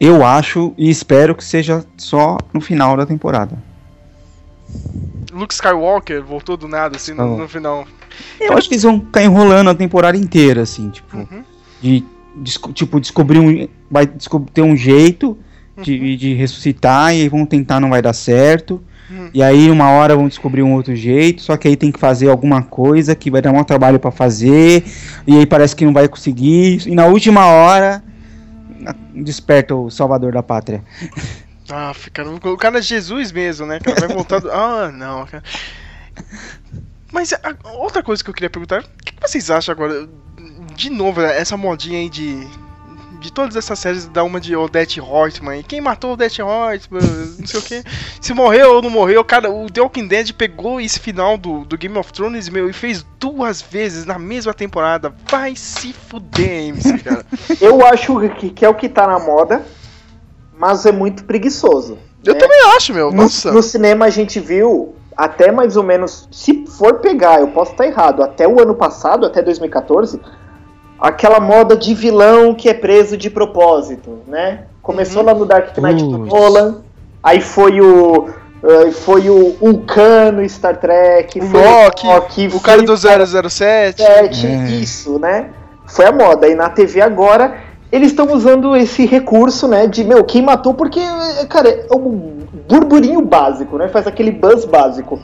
Eu 0.00 0.24
acho 0.24 0.74
e 0.76 0.90
espero 0.90 1.34
que 1.34 1.44
seja 1.44 1.84
só 1.96 2.36
no 2.52 2.60
final 2.60 2.96
da 2.96 3.06
temporada. 3.06 3.56
Luke 5.32 5.54
Skywalker 5.54 6.22
voltou 6.22 6.56
do 6.56 6.68
nada, 6.68 6.96
assim, 6.96 7.14
no, 7.14 7.38
no 7.38 7.48
final. 7.48 7.86
Eu 8.40 8.52
acho 8.56 8.68
que 8.68 8.74
eles 8.74 8.82
vão 8.82 9.00
ficar 9.00 9.22
enrolando 9.22 9.70
a 9.70 9.74
temporada 9.74 10.16
inteira, 10.18 10.62
assim, 10.62 10.90
tipo, 10.90 11.16
Uhum. 11.16 11.42
de 11.80 12.04
desco- 12.36 12.72
tipo, 12.72 13.00
descobrir 13.00 13.38
um. 13.38 13.68
Vai 13.90 14.06
ter 14.06 14.62
um 14.62 14.76
jeito 14.76 15.38
de, 15.82 16.16
de 16.16 16.34
ressuscitar 16.34 17.14
e 17.14 17.22
aí 17.22 17.28
vão 17.28 17.46
tentar, 17.46 17.80
não 17.80 17.88
vai 17.90 18.02
dar 18.02 18.12
certo. 18.12 18.82
Uhum. 19.10 19.30
E 19.32 19.42
aí, 19.42 19.70
uma 19.70 19.90
hora 19.90 20.14
vão 20.16 20.28
descobrir 20.28 20.62
um 20.62 20.72
outro 20.74 20.94
jeito, 20.94 21.42
só 21.42 21.56
que 21.56 21.66
aí 21.68 21.76
tem 21.76 21.90
que 21.92 21.98
fazer 21.98 22.28
alguma 22.30 22.62
coisa 22.62 23.14
que 23.14 23.30
vai 23.30 23.40
dar 23.42 23.52
um 23.52 23.64
trabalho 23.64 23.98
pra 23.98 24.10
fazer, 24.10 24.84
e 25.26 25.36
aí 25.38 25.44
parece 25.46 25.74
que 25.76 25.84
não 25.84 25.92
vai 25.92 26.08
conseguir, 26.08 26.86
e 26.86 26.94
na 26.94 27.06
última 27.06 27.46
hora 27.46 28.02
desperta 29.14 29.74
o 29.74 29.90
salvador 29.90 30.32
da 30.32 30.42
pátria. 30.42 30.82
Ah, 31.70 31.92
cara, 32.12 32.28
o 32.30 32.56
cara 32.56 32.78
é 32.78 32.82
Jesus 32.82 33.30
mesmo, 33.32 33.66
né? 33.66 33.78
Cara, 33.80 34.00
vai 34.06 34.08
voltar. 34.14 34.40
do- 34.40 34.50
Ah, 34.52 34.90
não, 34.92 35.26
cara. 35.26 35.42
Mas 37.12 37.32
a- 37.32 37.56
outra 37.74 38.02
coisa 38.02 38.22
que 38.22 38.30
eu 38.30 38.34
queria 38.34 38.50
perguntar: 38.50 38.80
o 38.82 39.04
que 39.04 39.12
que 39.12 39.28
vocês 39.28 39.50
acham 39.50 39.72
agora? 39.72 40.08
De 40.74 40.88
novo, 40.90 41.20
né, 41.20 41.38
essa 41.38 41.56
modinha 41.56 41.98
aí 41.98 42.08
de. 42.08 42.46
De 43.20 43.32
todas 43.32 43.54
essas 43.54 43.78
séries, 43.78 44.08
dá 44.08 44.24
uma 44.24 44.40
de 44.40 44.56
Odette 44.56 45.00
Reutemann. 45.00 45.60
E 45.60 45.62
Quem 45.62 45.80
matou 45.80 46.14
Odette 46.14 46.42
Reutemann? 46.42 47.36
Não 47.38 47.46
sei 47.46 47.60
o 47.60 47.62
que. 47.62 47.84
Se 48.20 48.34
morreu 48.34 48.74
ou 48.74 48.82
não 48.82 48.90
morreu. 48.90 49.22
Cara, 49.24 49.48
o 49.48 49.70
The 49.70 49.80
Walking 49.80 50.08
Dead 50.08 50.32
pegou 50.32 50.80
esse 50.80 50.98
final 50.98 51.38
do, 51.38 51.64
do 51.64 51.78
Game 51.78 51.96
of 51.96 52.12
Thrones, 52.12 52.48
meu, 52.48 52.68
e 52.68 52.72
fez 52.72 53.06
duas 53.20 53.62
vezes 53.62 54.04
na 54.04 54.18
mesma 54.18 54.52
temporada. 54.52 55.14
Vai 55.30 55.54
se 55.54 55.92
fuder, 55.92 56.70
MC, 56.70 56.98
cara. 56.98 57.24
Eu 57.62 57.86
acho 57.86 58.18
que, 58.30 58.50
que 58.50 58.64
é 58.64 58.68
o 58.68 58.74
que 58.74 58.88
tá 58.88 59.06
na 59.06 59.20
moda, 59.20 59.64
mas 60.58 60.84
é 60.86 60.92
muito 60.92 61.24
preguiçoso. 61.24 61.98
Eu 62.24 62.34
né? 62.34 62.40
também 62.40 62.58
acho, 62.76 62.92
meu. 62.94 63.10
No, 63.10 63.22
Nossa. 63.22 63.50
no 63.52 63.62
cinema 63.62 64.04
a 64.06 64.10
gente 64.10 64.38
viu 64.40 64.94
até 65.16 65.50
mais 65.52 65.76
ou 65.76 65.82
menos, 65.82 66.28
se 66.32 66.64
for 66.66 66.94
pegar, 67.00 67.40
eu 67.40 67.48
posso 67.48 67.72
estar 67.72 67.86
errado, 67.86 68.22
até 68.22 68.48
o 68.48 68.60
ano 68.62 68.74
passado, 68.74 69.26
até 69.26 69.42
2014, 69.42 70.20
aquela 71.00 71.40
moda 71.40 71.76
de 71.76 71.94
vilão 71.94 72.54
que 72.54 72.68
é 72.68 72.74
preso 72.74 73.16
de 73.16 73.28
propósito, 73.28 74.20
né? 74.26 74.64
Começou 74.80 75.20
Uhum. 75.20 75.26
lá 75.26 75.34
no 75.34 75.44
Dark 75.44 75.76
Knight 75.78 76.02
do 76.04 76.18
Putz. 76.20 76.32
Nolan, 76.32 76.76
aí 77.22 77.40
foi 77.40 77.80
o 77.80 78.28
foi 79.00 79.28
o 79.28 79.56
Vulcano 79.58 80.48
Star 80.48 80.76
Trek, 80.78 81.40
O 81.40 81.46
foi 81.46 81.60
Loki, 81.60 82.06
Loki, 82.06 82.48
o 82.54 82.60
cara 82.60 82.80
do 82.82 82.96
007. 82.96 84.00
7, 84.00 84.46
É. 84.46 84.50
isso, 84.80 85.18
né? 85.18 85.50
Foi 85.88 86.04
a 86.06 86.12
moda. 86.12 86.46
E 86.48 86.54
na 86.54 86.68
TV 86.70 87.00
agora, 87.00 87.56
eles 87.92 88.08
estão 88.08 88.32
usando 88.32 88.74
esse 88.74 89.04
recurso, 89.04 89.68
né? 89.68 89.86
De, 89.86 90.02
meu, 90.02 90.24
quem 90.24 90.40
matou, 90.40 90.72
porque, 90.72 91.00
cara, 91.50 91.68
é 91.68 91.94
um 91.94 92.40
burburinho 92.66 93.20
básico, 93.20 93.76
né? 93.76 93.86
Faz 93.88 94.06
aquele 94.06 94.30
buzz 94.30 94.64
básico. 94.64 95.20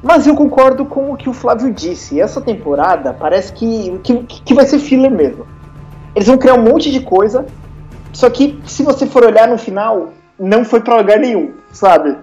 Mas 0.00 0.24
eu 0.24 0.36
concordo 0.36 0.84
com 0.84 1.12
o 1.12 1.16
que 1.16 1.28
o 1.28 1.32
Flávio 1.32 1.72
disse. 1.72 2.20
Essa 2.20 2.40
temporada 2.40 3.12
parece 3.12 3.52
que, 3.52 3.98
que, 4.04 4.22
que 4.22 4.54
vai 4.54 4.64
ser 4.64 4.78
filler 4.78 5.10
mesmo. 5.10 5.44
Eles 6.14 6.28
vão 6.28 6.38
criar 6.38 6.54
um 6.54 6.62
monte 6.62 6.92
de 6.92 7.00
coisa, 7.00 7.44
só 8.12 8.30
que 8.30 8.60
se 8.64 8.84
você 8.84 9.06
for 9.06 9.24
olhar 9.24 9.48
no 9.48 9.58
final, 9.58 10.12
não 10.38 10.64
foi 10.64 10.80
pra 10.80 10.96
lugar 10.96 11.18
nenhum, 11.18 11.52
sabe? 11.72 12.16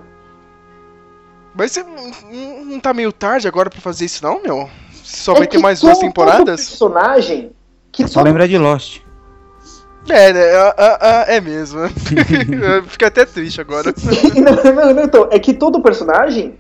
Mas 1.54 1.74
você 1.74 1.84
não, 1.84 2.80
tá 2.80 2.94
meio 2.94 3.12
tarde 3.12 3.46
agora 3.46 3.70
pra 3.70 3.82
fazer 3.82 4.06
isso, 4.06 4.24
não, 4.24 4.42
meu? 4.42 4.70
Só 5.04 5.34
É 5.34 5.40
vai 5.40 5.48
ter 5.48 5.58
mais 5.58 5.82
duas 5.82 5.98
temporadas? 5.98 6.70
personagem 6.70 7.52
que 7.92 8.08
Só 8.08 8.20
todo 8.20 8.28
lembrar 8.28 8.48
de 8.48 8.58
Lost. 8.58 9.02
É, 10.10 10.34
né? 10.34 10.56
ah, 10.56 10.76
ah, 10.78 10.98
ah, 11.02 11.26
é 11.28 11.40
mesmo. 11.40 11.80
Fica 12.88 13.08
até 13.08 13.26
triste 13.26 13.62
agora. 13.62 13.94
não, 14.36 14.74
não, 14.74 14.94
não, 14.94 15.04
então, 15.04 15.28
é 15.32 15.40
que 15.40 15.54
todo 15.54 15.82
personagem 15.82 16.58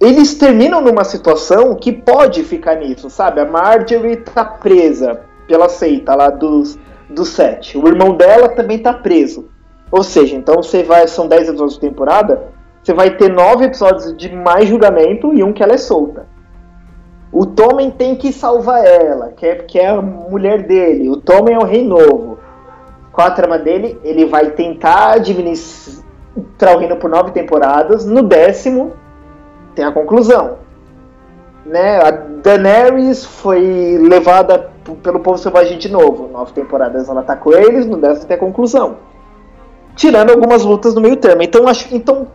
eles 0.00 0.34
terminam 0.34 0.80
numa 0.80 1.04
situação 1.04 1.76
que 1.76 1.92
pode 1.92 2.42
ficar 2.42 2.74
nisso, 2.74 3.08
sabe? 3.08 3.40
A 3.40 3.44
Marjorie 3.44 4.16
tá 4.16 4.44
presa 4.44 5.20
pela 5.46 5.68
seita 5.68 6.14
lá 6.16 6.28
dos, 6.28 6.76
do 7.08 7.24
set. 7.24 7.78
O 7.78 7.86
irmão 7.86 8.16
dela 8.16 8.48
também 8.48 8.80
tá 8.80 8.92
preso. 8.92 9.48
Ou 9.92 10.02
seja, 10.02 10.34
então 10.34 10.56
você 10.56 10.82
vai. 10.82 11.06
São 11.06 11.28
10 11.28 11.50
episódios 11.50 11.74
de 11.74 11.80
temporada. 11.80 12.48
Você 12.82 12.92
vai 12.92 13.16
ter 13.16 13.30
9 13.30 13.66
episódios 13.66 14.16
de 14.16 14.34
mais 14.34 14.68
julgamento 14.68 15.32
e 15.32 15.44
um 15.44 15.52
que 15.52 15.62
ela 15.62 15.74
é 15.74 15.78
solta. 15.78 16.26
O 17.30 17.46
Tommen 17.46 17.90
tem 17.90 18.16
que 18.16 18.32
salvar 18.32 18.84
ela, 18.84 19.28
que 19.28 19.46
é, 19.46 19.54
que 19.54 19.78
é 19.78 19.88
a 19.88 20.02
mulher 20.02 20.66
dele. 20.66 21.08
O 21.08 21.16
Tommen 21.16 21.54
é 21.54 21.58
o 21.58 21.64
rei 21.64 21.86
novo. 21.86 22.31
Qual 23.12 23.26
a 23.26 23.30
trama 23.30 23.58
dele? 23.58 24.00
Ele 24.02 24.24
vai 24.24 24.50
tentar 24.50 25.12
administrar 25.12 26.02
o 26.74 26.78
reino 26.78 26.96
por 26.96 27.10
nove 27.10 27.30
temporadas. 27.32 28.06
No 28.06 28.22
décimo, 28.22 28.92
tem 29.74 29.84
a 29.84 29.92
conclusão. 29.92 30.58
Né? 31.66 32.00
A 32.00 32.10
Daenerys 32.10 33.24
foi 33.24 33.98
levada 34.00 34.70
pelo 35.02 35.20
povo 35.20 35.36
selvagem 35.38 35.78
de 35.78 35.90
novo. 35.90 36.28
Nove 36.28 36.52
temporadas 36.52 37.08
ela 37.08 37.22
tá 37.22 37.36
com 37.36 37.52
eles, 37.52 37.86
no 37.86 37.98
décimo 37.98 38.26
tem 38.26 38.36
a 38.36 38.40
conclusão. 38.40 38.96
Tirando 39.94 40.30
algumas 40.30 40.64
lutas 40.64 40.94
no 40.94 41.00
meio 41.00 41.16
termo. 41.16 41.42
Então, 41.42 41.68
acho, 41.68 41.94
então 41.94 42.26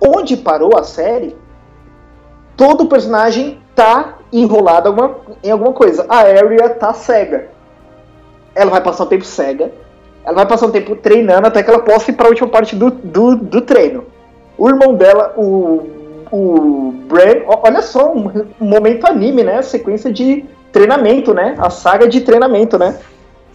onde 0.00 0.36
parou 0.36 0.76
a 0.76 0.82
série, 0.82 1.34
todo 2.56 2.86
personagem 2.86 3.58
tá 3.74 4.18
enrolado 4.30 4.88
alguma- 4.88 5.16
em 5.42 5.50
alguma 5.50 5.72
coisa. 5.72 6.04
A 6.08 6.18
Arya 6.18 6.68
tá 6.68 6.92
cega. 6.92 7.48
Ela 8.54 8.70
vai 8.70 8.82
passar 8.82 9.04
um 9.04 9.08
tempo 9.08 9.24
cega. 9.24 9.72
Ela 10.24 10.34
vai 10.34 10.46
passar 10.46 10.66
um 10.66 10.70
tempo 10.70 10.96
treinando 10.96 11.46
até 11.46 11.62
que 11.62 11.70
ela 11.70 11.80
possa 11.80 12.10
ir 12.10 12.14
pra 12.14 12.28
última 12.28 12.48
parte 12.48 12.74
do, 12.74 12.90
do, 12.90 13.36
do 13.36 13.60
treino. 13.60 14.04
O 14.56 14.68
irmão 14.68 14.94
dela, 14.94 15.34
o, 15.36 15.86
o 16.30 16.92
Bran, 17.06 17.42
olha 17.46 17.82
só, 17.82 18.12
um, 18.12 18.28
um 18.60 18.66
momento 18.66 19.06
anime, 19.06 19.42
né? 19.42 19.58
A 19.58 19.62
sequência 19.62 20.12
de 20.12 20.44
treinamento, 20.72 21.34
né? 21.34 21.54
A 21.58 21.68
saga 21.68 22.08
de 22.08 22.20
treinamento, 22.20 22.78
né? 22.78 22.98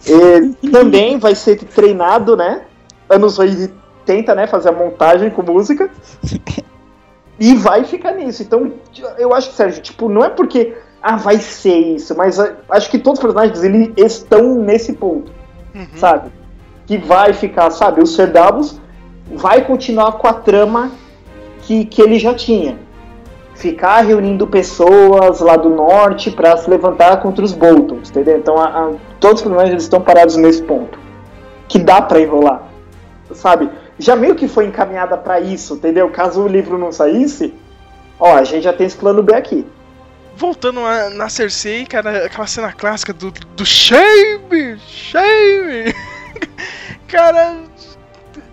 Ele 0.06 0.54
também 0.70 1.18
vai 1.18 1.34
ser 1.34 1.56
treinado, 1.56 2.36
né? 2.36 2.62
Anos 3.08 3.38
80, 3.38 4.34
né? 4.34 4.46
Fazer 4.46 4.68
a 4.68 4.72
montagem 4.72 5.30
com 5.30 5.42
música. 5.42 5.90
E 7.38 7.54
vai 7.54 7.84
ficar 7.84 8.12
nisso. 8.12 8.42
Então, 8.42 8.72
eu 9.18 9.34
acho 9.34 9.50
que, 9.50 9.56
Sérgio, 9.56 9.82
tipo, 9.82 10.08
não 10.08 10.24
é 10.24 10.28
porque 10.28 10.74
ah, 11.02 11.16
vai 11.16 11.38
ser 11.38 11.74
isso, 11.74 12.14
mas 12.14 12.38
ah, 12.38 12.54
acho 12.68 12.90
que 12.90 12.98
todos 12.98 13.18
os 13.18 13.22
personagens 13.22 13.62
eles 13.64 13.90
estão 13.96 14.54
nesse 14.56 14.92
ponto, 14.92 15.32
sabe? 15.96 16.30
Que 16.90 16.98
vai 16.98 17.32
ficar, 17.32 17.70
sabe? 17.70 18.02
Os 18.02 18.16
Cerdavos 18.16 18.80
vai 19.32 19.64
continuar 19.64 20.10
com 20.14 20.26
a 20.26 20.32
trama 20.32 20.90
que, 21.62 21.84
que 21.84 22.02
ele 22.02 22.18
já 22.18 22.34
tinha. 22.34 22.76
Ficar 23.54 24.00
reunindo 24.00 24.44
pessoas 24.44 25.38
lá 25.38 25.54
do 25.54 25.68
norte 25.68 26.32
para 26.32 26.56
se 26.56 26.68
levantar 26.68 27.18
contra 27.18 27.44
os 27.44 27.52
Boltons, 27.52 28.10
entendeu? 28.10 28.38
Então, 28.38 28.58
a- 28.58 28.66
a- 28.66 28.92
todos 29.20 29.36
os 29.36 29.42
personagens 29.42 29.70
eles 29.70 29.84
estão 29.84 30.00
parados 30.00 30.34
nesse 30.34 30.64
ponto. 30.64 30.98
Que 31.68 31.78
dá 31.78 32.02
pra 32.02 32.18
enrolar, 32.20 32.64
sabe? 33.34 33.70
Já 33.96 34.16
meio 34.16 34.34
que 34.34 34.48
foi 34.48 34.66
encaminhada 34.66 35.16
pra 35.16 35.38
isso, 35.38 35.74
entendeu? 35.74 36.10
Caso 36.10 36.42
o 36.42 36.48
livro 36.48 36.76
não 36.76 36.90
saísse, 36.90 37.54
ó, 38.18 38.34
a 38.34 38.42
gente 38.42 38.64
já 38.64 38.72
tem 38.72 38.88
esse 38.88 38.96
plano 38.96 39.22
B 39.22 39.32
aqui. 39.32 39.64
Voltando 40.34 40.80
a- 40.80 41.08
na 41.10 41.28
Cersei, 41.28 41.86
cara, 41.86 42.26
aquela 42.26 42.48
cena 42.48 42.72
clássica 42.72 43.12
do, 43.12 43.30
do 43.54 43.64
Shame! 43.64 44.76
Shame! 44.88 45.94
Cara, 47.10 47.56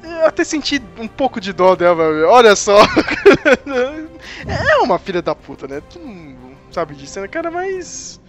eu 0.04 0.26
até 0.26 0.44
senti 0.44 0.82
um 0.98 1.08
pouco 1.08 1.40
de 1.40 1.54
dó 1.54 1.76
dela, 1.76 2.04
olha 2.28 2.56
só. 2.56 2.78
é 4.48 4.78
uma 4.78 4.98
filha 5.00 5.22
da 5.22 5.36
puta, 5.36 5.68
né? 5.68 5.82
Tu 5.90 6.00
não 6.00 6.36
sabe 6.72 6.96
disso, 6.96 7.20
né, 7.22 7.28
cara? 7.28 7.52
Mas. 7.52 8.20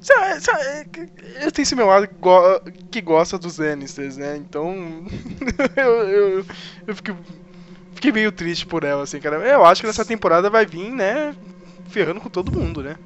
sabe- 0.00 0.40
sabe, 0.40 0.62
eu 1.40 1.52
tenho 1.52 1.62
esse 1.64 1.74
meu 1.74 1.86
lado 1.86 2.08
que 2.08 2.14
go- 2.14 2.60
que 2.90 3.00
gosta 3.00 3.38
dos 3.38 3.58
Lannisters, 3.58 4.16
né? 4.16 4.36
Então. 4.36 5.04
eu, 5.76 5.92
eu, 6.08 6.44
eu 6.86 6.96
fiquei, 6.96 7.14
fiquei 7.94 8.12
meio 8.12 8.32
triste 8.32 8.66
por 8.66 8.84
ela, 8.84 9.02
assim, 9.04 9.20
cara. 9.20 9.36
Eu 9.36 9.64
acho 9.64 9.80
que 9.80 9.86
nessa 9.86 10.04
temporada 10.04 10.50
vai 10.50 10.66
vir, 10.66 10.90
né? 10.90 11.34
Ferrando 11.88 12.20
com 12.20 12.28
todo 12.28 12.52
mundo, 12.52 12.82
né? 12.82 12.96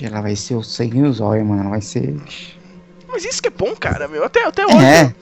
Ela 0.00 0.20
vai 0.20 0.36
ser 0.36 0.54
o 0.54 0.62
sangue 0.62 1.00
nos 1.00 1.20
olhos, 1.20 1.46
mano. 1.46 1.70
Vai 1.70 1.80
ser. 1.80 2.14
Mas 3.08 3.24
isso 3.24 3.42
que 3.42 3.48
é 3.48 3.50
bom, 3.50 3.74
cara, 3.74 4.06
meu. 4.06 4.24
Até, 4.24 4.44
até 4.44 4.64
hoje. 4.64 4.84
É. 4.84 5.14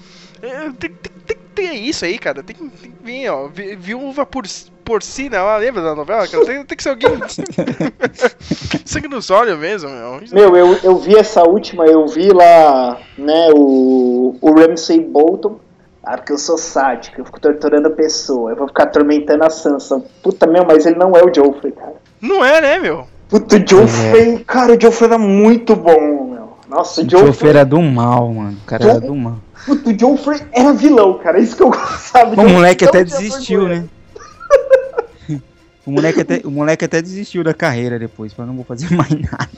É, 0.43 0.49
Tem, 0.78 0.90
tem, 0.90 0.90
tem 1.26 1.36
que 1.36 1.43
ter 1.55 1.72
isso 1.72 2.05
aí, 2.05 2.18
cara. 2.18 2.43
Tem, 2.43 2.55
que- 2.57 2.68
tem 2.68 2.90
que 2.90 2.97
vir, 3.05 3.28
ó. 3.30 3.47
vi- 3.49 3.76
Viúva 3.76 4.26
por, 4.26 4.45
por 4.84 5.03
si, 5.03 5.28
né? 5.30 5.36
Ela 5.36 5.57
lembra 5.59 5.82
da 5.82 5.95
novela, 5.95 6.26
cara? 6.26 6.45
Tem, 6.45 6.64
tem 6.64 6.76
que 6.76 6.82
ser 6.82 6.88
alguém. 6.90 7.11
Sangue 8.84 9.09
nos 9.09 9.30
olhos 9.30 9.59
mesmo, 9.59 9.88
meu. 9.90 10.20
Meu, 10.32 10.57
eu, 10.57 10.76
eu 10.82 10.97
vi 10.99 11.16
essa 11.16 11.43
última, 11.49 11.86
eu 11.86 12.07
vi 12.07 12.28
lá, 12.30 12.99
né, 13.16 13.51
o, 13.55 14.36
o 14.40 14.53
Ramsay 14.53 15.01
Bolton. 15.01 15.59
Ah, 16.05 16.16
porque 16.16 16.32
eu 16.32 16.38
sou 16.38 16.59
sádico, 16.59 17.20
eu 17.20 17.24
fico 17.24 17.40
torturando 17.40 17.86
a 17.86 17.90
pessoa, 17.90 18.51
eu 18.51 18.57
vou 18.57 18.66
ficar 18.66 18.84
atormentando 18.84 19.45
a 19.45 19.51
Sansa. 19.51 20.03
Puta, 20.20 20.49
meu, 20.49 20.64
mas 20.64 20.84
ele 20.84 20.97
não 20.97 21.12
é 21.12 21.22
o 21.22 21.32
Joffrey, 21.32 21.72
cara. 21.72 21.95
Não 22.20 22.45
é, 22.45 22.61
né, 22.61 22.78
meu? 22.80 23.07
Puta, 23.28 23.55
o 23.57 23.64
Joffrey, 23.64 24.40
cara, 24.45 24.72
o 24.76 24.80
Joffrey 24.80 25.09
era 25.11 25.18
muito 25.18 25.76
bom. 25.76 26.32
Nossa, 26.73 27.03
o 27.03 27.05
O 27.05 27.11
Joffrey 27.11 27.51
era 27.51 27.64
do 27.64 27.81
mal, 27.83 28.33
mano. 28.33 28.57
O 28.62 28.66
cara 28.66 28.85
era 28.85 29.01
do 29.01 29.14
mal. 29.14 29.39
puta, 29.66 29.91
o 29.91 29.99
Joffrey 29.99 30.41
era 30.53 30.73
vilão, 30.73 31.18
cara, 31.18 31.39
isso 31.39 31.55
que 31.55 31.62
eu 31.62 31.68
gostava. 31.70 32.35
O 32.41 32.49
moleque 32.49 32.85
até 32.85 33.05
desistiu, 33.05 33.68
né? 33.68 33.85
O 35.85 35.91
moleque, 35.91 36.20
até, 36.20 36.41
o 36.45 36.51
moleque 36.51 36.85
até 36.85 37.03
desistiu 37.03 37.43
da 37.43 37.53
carreira 37.53 37.99
depois, 37.99 38.33
falou, 38.33 38.47
não 38.51 38.55
vou 38.57 38.64
fazer 38.64 38.89
mais 38.95 39.11
nada. 39.11 39.51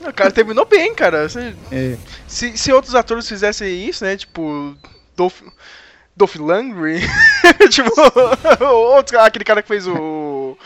O 0.00 0.10
cara 0.10 0.30
terminou 0.30 0.64
bem, 0.64 0.94
cara. 0.94 1.28
Se, 1.28 1.54
É. 1.70 1.96
se, 2.26 2.56
se 2.56 2.72
outros 2.72 2.94
atores 2.94 3.28
fizessem 3.28 3.86
isso, 3.86 4.02
né? 4.02 4.16
Tipo, 4.16 4.74
Dolph, 5.14 5.42
Dolph 6.16 6.36
Lundgren. 6.36 7.02
tipo, 7.68 7.90
outro, 8.64 9.20
aquele 9.20 9.44
cara 9.44 9.60
que 9.60 9.68
fez 9.68 9.86
o. 9.86 10.56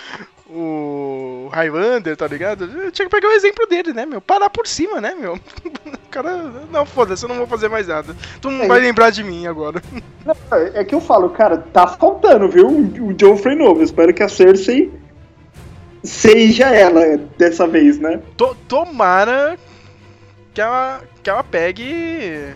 O 0.48 1.48
Highlander, 1.52 2.16
tá 2.16 2.26
ligado? 2.28 2.64
Eu 2.64 2.92
tinha 2.92 3.08
que 3.08 3.14
pegar 3.14 3.28
o 3.28 3.32
exemplo 3.32 3.66
dele, 3.66 3.92
né, 3.92 4.06
meu? 4.06 4.20
Parar 4.20 4.48
por 4.48 4.66
cima, 4.66 5.00
né, 5.00 5.12
meu? 5.14 5.34
O 5.34 5.40
cara. 6.08 6.36
Não, 6.70 6.86
foda-se, 6.86 7.24
eu 7.24 7.28
não 7.28 7.36
vou 7.36 7.46
fazer 7.48 7.68
mais 7.68 7.88
nada. 7.88 8.14
Tu 8.40 8.48
não 8.50 8.64
É. 8.64 8.68
vai 8.68 8.78
lembrar 8.80 9.10
de 9.10 9.24
mim 9.24 9.46
agora. 9.46 9.82
É 10.74 10.84
que 10.84 10.94
eu 10.94 11.00
falo, 11.00 11.30
cara, 11.30 11.58
tá 11.58 11.86
faltando, 11.88 12.48
viu? 12.48 12.68
O 12.68 13.14
Joffrey 13.20 13.56
novo. 13.56 13.82
Espero 13.82 14.14
que 14.14 14.22
a 14.22 14.28
Cersei 14.28 14.92
seja 16.04 16.66
ela 16.66 17.16
dessa 17.36 17.66
vez, 17.66 17.98
né? 17.98 18.20
To- 18.36 18.56
tomara 18.68 19.58
que 20.54 20.60
ela, 20.60 21.02
que 21.22 21.28
ela 21.28 21.42
pegue 21.42 22.54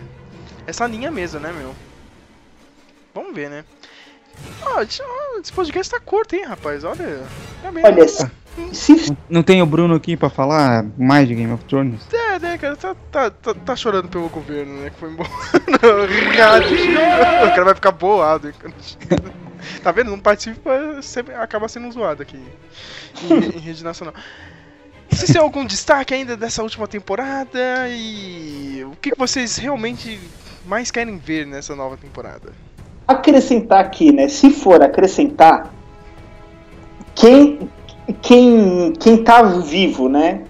essa 0.65 0.87
linha 0.87 1.11
mesmo, 1.11 1.39
né, 1.41 1.51
meu? 1.51 1.75
Vamos 3.13 3.35
ver, 3.35 3.49
né? 3.49 3.65
Ah, 4.65 4.83
esse 4.83 5.53
podcast 5.53 5.91
tá 5.91 5.99
curto, 5.99 6.35
hein, 6.35 6.45
rapaz? 6.45 6.83
Olha. 6.83 7.23
Bem. 7.73 7.83
Olha, 7.83 8.07
se 8.71 9.15
Não 9.29 9.41
tem 9.41 9.61
o 9.61 9.65
Bruno 9.65 9.95
aqui 9.95 10.17
pra 10.17 10.29
falar 10.29 10.85
mais 10.97 11.27
de 11.27 11.35
Game 11.35 11.51
of 11.53 11.63
Thrones? 11.65 12.01
É, 12.11 12.39
né, 12.39 12.57
cara? 12.57 12.75
Tá, 12.75 12.95
tá, 13.11 13.29
tá, 13.29 13.53
tá 13.53 13.75
chorando 13.75 14.09
pelo 14.09 14.29
governo, 14.29 14.81
né? 14.81 14.89
Que 14.89 14.97
foi 14.97 15.09
embora. 15.09 15.29
O 17.41 17.49
cara 17.49 17.65
vai 17.65 17.75
ficar 17.75 17.91
boado, 17.91 18.47
hein? 18.47 18.53
Tá 19.83 19.91
vendo? 19.91 20.11
Não 20.11 20.19
participa, 20.19 21.01
sempre 21.01 21.33
acaba 21.35 21.67
sendo 21.67 21.91
zoado 21.91 22.21
aqui 22.21 22.37
em, 23.23 23.57
em 23.57 23.59
rede 23.59 23.83
nacional. 23.83 24.13
Vocês 25.09 25.31
têm 25.31 25.41
algum 25.41 25.65
destaque 25.65 26.13
ainda 26.13 26.37
dessa 26.37 26.63
última 26.63 26.87
temporada? 26.87 27.59
E 27.89 28.83
o 28.85 28.95
que 28.95 29.13
vocês 29.15 29.57
realmente 29.57 30.19
mais 30.65 30.89
querem 30.89 31.17
ver 31.17 31.45
nessa 31.45 31.75
nova 31.75 31.97
temporada? 31.97 32.53
Acrescentar 33.11 33.79
aqui, 33.79 34.11
né? 34.11 34.27
Se 34.27 34.49
for 34.49 34.81
acrescentar, 34.81 35.71
quem 37.15 37.69
quem 38.21 38.93
quem 38.99 39.23
tá 39.23 39.41
vivo, 39.43 40.09
né? 40.09 40.41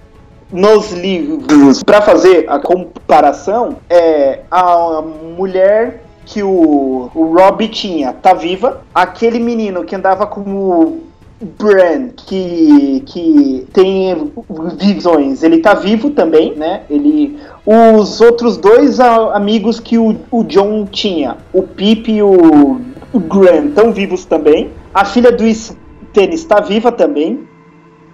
Nos 0.52 0.92
livros 0.92 1.82
para 1.84 2.02
fazer 2.02 2.46
a 2.50 2.60
comparação 2.60 3.78
é 3.90 4.42
a 4.52 5.02
mulher 5.02 6.04
que 6.26 6.44
o, 6.44 7.10
o 7.16 7.34
Rob 7.36 7.68
tinha, 7.70 8.14
tá 8.14 8.34
viva. 8.34 8.82
Aquele 8.94 9.40
menino 9.40 9.84
que 9.84 9.96
andava 9.96 10.28
com 10.28 10.42
o 10.42 11.11
Bran, 11.42 12.10
que, 12.10 13.04
que 13.06 13.68
tem 13.74 14.32
visões, 14.78 15.42
ele 15.44 15.58
tá 15.58 15.74
vivo 15.74 16.12
também, 16.12 16.56
né? 16.56 16.84
Ele, 16.90 17.40
os 17.66 18.22
outros 18.22 18.58
dois 18.58 19.00
amigos 19.00 19.80
que 19.80 19.98
o, 19.98 20.16
o 20.30 20.44
John 20.44 20.86
tinha, 20.86 21.38
o 21.52 21.64
Pip 21.64 22.12
e 22.12 22.22
o, 22.22 22.80
o 23.14 23.44
estão 23.68 23.92
vivos 23.92 24.26
também. 24.26 24.70
A 24.94 25.04
filha 25.04 25.32
do 25.32 25.46
Stannis 25.46 26.44
tá 26.46 26.62
viva 26.62 26.92
também. 26.92 27.48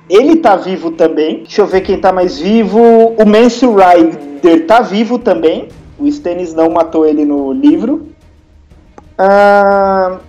Ele 0.09 0.37
tá 0.37 0.55
vivo 0.55 0.91
também. 0.91 1.39
Deixa 1.39 1.61
eu 1.61 1.67
ver 1.67 1.81
quem 1.81 1.99
tá 1.99 2.13
mais 2.13 2.39
vivo. 2.39 2.79
O 3.17 3.25
Mance 3.25 3.65
Rider 3.65 4.65
tá 4.65 4.81
vivo 4.81 5.19
também. 5.19 5.67
O 5.99 6.07
Stannis 6.07 6.53
não 6.53 6.69
matou 6.69 7.05
ele 7.05 7.25
no 7.25 7.51
livro. 7.51 8.07
Ah, 9.17 10.19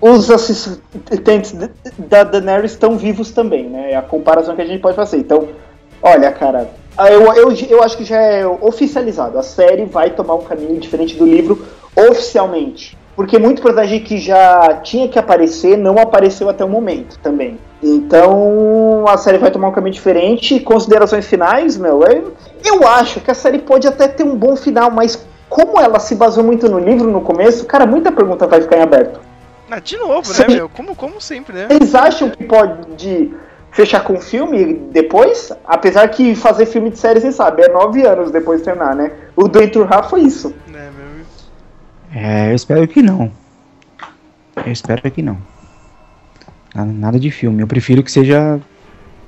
os 0.00 0.30
assistentes 0.30 1.54
da 1.98 2.24
Daenerys 2.24 2.72
estão 2.72 2.96
vivos 2.96 3.30
também, 3.30 3.68
né? 3.68 3.92
É 3.92 3.96
a 3.96 4.02
comparação 4.02 4.54
que 4.54 4.62
a 4.62 4.66
gente 4.66 4.80
pode 4.80 4.96
fazer. 4.96 5.18
Então, 5.18 5.48
olha, 6.02 6.30
cara, 6.30 6.70
eu, 7.10 7.32
eu, 7.34 7.52
eu 7.68 7.82
acho 7.82 7.96
que 7.96 8.04
já 8.04 8.20
é 8.20 8.46
oficializado. 8.46 9.38
A 9.38 9.42
série 9.42 9.84
vai 9.84 10.10
tomar 10.10 10.34
um 10.34 10.42
caminho 10.42 10.78
diferente 10.78 11.16
do 11.16 11.26
livro 11.26 11.64
oficialmente. 11.96 12.96
Porque 13.16 13.36
muito 13.36 13.60
personagem 13.60 14.00
que 14.00 14.18
já 14.18 14.74
tinha 14.84 15.08
que 15.08 15.18
aparecer 15.18 15.76
não 15.76 15.98
apareceu 15.98 16.48
até 16.48 16.64
o 16.64 16.68
momento 16.68 17.18
também. 17.18 17.58
Então 17.82 19.04
a 19.08 19.16
série 19.16 19.38
vai 19.38 19.50
tomar 19.50 19.68
um 19.68 19.72
caminho 19.72 19.94
diferente. 19.94 20.60
Considerações 20.60 21.26
finais, 21.26 21.76
meu, 21.76 22.04
eu, 22.04 22.32
eu 22.64 22.86
acho 22.86 23.20
que 23.20 23.30
a 23.30 23.34
série 23.34 23.58
pode 23.58 23.88
até 23.88 24.06
ter 24.06 24.22
um 24.22 24.36
bom 24.36 24.54
final, 24.54 24.88
mas 24.88 25.26
como 25.48 25.80
ela 25.80 25.98
se 25.98 26.14
baseou 26.14 26.46
muito 26.46 26.68
no 26.68 26.78
livro 26.78 27.10
no 27.10 27.20
começo, 27.20 27.66
cara, 27.66 27.86
muita 27.86 28.12
pergunta 28.12 28.46
vai 28.46 28.60
ficar 28.60 28.76
em 28.76 28.82
aberto. 28.82 29.27
Ah, 29.70 29.80
de 29.80 29.96
novo, 29.96 30.28
né, 30.28 30.34
Sim. 30.34 30.54
meu? 30.54 30.68
Como, 30.68 30.96
como 30.96 31.20
sempre, 31.20 31.54
né? 31.54 31.68
Vocês 31.68 31.94
acham 31.94 32.30
que 32.30 32.44
pode 32.44 33.30
fechar 33.70 34.02
com 34.02 34.20
filme 34.20 34.74
depois? 34.92 35.52
Apesar 35.66 36.08
que 36.08 36.34
fazer 36.34 36.66
filme 36.66 36.90
de 36.90 36.98
série, 36.98 37.20
você 37.20 37.32
sabe, 37.32 37.62
é 37.62 37.68
nove 37.68 38.06
anos 38.06 38.30
depois 38.30 38.60
de 38.60 38.64
terminar, 38.64 38.94
né? 38.96 39.12
O 39.36 39.46
do 39.46 39.60
Heitor 39.60 39.86
Rafa 39.86 40.08
foi 40.08 40.22
isso. 40.22 40.54
Né, 40.66 40.90
meu? 40.96 42.20
É, 42.22 42.50
eu 42.50 42.54
espero 42.54 42.88
que 42.88 43.02
não. 43.02 43.30
Eu 44.64 44.72
espero 44.72 45.10
que 45.10 45.22
não. 45.22 45.38
Nada, 46.74 47.18
de 47.18 47.30
filme. 47.30 47.62
Eu 47.62 47.66
prefiro 47.66 48.02
que 48.02 48.10
seja 48.10 48.60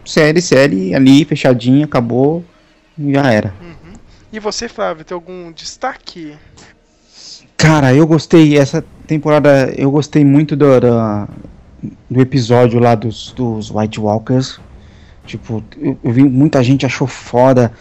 série, 0.05 0.41
série, 0.41 0.95
ali, 0.95 1.25
fechadinha, 1.25 1.85
acabou, 1.85 2.45
já 2.99 3.33
era. 3.33 3.53
E 4.33 4.39
você, 4.39 4.69
Flávio, 4.69 5.05
tem 5.05 5.15
algum 5.15 5.51
destaque? 5.53 6.37
Cara, 7.57 7.93
eu 7.93 8.07
gostei, 8.07 8.57
essa 8.57 8.85
temporada, 9.11 9.73
eu 9.77 9.91
gostei 9.91 10.25
muito 10.25 10.55
do, 10.55 10.81
do, 10.81 11.29
do 12.09 12.21
episódio 12.21 12.79
lá 12.79 12.95
dos, 12.95 13.33
dos 13.33 13.71
White 13.71 13.99
Walkers. 13.99 14.61
Tipo, 15.27 15.63
eu, 15.77 15.99
eu 16.03 16.13
vi 16.13 16.23
muita 16.23 16.63
gente 16.63 16.87
achou 16.87 17.07
foda, 17.07 17.73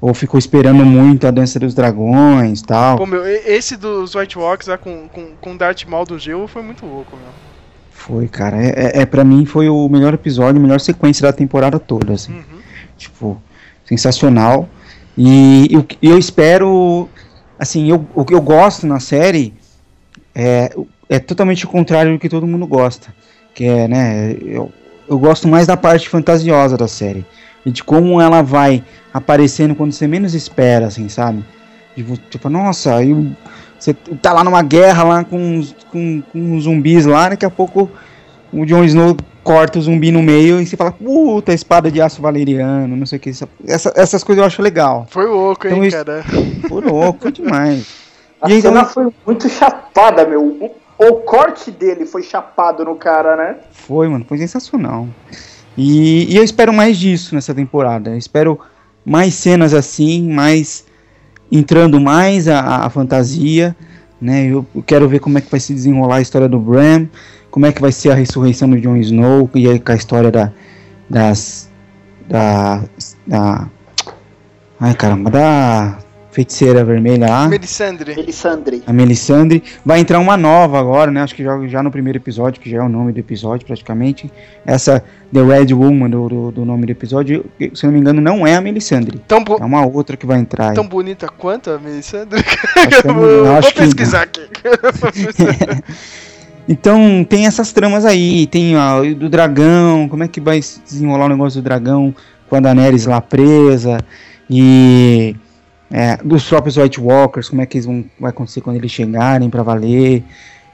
ou 0.00 0.14
ficou 0.14 0.38
esperando 0.38 0.84
muito 0.84 1.26
a 1.26 1.30
dança 1.32 1.58
dos 1.58 1.74
dragões 1.74 2.62
tal. 2.62 2.98
Pô, 2.98 3.06
meu, 3.06 3.26
esse 3.26 3.76
dos 3.76 4.14
White 4.14 4.38
Walks 4.38 4.68
lá 4.68 4.78
com, 4.78 5.08
com, 5.08 5.32
com 5.40 5.56
Darth 5.56 5.84
Maul 5.86 6.04
do 6.04 6.18
gelo 6.18 6.46
foi 6.46 6.62
muito 6.62 6.86
louco, 6.86 7.16
meu. 7.16 7.32
Foi, 7.90 8.28
cara. 8.28 8.56
É, 8.62 8.68
é, 8.68 9.02
é 9.02 9.06
para 9.06 9.24
mim 9.24 9.44
foi 9.44 9.68
o 9.68 9.88
melhor 9.88 10.14
episódio, 10.14 10.60
a 10.60 10.62
melhor 10.62 10.78
sequência 10.78 11.22
da 11.22 11.32
temporada 11.32 11.80
toda, 11.80 12.12
assim. 12.12 12.32
Uhum. 12.32 12.60
Tipo, 12.96 13.42
sensacional. 13.84 14.68
E 15.18 15.68
eu, 15.70 15.84
eu 16.00 16.16
espero, 16.16 17.08
assim, 17.58 17.90
eu, 17.90 18.06
o 18.14 18.24
que 18.24 18.34
eu 18.34 18.40
gosto 18.40 18.86
na 18.86 19.00
série 19.00 19.52
é, 20.36 20.70
é 21.08 21.18
totalmente 21.18 21.64
o 21.64 21.68
contrário 21.68 22.12
do 22.12 22.18
que 22.18 22.28
todo 22.28 22.46
mundo 22.46 22.66
gosta. 22.66 23.14
Que 23.54 23.64
é, 23.64 23.88
né, 23.88 24.36
eu, 24.42 24.70
eu 25.08 25.18
gosto 25.18 25.48
mais 25.48 25.66
da 25.66 25.78
parte 25.78 26.10
fantasiosa 26.10 26.76
da 26.76 26.86
série. 26.86 27.24
E 27.64 27.70
de 27.70 27.82
como 27.82 28.20
ela 28.20 28.42
vai 28.42 28.84
aparecendo 29.14 29.74
quando 29.74 29.92
você 29.92 30.06
menos 30.06 30.34
espera, 30.34 30.86
assim, 30.86 31.08
sabe? 31.08 31.42
Tipo, 31.94 32.16
tipo 32.28 32.48
nossa, 32.50 32.96
aí 32.96 33.34
você 33.78 33.94
tá 33.94 34.34
lá 34.34 34.44
numa 34.44 34.62
guerra 34.62 35.04
lá 35.04 35.24
com, 35.24 35.66
com, 35.90 36.22
com 36.30 36.60
zumbis 36.60 37.06
lá, 37.06 37.30
daqui 37.30 37.46
a 37.46 37.50
pouco 37.50 37.90
o 38.52 38.66
Jon 38.66 38.84
Snow 38.84 39.16
corta 39.42 39.78
o 39.78 39.82
zumbi 39.82 40.10
no 40.10 40.22
meio 40.22 40.60
e 40.60 40.66
você 40.66 40.76
fala, 40.76 40.92
puta, 40.92 41.54
espada 41.54 41.90
de 41.90 42.00
aço 42.00 42.20
valeriano, 42.20 42.94
não 42.94 43.06
sei 43.06 43.16
o 43.16 43.20
que. 43.20 43.30
Essa, 43.66 43.92
essas 43.96 44.22
coisas 44.22 44.42
eu 44.42 44.46
acho 44.46 44.60
legal. 44.60 45.06
Foi 45.10 45.26
louco, 45.26 45.66
hein, 45.66 45.86
Então 45.86 46.04
cara? 46.04 46.24
Pô, 46.68 46.80
louco, 46.80 47.22
foi 47.22 47.32
demais. 47.32 47.86
A 48.40 48.50
E 48.50 48.60
cena 48.60 48.80
não- 48.82 48.86
foi 48.88 49.12
muito 49.26 49.48
chapada, 49.48 50.26
meu. 50.26 50.42
O, 50.42 50.70
o 50.98 51.12
corte 51.22 51.70
dele 51.70 52.06
foi 52.06 52.22
chapado 52.22 52.84
no 52.84 52.94
cara, 52.96 53.36
né? 53.36 53.56
Foi, 53.72 54.08
mano, 54.08 54.24
foi 54.28 54.38
sensacional. 54.38 55.06
E, 55.76 56.32
e 56.32 56.36
eu 56.36 56.42
espero 56.44 56.72
mais 56.72 56.96
disso 56.96 57.34
nessa 57.34 57.54
temporada. 57.54 58.10
Eu 58.10 58.16
espero 58.18 58.58
mais 59.04 59.34
cenas 59.34 59.72
assim, 59.74 60.28
mais 60.32 60.84
entrando 61.52 62.00
mais 62.00 62.48
a, 62.48 62.84
a 62.86 62.90
fantasia, 62.90 63.76
né? 64.20 64.46
Eu, 64.46 64.66
eu 64.74 64.82
quero 64.82 65.08
ver 65.08 65.20
como 65.20 65.38
é 65.38 65.40
que 65.40 65.50
vai 65.50 65.60
se 65.60 65.72
desenrolar 65.74 66.16
a 66.16 66.20
história 66.20 66.48
do 66.48 66.58
Bram, 66.58 67.08
como 67.50 67.66
é 67.66 67.72
que 67.72 67.80
vai 67.80 67.92
ser 67.92 68.10
a 68.10 68.14
ressurreição 68.14 68.68
do 68.68 68.78
Jon 68.80 68.96
Snow 68.96 69.48
e 69.54 69.68
aí 69.68 69.78
com 69.78 69.92
a 69.92 69.94
história 69.94 70.30
da 70.30 70.50
das 71.08 71.70
da 72.28 72.82
da 73.26 73.68
ai 74.80 74.94
caramba, 74.94 75.30
da 75.30 75.98
feiticeira 76.36 76.84
vermelha 76.84 77.26
lá. 77.26 77.48
Melisandre. 77.48 78.14
Melisandre. 78.14 78.82
A 78.86 78.92
Melisandre. 78.92 79.62
Vai 79.82 80.00
entrar 80.00 80.18
uma 80.18 80.36
nova 80.36 80.78
agora, 80.78 81.10
né? 81.10 81.22
Acho 81.22 81.34
que 81.34 81.42
já, 81.42 81.66
já 81.66 81.82
no 81.82 81.90
primeiro 81.90 82.18
episódio, 82.18 82.60
que 82.60 82.68
já 82.68 82.76
é 82.76 82.82
o 82.82 82.90
nome 82.90 83.10
do 83.10 83.18
episódio 83.18 83.66
praticamente. 83.66 84.30
Essa 84.66 85.02
The 85.32 85.42
Red 85.42 85.72
Woman 85.72 86.10
do, 86.10 86.28
do, 86.28 86.52
do 86.52 86.64
nome 86.66 86.84
do 86.84 86.92
episódio, 86.92 87.46
se 87.58 87.86
eu 87.86 87.86
não 87.88 87.92
me 87.94 88.00
engano, 88.00 88.20
não 88.20 88.46
é 88.46 88.54
a 88.54 88.60
Melisandre. 88.60 89.18
Tão, 89.26 89.42
É 89.58 89.64
uma 89.64 89.86
outra 89.86 90.14
que 90.14 90.26
vai 90.26 90.38
entrar. 90.38 90.68
aí. 90.68 90.74
tão 90.74 90.86
bonita 90.86 91.26
quanto 91.26 91.70
a 91.70 91.78
Melisandre? 91.78 92.44
Acho 92.76 93.00
que 93.00 93.08
é- 93.08 93.12
vou 93.14 93.24
eu 93.24 93.44
vou 93.46 93.56
acho 93.56 93.72
que 93.72 93.80
pesquisar 93.80 94.22
aqui. 94.24 94.42
Então 96.68 97.24
tem 97.28 97.46
essas 97.46 97.72
tramas 97.72 98.04
aí, 98.04 98.44
tem 98.48 98.76
ó, 98.76 99.00
o 99.00 99.14
do 99.14 99.28
dragão, 99.28 100.08
como 100.08 100.24
é 100.24 100.28
que 100.28 100.40
vai 100.40 100.60
se 100.60 100.80
desenrolar 100.80 101.26
o 101.26 101.28
negócio 101.28 101.60
do 101.60 101.64
dragão 101.64 102.12
com 102.48 102.56
a 102.56 102.60
Daenerys 102.60 103.06
lá 103.06 103.20
presa, 103.20 103.98
e 104.50 105.36
é, 105.90 106.16
dos 106.18 106.48
próprios 106.48 106.76
White 106.76 107.00
Walkers, 107.00 107.48
como 107.48 107.62
é 107.62 107.66
que 107.66 107.76
eles 107.76 107.86
vão 107.86 108.04
vai 108.18 108.30
acontecer 108.30 108.60
quando 108.60 108.76
eles 108.76 108.90
chegarem 108.90 109.48
pra 109.50 109.62
valer, 109.62 110.22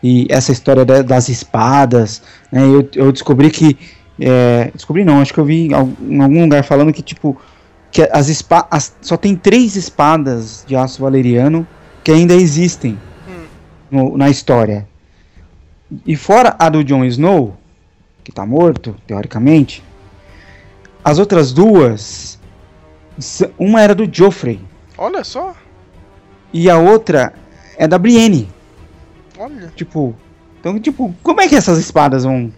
e 0.02 0.26
essa 0.30 0.50
história 0.52 0.84
da- 0.84 1.02
das 1.02 1.28
espadas, 1.28 2.22
né, 2.50 2.62
eu, 2.64 2.88
eu 2.94 3.12
descobri 3.12 3.50
que 3.50 3.76
É, 4.20 4.70
descobri 4.74 5.04
não, 5.04 5.20
acho 5.20 5.32
que 5.32 5.40
eu 5.40 5.44
vi 5.44 5.68
em 5.68 5.72
al- 5.74 5.88
em 6.00 6.20
algum 6.22 6.42
lugar 6.42 6.62
falando 6.62 6.92
que, 6.92 7.02
tipo, 7.02 7.36
que 7.90 8.02
as 8.12 8.28
espa 8.28 8.68
as- 8.70 8.94
só 9.00 9.16
tem 9.16 9.34
três 9.34 9.74
espadas 9.74 10.64
de 10.68 10.76
aço 10.76 11.00
valeriano 11.02 11.66
que 12.04 12.12
ainda 12.12 12.34
existem 12.34 12.96
no- 13.90 14.16
na 14.18 14.28
história. 14.28 14.86
E 16.06 16.14
fora 16.14 16.54
a 16.58 16.68
do 16.68 16.84
Jon 16.84 17.04
Snow, 17.06 17.56
que 18.22 18.30
tá 18.30 18.44
morto, 18.44 18.94
teoricamente, 19.06 19.82
as 21.02 21.18
outras 21.18 21.50
duas, 21.52 22.38
uma 23.58 23.80
era 23.80 23.94
do 23.94 24.06
Joffrey 24.12 24.60
Olha 25.02 25.24
só. 25.24 25.54
e 26.52 26.70
a 26.70 26.78
outra 26.78 27.32
é 27.76 27.88
da 27.88 27.98
Brienne. 27.98 28.48
Olha. 29.38 29.72
Tipo, 29.74 30.14
então, 30.60 30.78
tipo, 30.78 31.12
como 31.22 31.40
é 31.40 31.48
que 31.48 31.56
essas 31.56 31.78
espadas 31.78 32.22
vão 32.24 32.52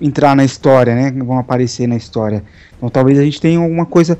entrar 0.00 0.34
na 0.34 0.44
história, 0.44 0.94
né? 0.94 1.10
Vão 1.10 1.38
aparecer 1.38 1.86
na 1.86 1.96
história. 1.96 2.42
Então, 2.76 2.88
talvez 2.88 3.18
a 3.18 3.22
gente 3.24 3.40
tenha 3.40 3.58
alguma 3.58 3.84
coisa 3.84 4.18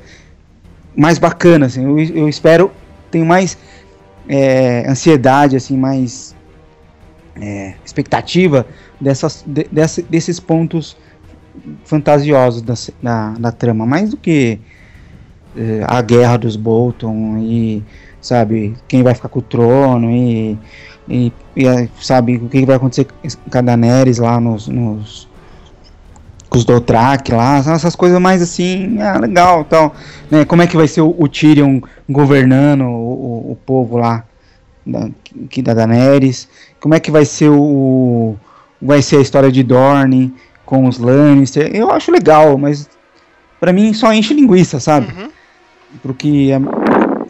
mais 0.95 1.17
bacana, 1.17 1.65
assim. 1.65 1.83
Eu, 1.83 1.99
eu 2.15 2.29
espero, 2.29 2.69
tenho 3.09 3.25
mais 3.25 3.57
é, 4.29 4.87
ansiedade, 4.87 5.55
assim, 5.55 5.75
mais 5.75 6.35
é, 7.35 7.73
expectativa 7.83 8.67
dessas, 9.01 9.43
de- 9.47 9.67
dessa- 9.71 10.01
desses 10.03 10.39
pontos 10.39 10.95
fantasiosos 11.85 12.61
da, 12.61 12.73
da, 13.01 13.29
da 13.39 13.51
trama, 13.51 13.85
mais 13.85 14.11
do 14.11 14.17
que 14.17 14.59
a 15.87 16.01
guerra 16.01 16.37
dos 16.37 16.55
Bolton 16.55 17.37
e, 17.39 17.83
sabe, 18.21 18.75
quem 18.87 19.03
vai 19.03 19.13
ficar 19.13 19.29
com 19.29 19.39
o 19.39 19.43
trono 19.43 20.09
e 20.11 20.57
e, 21.07 21.33
e, 21.55 21.89
sabe 21.99 22.37
o 22.37 22.47
que 22.47 22.65
vai 22.65 22.77
acontecer 22.77 23.05
com 23.05 23.57
a 23.57 23.61
Daenerys 23.61 24.19
lá 24.19 24.39
nos, 24.39 24.67
nos 24.67 25.27
com 26.49 26.57
os 26.57 26.65
Dothraki 26.65 27.31
lá, 27.31 27.57
essas 27.57 27.95
coisas 27.95 28.19
mais 28.19 28.41
assim, 28.41 29.01
ah, 29.01 29.17
legal, 29.17 29.65
tal, 29.65 29.93
né? 30.29 30.45
Como 30.45 30.61
é 30.61 30.67
que 30.67 30.77
vai 30.77 30.87
ser 30.87 31.01
o, 31.01 31.15
o 31.17 31.27
Tyrion 31.27 31.81
governando 32.07 32.83
o, 32.83 33.47
o, 33.47 33.51
o 33.51 33.57
povo 33.65 33.97
lá 33.97 34.23
da, 34.85 35.09
que 35.49 35.61
da 35.61 35.73
Daenerys? 35.73 36.47
Como 36.79 36.93
é 36.93 36.99
que 36.99 37.11
vai 37.11 37.25
ser 37.25 37.49
o 37.49 38.35
vai 38.81 39.01
ser 39.01 39.17
a 39.17 39.21
história 39.21 39.51
de 39.51 39.63
Dorne 39.63 40.33
com 40.65 40.87
os 40.87 40.99
Lannister? 40.99 41.69
Eu 41.75 41.91
acho 41.91 42.11
legal, 42.11 42.57
mas 42.57 42.87
pra 43.59 43.73
mim 43.73 43.93
só 43.93 44.13
enche 44.13 44.33
linguiça, 44.33 44.79
sabe? 44.79 45.07
Uhum. 45.11 45.29
Pro 46.01 46.13
que 46.13 46.51
é 46.51 46.57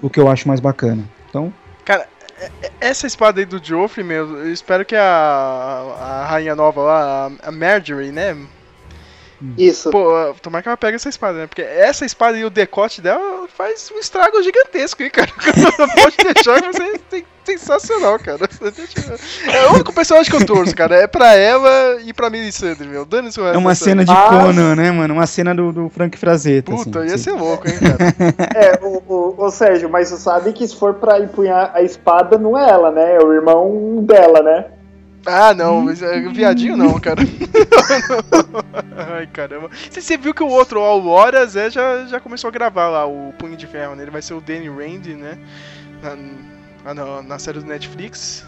o 0.02 0.10
que 0.10 0.20
eu 0.20 0.30
acho 0.30 0.48
mais 0.48 0.60
bacana. 0.60 1.04
Então, 1.30 1.52
Cara, 1.86 2.08
é- 2.40 2.50
é- 2.68 2.72
essa 2.82 3.06
espada 3.08 3.40
aí 3.40 3.46
do 3.46 3.64
Joffrey, 3.64 4.06
meu, 4.06 4.38
eu 4.40 4.52
espero 4.52 4.86
que 4.86 4.96
a, 4.96 5.02
a 5.04 6.26
rainha 6.28 6.56
nova 6.56 6.82
lá, 6.82 7.28
a- 7.44 7.50
a 7.50 7.52
Marjorie, 7.52 8.12
né? 8.12 8.36
Isso. 9.58 9.90
Pô, 9.92 10.34
tomara 10.42 10.62
que 10.62 10.70
ela 10.70 10.78
pegue 10.78 10.96
essa 10.96 11.10
espada, 11.10 11.40
né? 11.40 11.48
Porque 11.48 11.62
essa 11.62 12.06
espada 12.06 12.38
e 12.38 12.46
o 12.46 12.50
decote 12.50 13.02
dela 13.02 13.48
faz 13.48 13.92
um 13.94 14.00
estrago 14.00 14.42
gigantesco, 14.42 15.04
hein, 15.04 15.10
cara? 15.10 15.32
Pode 15.96 16.34
deixar 16.34 16.62
que 16.62 16.72
vai 16.72 17.00
ser 17.10 17.26
sensacional, 17.46 18.18
cara. 18.20 18.50
É 19.52 19.68
o 19.68 19.74
único 19.74 19.94
personagem 19.94 20.32
que 20.32 20.42
eu 20.42 20.46
torço, 20.46 20.76
cara. 20.76 20.96
É 20.96 21.08
pra 21.08 21.36
ela 21.36 22.00
e 22.02 22.14
pra 22.14 22.30
Melisandre, 22.30 22.88
meu. 22.88 23.06
Dane-se 23.06 23.40
o 23.40 23.44
resto 23.44 23.56
É 23.56 23.58
uma 23.58 23.76
cena 23.76 24.06
de 24.06 24.14
Conan, 24.14 24.76
né, 24.76 24.92
mano? 24.92 25.14
Uma 25.14 25.28
cena 25.28 25.54
do, 25.54 25.72
do 25.72 25.90
Frank 25.90 26.18
Frazetta. 26.18 26.72
Puta, 26.72 27.00
assim, 27.00 27.10
ia 27.10 27.16
assim. 27.16 27.24
ser 27.24 27.34
louco, 27.34 27.68
hein, 27.68 27.76
cara. 27.80 28.14
É, 28.56 28.80
o, 28.82 29.02
o, 29.08 29.46
o 29.46 29.52
Sérgio, 29.52 29.90
mas 29.90 30.10
você 30.10 30.18
sabe 30.18 30.54
que 30.54 30.68
se 30.68 30.76
for 30.76 30.94
pra 30.96 31.20
empunhar 31.20 31.72
a 31.74 31.82
espada, 31.82 32.38
não 32.38 32.58
é 32.58 32.70
ela, 32.70 32.92
né? 32.92 33.16
É 33.16 33.20
o 33.20 33.34
irmão 33.34 34.04
dela, 34.04 34.42
né? 34.42 34.66
Ah, 35.26 35.54
não, 35.54 35.82
mas 35.82 36.02
é, 36.02 36.20
viadinho 36.30 36.76
não, 36.76 37.00
cara. 37.00 37.22
Ai, 39.16 39.28
caramba. 39.28 39.70
Você, 39.90 40.18
viu 40.18 40.34
que 40.34 40.44
o 40.44 40.48
outro, 40.50 40.82
ó, 40.82 40.98
o 41.00 41.08
Horas, 41.08 41.56
é, 41.56 41.70
já, 41.70 42.06
já 42.06 42.20
começou 42.20 42.50
a 42.50 42.52
gravar 42.52 42.90
lá 42.90 43.06
o 43.06 43.34
Punho 43.38 43.56
de 43.56 43.66
Ferro, 43.66 43.96
né? 43.96 44.04
Ele 44.04 44.12
vai 44.12 44.22
ser 44.22 44.34
o 44.34 44.42
Danny 44.42 44.68
Rand, 44.68 45.06
né? 45.18 45.38
Na, 46.02 46.18
ah, 46.86 46.94
na, 46.94 47.22
na 47.22 47.40
série 47.40 47.60
do 47.60 47.66
Netflix. 47.66 48.46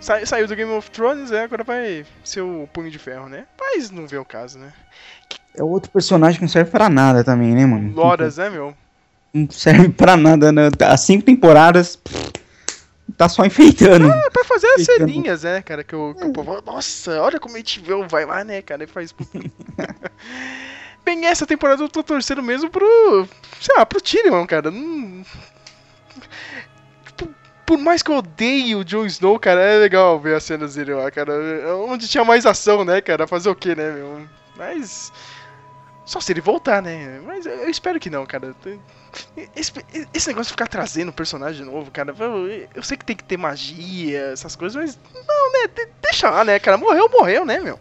Sa- 0.00 0.24
saiu 0.24 0.46
do 0.46 0.56
Game 0.56 0.70
of 0.72 0.90
Thrones, 0.90 1.30
é, 1.32 1.42
agora 1.42 1.64
vai 1.64 2.04
ser 2.22 2.40
o 2.40 2.68
Punho 2.72 2.90
de 2.90 2.98
Ferro, 2.98 3.28
né? 3.28 3.44
Mas 3.60 3.90
não 3.90 4.06
vê 4.06 4.16
o 4.16 4.24
caso, 4.24 4.58
né? 4.58 4.72
É 5.54 5.62
outro 5.62 5.90
personagem 5.90 6.36
que 6.38 6.42
não 6.44 6.48
serve 6.48 6.70
pra 6.70 6.88
nada 6.88 7.22
também, 7.22 7.54
né, 7.54 7.64
mano? 7.66 7.98
Horas, 8.00 8.38
né, 8.38 8.50
meu? 8.50 8.74
Não 9.32 9.48
serve 9.50 9.88
pra 9.90 10.16
nada, 10.16 10.50
né? 10.50 10.68
As 10.80 11.00
cinco 11.00 11.24
temporadas 11.24 11.96
pff, 11.96 12.32
tá 13.16 13.28
só 13.28 13.44
enfeitando. 13.44 14.10
É 14.10 14.30
pra 14.30 14.44
fazer 14.44 14.66
as 14.68 14.80
Ficando. 14.86 14.98
ceninhas, 15.10 15.42
né, 15.42 15.62
cara? 15.62 15.84
Que 15.84 15.94
o, 15.94 16.14
que 16.14 16.24
o 16.24 16.32
povo. 16.32 16.62
Nossa, 16.64 17.20
olha 17.20 17.38
como 17.40 17.54
a 17.54 17.58
gente 17.58 17.80
vê, 17.80 17.94
vai 18.08 18.24
lá, 18.24 18.42
né, 18.44 18.62
cara? 18.62 18.84
E 18.84 18.86
faz. 18.86 19.14
Bem, 21.04 21.26
essa 21.26 21.46
temporada 21.46 21.82
eu 21.82 21.88
tô 21.88 22.02
torcendo 22.02 22.42
mesmo 22.42 22.70
pro. 22.70 23.28
Sei 23.60 23.74
lá, 23.76 23.84
pro 23.84 24.00
Tyrion, 24.00 24.46
cara. 24.46 24.70
Não- 24.70 25.22
Por- 27.16 27.28
Por 27.66 27.78
mais 27.78 28.02
que 28.02 28.10
eu 28.10 28.16
odeie 28.16 28.74
o 28.74 28.84
Jon 28.84 29.04
Snow, 29.06 29.38
cara, 29.38 29.60
é 29.60 29.78
legal 29.78 30.18
ver 30.18 30.36
as 30.36 30.44
cenas 30.44 30.74
dele 30.74 30.94
lá, 30.94 31.10
cara. 31.10 31.32
É 31.34 31.72
Onde 31.74 32.08
tinha 32.08 32.24
mais 32.24 32.46
ação, 32.46 32.84
né, 32.84 33.00
cara? 33.02 33.26
Fazer 33.26 33.50
o 33.50 33.54
quê, 33.54 33.74
né, 33.74 33.90
meu? 33.92 34.26
Mas. 34.56 35.12
Só 36.04 36.20
se 36.20 36.32
ele 36.32 36.40
voltar, 36.40 36.82
né? 36.82 37.20
Mas 37.24 37.46
eu 37.46 37.68
espero 37.68 37.98
que 37.98 38.10
não, 38.10 38.26
cara. 38.26 38.54
Esse, 39.56 39.72
negócio 40.28 40.44
de 40.44 40.50
ficar 40.50 40.66
trazendo 40.66 41.12
personagem 41.12 41.64
novo, 41.64 41.90
cara. 41.90 42.14
Eu, 42.74 42.82
sei 42.82 42.96
que 42.96 43.04
tem 43.04 43.16
que 43.16 43.24
ter 43.24 43.38
magia, 43.38 44.32
essas 44.32 44.54
coisas, 44.54 44.76
mas. 44.76 44.98
Não, 45.14 45.52
né? 45.52 45.68
de- 45.74 45.88
deixa 46.02 46.28
lá, 46.28 46.44
né, 46.44 46.58
cara? 46.58 46.76
Morreu, 46.76 47.08
morreu, 47.10 47.46
né, 47.46 47.58
meu? 47.58 47.78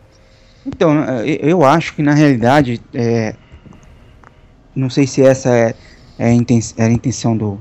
Então, 0.66 1.04
eu 1.26 1.66
acho 1.66 1.94
que 1.94 2.02
na 2.02 2.14
realidade, 2.14 2.82
é, 2.94 3.36
não 4.74 4.90
sei 4.90 5.06
se 5.06 5.22
essa 5.22 5.50
é, 5.50 5.76
é 6.18 6.28
a, 6.28 6.32
inten 6.32 6.62
era 6.78 6.90
a 6.90 6.94
intenção 6.94 7.36
do, 7.36 7.60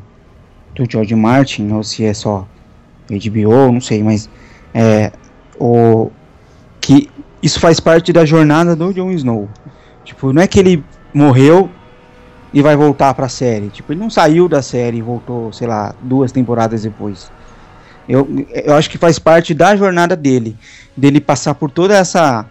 do 0.74 0.88
George 0.88 1.14
Martin 1.16 1.72
ou 1.72 1.82
se 1.82 2.04
é 2.04 2.14
só 2.14 2.46
HBO, 3.10 3.72
não 3.72 3.80
sei, 3.80 4.04
mas 4.04 4.30
é, 4.72 5.10
o, 5.58 6.12
que 6.80 7.10
isso 7.42 7.58
faz 7.58 7.80
parte 7.80 8.12
da 8.12 8.24
jornada 8.24 8.76
do 8.76 8.92
Jon 8.92 9.10
Snow. 9.10 9.48
Tipo, 10.04 10.32
não 10.32 10.42
é 10.42 10.46
que 10.46 10.58
ele 10.58 10.84
morreu 11.14 11.70
e 12.52 12.60
vai 12.60 12.76
voltar 12.76 13.14
pra 13.14 13.28
série. 13.28 13.68
Tipo, 13.68 13.92
ele 13.92 14.00
não 14.00 14.10
saiu 14.10 14.48
da 14.48 14.60
série 14.62 14.98
e 14.98 15.02
voltou, 15.02 15.52
sei 15.52 15.66
lá, 15.66 15.94
duas 16.02 16.32
temporadas 16.32 16.82
depois. 16.82 17.30
Eu, 18.08 18.26
eu 18.50 18.74
acho 18.74 18.90
que 18.90 18.98
faz 18.98 19.18
parte 19.18 19.54
da 19.54 19.76
jornada 19.76 20.16
dele, 20.16 20.56
dele 20.96 21.20
passar 21.20 21.54
por 21.54 21.70
toda 21.70 21.96
essa 21.96 22.44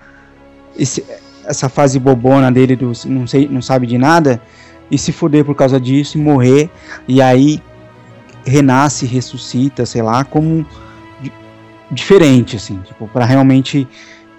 esse- 0.78 1.04
essa 1.46 1.68
fase 1.68 2.00
bobona 2.00 2.50
dele 2.50 2.76
do 2.78 2.94
não 3.06 3.28
sei, 3.28 3.48
não 3.50 3.62
sabe 3.62 3.86
de 3.86 3.98
nada 3.98 4.42
e 4.90 4.98
se 4.98 5.12
fuder 5.12 5.44
por 5.44 5.54
causa 5.56 5.78
disso 5.80 6.18
e 6.18 6.22
morrer 6.22 6.70
e 7.06 7.22
aí 7.22 7.62
renasce, 8.46 9.06
ressuscita, 9.06 9.86
sei 9.86 10.02
lá, 10.02 10.24
como 10.24 10.66
di- 11.22 11.34
diferente 11.92 12.56
assim, 12.56 12.80
tipo, 12.86 13.08
para 13.10 13.26
realmente 13.26 13.86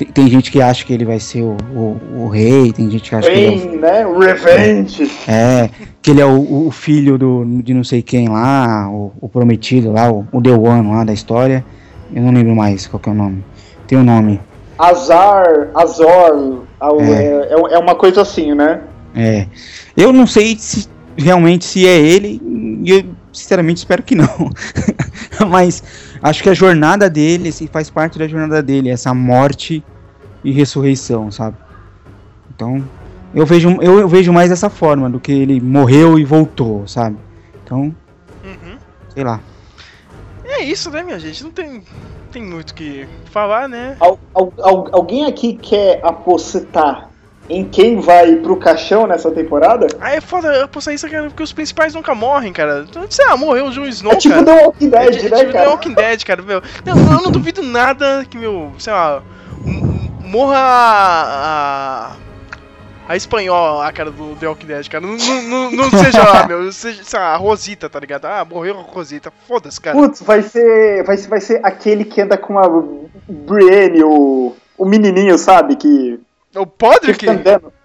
tem, 0.03 0.07
tem 0.07 0.29
gente 0.29 0.51
que 0.51 0.61
acha 0.61 0.85
que 0.85 0.93
ele 0.93 1.05
vai 1.05 1.21
ser 1.21 1.43
o, 1.43 1.57
o, 1.75 2.01
o 2.25 2.29
rei, 2.29 2.73
tem 2.73 2.91
gente 2.91 3.09
que 3.09 3.15
acha 3.15 3.31
que 3.31 3.39
ele 3.39 3.47
é 3.47 3.67
o 3.67 3.81
né? 3.81 4.07
O 4.07 4.19
Revenge. 4.19 5.11
é, 5.29 5.71
que 6.01 6.11
ele 6.11 6.21
é 6.21 6.27
o, 6.27 6.67
o 6.67 6.71
filho 6.71 7.17
do, 7.17 7.45
de 7.63 7.73
não 7.73 7.85
sei 7.85 8.03
quem 8.03 8.29
lá, 8.29 8.89
o, 8.91 9.13
o 9.21 9.29
prometido 9.29 9.93
lá, 9.93 10.11
o, 10.11 10.27
o 10.33 10.43
The 10.43 10.53
One 10.53 10.91
lá 10.91 11.05
da 11.05 11.13
história. 11.13 11.65
Eu 12.15 12.23
não 12.23 12.33
lembro 12.33 12.55
mais 12.55 12.87
qual 12.87 13.01
que 13.01 13.09
é 13.09 13.13
o 13.13 13.15
nome. 13.15 13.45
Tem 13.87 13.97
o 13.99 14.05
nome. 14.05 14.41
Azar, 14.79 15.69
Azor, 15.75 16.65
É. 17.01 17.05
é, 17.05 17.55
é, 17.55 17.75
é 17.75 17.79
uma 17.79 17.95
coisa 17.95 18.23
assim, 18.23 18.55
né? 18.55 18.81
É. 19.15 19.47
Eu 19.97 20.13
não 20.13 20.27
sei 20.27 20.57
se 20.59 20.89
realmente 21.17 21.65
se 21.65 21.87
é 21.87 21.99
ele, 21.99 22.41
e 22.83 22.91
eu 22.91 23.05
sinceramente 23.33 23.79
espero 23.79 24.03
que 24.03 24.15
não. 24.15 24.51
Mas 25.49 25.83
acho 26.23 26.43
que 26.43 26.49
a 26.49 26.55
jornada 26.55 27.09
dele, 27.09 27.49
assim, 27.49 27.67
faz 27.67 27.91
parte 27.91 28.19
da 28.19 28.27
jornada 28.27 28.63
dele, 28.63 28.91
essa 28.91 29.15
morte 29.15 29.83
e 30.45 30.51
ressurreição, 30.53 31.31
sabe? 31.31 31.57
Então, 32.55 32.83
eu 33.35 33.47
vejo, 33.47 33.77
eu, 33.81 33.99
eu 34.01 34.09
vejo 34.09 34.33
mais 34.33 34.51
dessa 34.51 34.69
forma, 34.69 35.09
do 35.09 35.19
que 35.21 35.33
ele 35.33 35.61
morreu 35.61 36.19
e 36.19 36.25
voltou, 36.25 36.87
sabe? 36.87 37.17
Então, 37.65 37.95
Uhum. 38.45 38.77
sei 39.15 39.25
lá. 39.25 39.41
É 40.45 40.63
isso, 40.65 40.91
né, 40.91 41.03
minha 41.03 41.19
gente? 41.19 41.43
Não 41.43 41.51
tem, 41.51 41.83
tem 42.31 42.43
muito 42.43 42.71
o 42.71 42.75
que 42.75 43.07
falar, 43.31 43.69
né? 43.69 43.97
Al- 44.01 44.19
al- 44.35 44.53
al- 44.61 44.89
alguém 44.93 45.25
aqui 45.27 45.55
quer 45.55 46.01
apostar 46.03 47.09
em 47.49 47.65
quem 47.65 47.99
vai 48.01 48.37
pro 48.37 48.57
caixão 48.57 49.07
nessa 49.07 49.31
temporada? 49.31 49.87
Aí 50.01 50.17
é 50.17 50.21
foda 50.21 50.65
apostar 50.65 50.93
isso, 50.95 51.09
cara, 51.09 51.29
porque 51.29 51.43
os 51.43 51.53
principais 51.53 51.95
nunca 51.95 52.15
morrem, 52.15 52.53
cara. 52.53 52.85
Então, 52.89 53.05
sei 53.09 53.27
lá, 53.27 53.37
morreu 53.37 53.67
o 53.67 53.71
Jon 53.73 53.87
Snow, 53.87 54.13
É 54.13 54.17
tipo 54.17 54.35
cara. 54.35 54.45
The 54.47 54.65
Walking 54.65 54.87
É, 54.87 54.91
Dead, 54.91 55.21
tipo 55.21 55.35
né, 55.35 55.45
The 55.47 55.53
cara? 55.53 55.71
Walking 55.71 55.95
Dead, 55.95 56.25
cara, 56.25 56.43
meu. 56.43 56.63
Eu 56.87 56.95
não 56.97 57.31
duvido 57.33 57.63
nada 57.63 58.25
que, 58.29 58.37
meu, 58.39 58.73
sei 58.79 58.93
lá, 58.93 59.23
morra 60.25 60.57
a. 60.59 62.13
a- 62.13 62.17
A 63.09 63.17
espanhola 63.17 63.79
lá, 63.79 63.93
cara, 63.93 64.11
do 64.11 64.37
The 64.37 64.47
Walking 64.47 64.67
Dead, 64.67 64.89
cara. 64.89 65.05
Não, 65.05 65.17
não, 65.17 65.43
não- 65.43 65.71
não 65.73 65.91
seja 65.91 66.23
lá, 66.23 66.47
meu. 66.49 66.71
Seja, 66.73 67.03
sei 67.05 67.19
lá, 67.19 67.35
a 67.35 67.37
Rosita, 67.37 67.91
tá 67.91 67.99
ligado? 68.01 68.25
Ah, 68.27 68.45
morreu 68.45 68.79
a 68.79 68.83
Rosita. 68.83 69.33
Foda-se, 69.49 69.81
cara. 69.81 69.97
Putz, 69.97 70.23
vai 70.23 70.41
ser, 70.43 71.03
vai 71.05 71.17
ser, 71.17 71.29
vai 71.29 71.41
ser 71.41 71.61
aquele 71.65 72.05
que 72.05 72.21
anda 72.23 72.39
com 72.39 72.59
a 72.59 72.63
Brienne, 73.29 74.03
o, 74.05 74.55
o 74.79 74.85
menininho, 74.87 75.37
sabe? 75.37 75.77
Que 75.77 76.19
O 76.55 76.65
Podrick? 76.67 77.27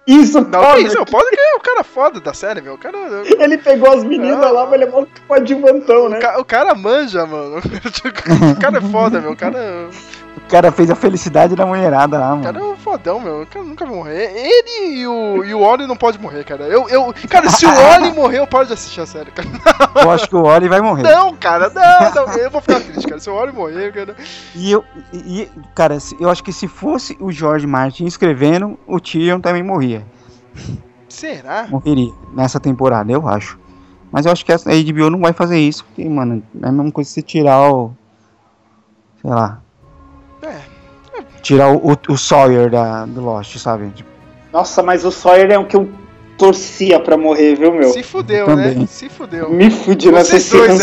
Isso, 0.06 0.40
Não, 0.40 0.50
Podrick. 0.62 0.86
isso? 0.88 1.02
O 1.02 1.04
Podrick 1.04 1.36
é 1.38 1.56
o 1.56 1.60
cara 1.60 1.84
foda 1.84 2.18
da 2.20 2.32
série, 2.32 2.62
meu. 2.62 2.74
O 2.74 2.78
cara, 2.78 2.96
Ele 3.38 3.58
pegou 3.58 3.92
as 3.92 4.02
meninas 4.04 4.38
Não. 4.38 4.52
lá, 4.52 4.64
mas 4.64 4.74
ele 4.74 4.84
é 4.84 4.90
muito 4.90 5.20
coadjuvantão, 5.28 6.06
o, 6.06 6.08
né? 6.08 6.18
ca- 6.18 6.38
o 6.40 6.44
cara 6.44 6.74
manja, 6.74 7.26
mano. 7.26 7.56
O 8.56 8.60
cara 8.60 8.78
é 8.78 8.80
foda, 8.80 9.20
meu. 9.20 9.32
O 9.32 9.36
cara, 9.36 9.58
O 10.17 10.17
cara 10.48 10.72
fez 10.72 10.90
a 10.90 10.94
felicidade 10.94 11.54
da 11.54 11.66
mulherada 11.66 12.18
lá, 12.18 12.34
o 12.34 12.42
cara 12.42 12.58
mano. 12.58 12.70
é 12.70 12.74
um 12.74 12.76
fodão, 12.76 13.20
meu. 13.20 13.42
O 13.42 13.46
cara 13.46 13.64
nunca 13.64 13.84
vai 13.84 13.94
morrer. 13.94 14.32
Ele 14.34 14.96
e 14.96 15.06
o, 15.06 15.44
e 15.44 15.54
o 15.54 15.60
Oli 15.60 15.86
não 15.86 15.96
pode 15.96 16.18
morrer, 16.18 16.44
cara. 16.44 16.64
Eu, 16.64 16.88
eu, 16.88 17.14
cara, 17.28 17.48
se 17.50 17.66
o 17.66 17.70
Oli 17.94 18.12
morrer, 18.12 18.38
eu 18.38 18.46
paro 18.46 18.66
de 18.66 18.72
assistir 18.72 19.00
a 19.00 19.06
série, 19.06 19.30
cara. 19.30 19.48
Eu 20.02 20.10
acho 20.10 20.28
que 20.28 20.34
o 20.34 20.42
Oli 20.42 20.68
vai 20.68 20.80
morrer. 20.80 21.02
Não, 21.02 21.34
cara, 21.36 21.70
não, 21.70 22.26
não. 22.26 22.34
Eu 22.34 22.50
vou 22.50 22.60
ficar 22.60 22.80
triste, 22.80 23.06
cara. 23.06 23.20
Se 23.20 23.30
o 23.30 23.34
Oli 23.34 23.52
morrer, 23.52 23.92
cara. 23.92 24.16
E 24.54 24.70
eu, 24.70 24.84
e, 25.12 25.48
cara, 25.74 25.98
eu 26.18 26.30
acho 26.30 26.42
que 26.42 26.52
se 26.52 26.66
fosse 26.66 27.16
o 27.20 27.30
George 27.30 27.66
Martin 27.66 28.06
escrevendo, 28.06 28.78
o 28.86 28.98
Tyrion 28.98 29.40
também 29.40 29.62
morria. 29.62 30.04
Será? 31.08 31.66
Morreria 31.68 32.12
nessa 32.34 32.58
temporada, 32.58 33.10
eu 33.12 33.26
acho. 33.28 33.58
Mas 34.10 34.24
eu 34.24 34.32
acho 34.32 34.44
que 34.44 34.52
a 34.52 34.56
HBO 34.56 35.10
não 35.10 35.20
vai 35.20 35.32
fazer 35.32 35.58
isso, 35.58 35.84
porque, 35.84 36.08
mano, 36.08 36.42
é 36.62 36.68
a 36.68 36.72
mesma 36.72 36.90
coisa 36.90 37.08
que 37.08 37.14
você 37.14 37.22
tirar 37.22 37.70
o. 37.70 37.92
Sei 39.20 39.30
lá. 39.30 39.60
Tirar 41.42 41.70
o, 41.70 41.92
o, 41.92 42.12
o 42.12 42.18
Sawyer 42.18 42.70
da, 42.70 43.06
do 43.06 43.20
Lost, 43.20 43.56
sabe? 43.58 43.90
Tipo, 43.94 44.08
Nossa, 44.52 44.82
mas 44.82 45.04
o 45.04 45.10
Sawyer 45.10 45.50
é 45.50 45.58
o 45.58 45.64
que 45.64 45.76
eu 45.76 45.88
torcia 46.38 47.00
pra 47.00 47.16
morrer, 47.16 47.56
viu, 47.56 47.72
meu? 47.72 47.90
Se 47.92 48.02
fudeu, 48.02 48.46
Também. 48.46 48.74
né? 48.76 48.86
Se 48.86 49.08
fudeu. 49.08 49.50
Me 49.50 49.70
fudi 49.70 50.10
nessa 50.12 50.36
aí. 50.36 50.40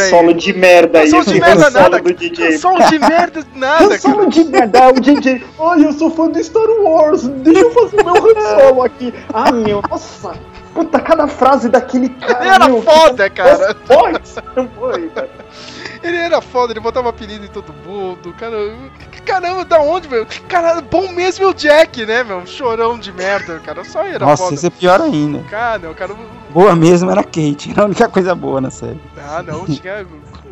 Solo 0.09 0.33
de 0.33 0.53
merda 0.53 0.99
aí. 0.99 1.09
Solo 1.09 1.21
esse 1.21 1.33
de 1.33 1.39
merda 1.39 1.69
nada. 1.69 2.01
do 2.01 2.13
DJ. 2.13 2.57
Solo 2.57 2.85
de 2.89 2.99
merda 2.99 3.43
nada, 3.55 3.97
Solo 3.97 4.29
de 4.29 4.43
merda, 4.43 4.89
o 4.89 4.99
DJ. 4.99 5.43
Olha, 5.57 5.85
eu 5.85 5.93
sou 5.93 6.11
fã 6.11 6.27
do 6.27 6.43
Star 6.43 6.67
Wars. 6.81 7.23
Deixa 7.27 7.61
eu 7.61 7.71
fazer 7.71 8.03
meu 8.03 8.13
Han 8.15 8.59
Solo 8.59 8.83
aqui. 8.83 9.13
Ah, 9.33 9.51
meu, 9.51 9.81
nossa. 9.89 10.33
Puta, 10.73 10.99
cada 10.99 11.25
frase 11.25 11.69
daquele 11.69 12.09
cara. 12.09 12.45
Era 12.45 12.67
meu, 12.67 12.81
foda, 12.81 13.29
cara. 13.29 13.73
Foi, 13.85 14.67
foi, 14.77 15.09
cara. 15.09 15.29
Ele 16.05 16.17
era 16.17 16.39
foda, 16.41 16.71
ele 16.73 16.79
botava 16.79 17.09
apelido 17.09 17.45
em 17.45 17.49
todo 17.49 17.73
mundo. 17.85 18.33
Cara, 18.37 18.55
caramba, 19.25 19.65
da 19.65 19.79
onde, 19.81 20.07
meu? 20.07 20.25
Cara, 20.47 20.79
bom 20.81 21.11
mesmo 21.11 21.45
é 21.45 21.47
o 21.47 21.53
Jack, 21.53 22.05
né, 22.05 22.23
meu? 22.23 22.45
Chorão 22.45 22.99
de 22.99 23.11
merda, 23.11 23.59
cara. 23.59 23.83
Só 23.83 24.03
era 24.03 24.23
Nossa, 24.25 24.43
foda. 24.43 24.55
isso 24.55 24.67
é 24.67 24.69
pior 24.69 25.01
ainda. 25.01 25.39
Cara, 25.49 25.89
o 25.89 25.95
cara. 25.95 26.15
Boa 26.51 26.75
mesmo 26.75 27.09
era 27.09 27.21
a 27.21 27.23
Kate, 27.23 27.71
era 27.73 27.81
a 27.81 27.85
única 27.85 28.07
coisa 28.07 28.35
boa 28.35 28.61
na 28.61 28.69
série. 28.69 28.99
Ah, 29.17 29.41
não, 29.41 29.65
tinha. 29.67 30.05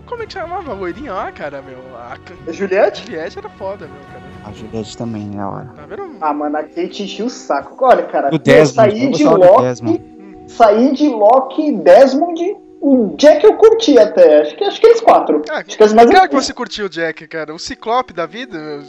Como 0.06 0.22
é 0.22 0.26
que 0.26 0.34
chamava 0.34 0.72
a 0.72 0.76
loirinha 0.76 1.14
lá, 1.14 1.32
cara, 1.32 1.62
meu? 1.62 1.78
A 1.98 2.18
É 2.48 2.52
Juliette? 2.54 3.06
Juliette 3.06 3.38
era 3.40 3.50
foda, 3.50 3.86
meu, 3.86 3.96
cara. 4.12 4.24
A 4.46 4.52
Juliette 4.52 4.98
também, 4.98 5.28
na 5.28 5.50
hora. 5.50 5.72
Tá 5.76 5.84
vendo? 5.88 6.18
Ah, 6.20 6.34
mano, 6.34 6.58
a 6.58 6.64
Kate 6.64 7.04
enchia 7.04 7.26
o 7.26 7.30
saco. 7.30 7.76
Olha, 7.86 8.04
cara, 8.04 8.30
O 8.30 8.36
eu 8.36 8.40
Desmond, 8.40 8.74
saí 8.92 9.06
eu 9.06 9.12
de 9.12 9.24
gostava 9.24 9.40
do 9.40 9.52
Loki. 9.54 9.62
Desmond. 9.64 10.04
Saí 10.48 10.92
de 10.94 11.08
Loki 11.10 11.68
e 11.70 11.78
Desmond. 11.78 12.56
O 12.86 13.16
Jack 13.16 13.46
eu 13.46 13.56
curti 13.56 13.98
até. 13.98 14.42
Acho 14.42 14.58
que, 14.58 14.64
acho 14.66 14.82
que 14.82 14.88
eles 14.88 15.00
quatro. 15.00 15.42
Ah, 15.50 15.64
acho 15.66 15.78
que 15.78 15.84
as 15.84 15.94
mais 15.94 16.10
Cara, 16.10 16.28
que 16.28 16.36
você 16.36 16.54
curtiu 16.54 16.88
o 16.88 16.90
Jack, 16.90 17.26
cara? 17.28 17.56
O 17.56 17.60
Ciclope 17.60 18.12
da 18.14 18.26
vida? 18.26 18.60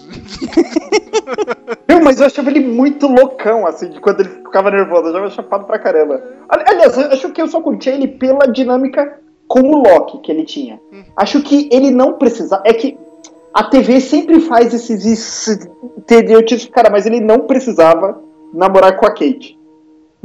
meu? 1.89 2.01
Mas 2.03 2.19
eu 2.21 2.27
achava 2.27 2.51
ele 2.51 2.59
muito 2.61 3.07
loucão, 3.07 3.65
assim, 3.67 3.91
de 3.91 4.01
quando 4.01 4.21
ele 4.21 4.29
ficava 4.31 4.69
nervoso. 4.71 5.07
Eu 5.09 5.13
já 5.13 5.19
era 5.21 5.31
chapado 5.31 5.65
pra 5.65 5.79
caramba. 5.79 6.21
Ali- 6.49 6.65
Aliás, 6.67 6.97
eu 6.99 7.07
acho 7.13 7.31
que 7.31 7.41
eu 7.41 7.47
só 7.49 7.61
curti 7.61 7.89
ele 7.89 8.09
pela 8.09 8.47
dinâmica 8.47 9.21
com 9.47 9.61
o 9.61 9.83
Loki 9.83 10.19
que 10.23 10.33
ele 10.33 10.45
tinha. 10.45 10.81
Acho 11.17 11.41
que 11.43 11.69
ele 11.73 11.91
não 11.93 12.15
precisava. 12.15 12.63
É 12.67 12.73
que 12.75 12.99
a 13.53 13.63
TV 13.65 14.01
sempre 14.01 14.41
faz 14.41 14.73
esses 14.75 15.05
estereótipos, 15.05 16.67
cara, 16.67 16.91
mas 16.91 17.07
ele 17.07 17.21
não 17.21 17.41
precisava 17.41 18.21
namorar 18.53 18.97
com 18.97 19.07
a 19.07 19.11
Kate. 19.11 19.57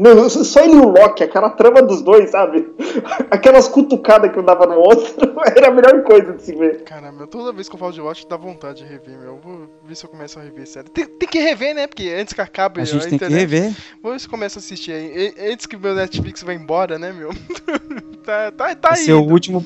Não, 0.02 0.30
só 0.30 0.62
ele 0.64 0.76
e 0.76 0.80
o 0.80 0.88
Loki, 0.92 1.24
aquela 1.26 1.50
trama 1.50 1.82
dos 1.82 2.02
dois, 2.02 2.32
sabe? 2.32 2.66
Aquelas 3.30 3.68
cutucadas 3.68 4.32
que 4.32 4.40
um 4.40 4.44
dava 4.46 4.66
no 4.66 4.76
outro, 4.76 5.14
era 5.56 5.68
a 5.68 5.72
melhor 5.72 6.02
coisa 6.04 6.32
de 6.32 6.42
se 6.42 6.56
ver. 6.56 6.84
Cara, 6.86 7.12
meu, 7.12 7.28
toda 7.28 7.52
vez 7.52 7.68
que 7.68 7.76
eu 7.76 7.80
falo 7.80 7.92
de 7.92 8.00
Watch 8.00 8.26
dá 8.26 8.38
vontade 8.38 8.78
de 8.82 8.86
rever, 8.90 9.20
meu. 9.20 9.38
Vou 9.44 9.68
ver 9.84 9.96
se 9.96 10.06
eu 10.06 10.10
começo 10.10 10.40
a 10.40 10.42
rever, 10.42 10.66
sério. 10.66 10.90
Tem, 10.90 11.06
tem 11.06 11.28
que 11.28 11.40
rever, 11.40 11.76
né? 11.76 11.86
Porque 11.86 12.10
antes 12.18 12.34
que 12.34 12.40
acabe 12.40 12.80
A 12.80 12.86
gente 12.86 13.02
tem 13.02 13.10
que 13.10 13.16
internet. 13.26 13.40
rever. 13.40 13.76
Vou 14.02 14.14
ver 14.14 14.20
se 14.20 14.26
eu 14.28 14.32
começo 14.32 14.58
a 14.58 14.62
assistir 14.62 14.94
aí. 14.94 15.34
Antes 15.52 15.66
que 15.66 15.76
meu 15.76 15.94
Netflix 15.94 16.44
vá 16.44 16.54
embora, 16.54 16.98
né, 16.98 17.12
meu? 17.12 17.32
tá, 18.24 18.52
tá, 18.52 18.76
tá 18.76 18.90
aí. 18.92 19.04
ser 19.04 19.14
o 19.14 19.22
último, 19.22 19.66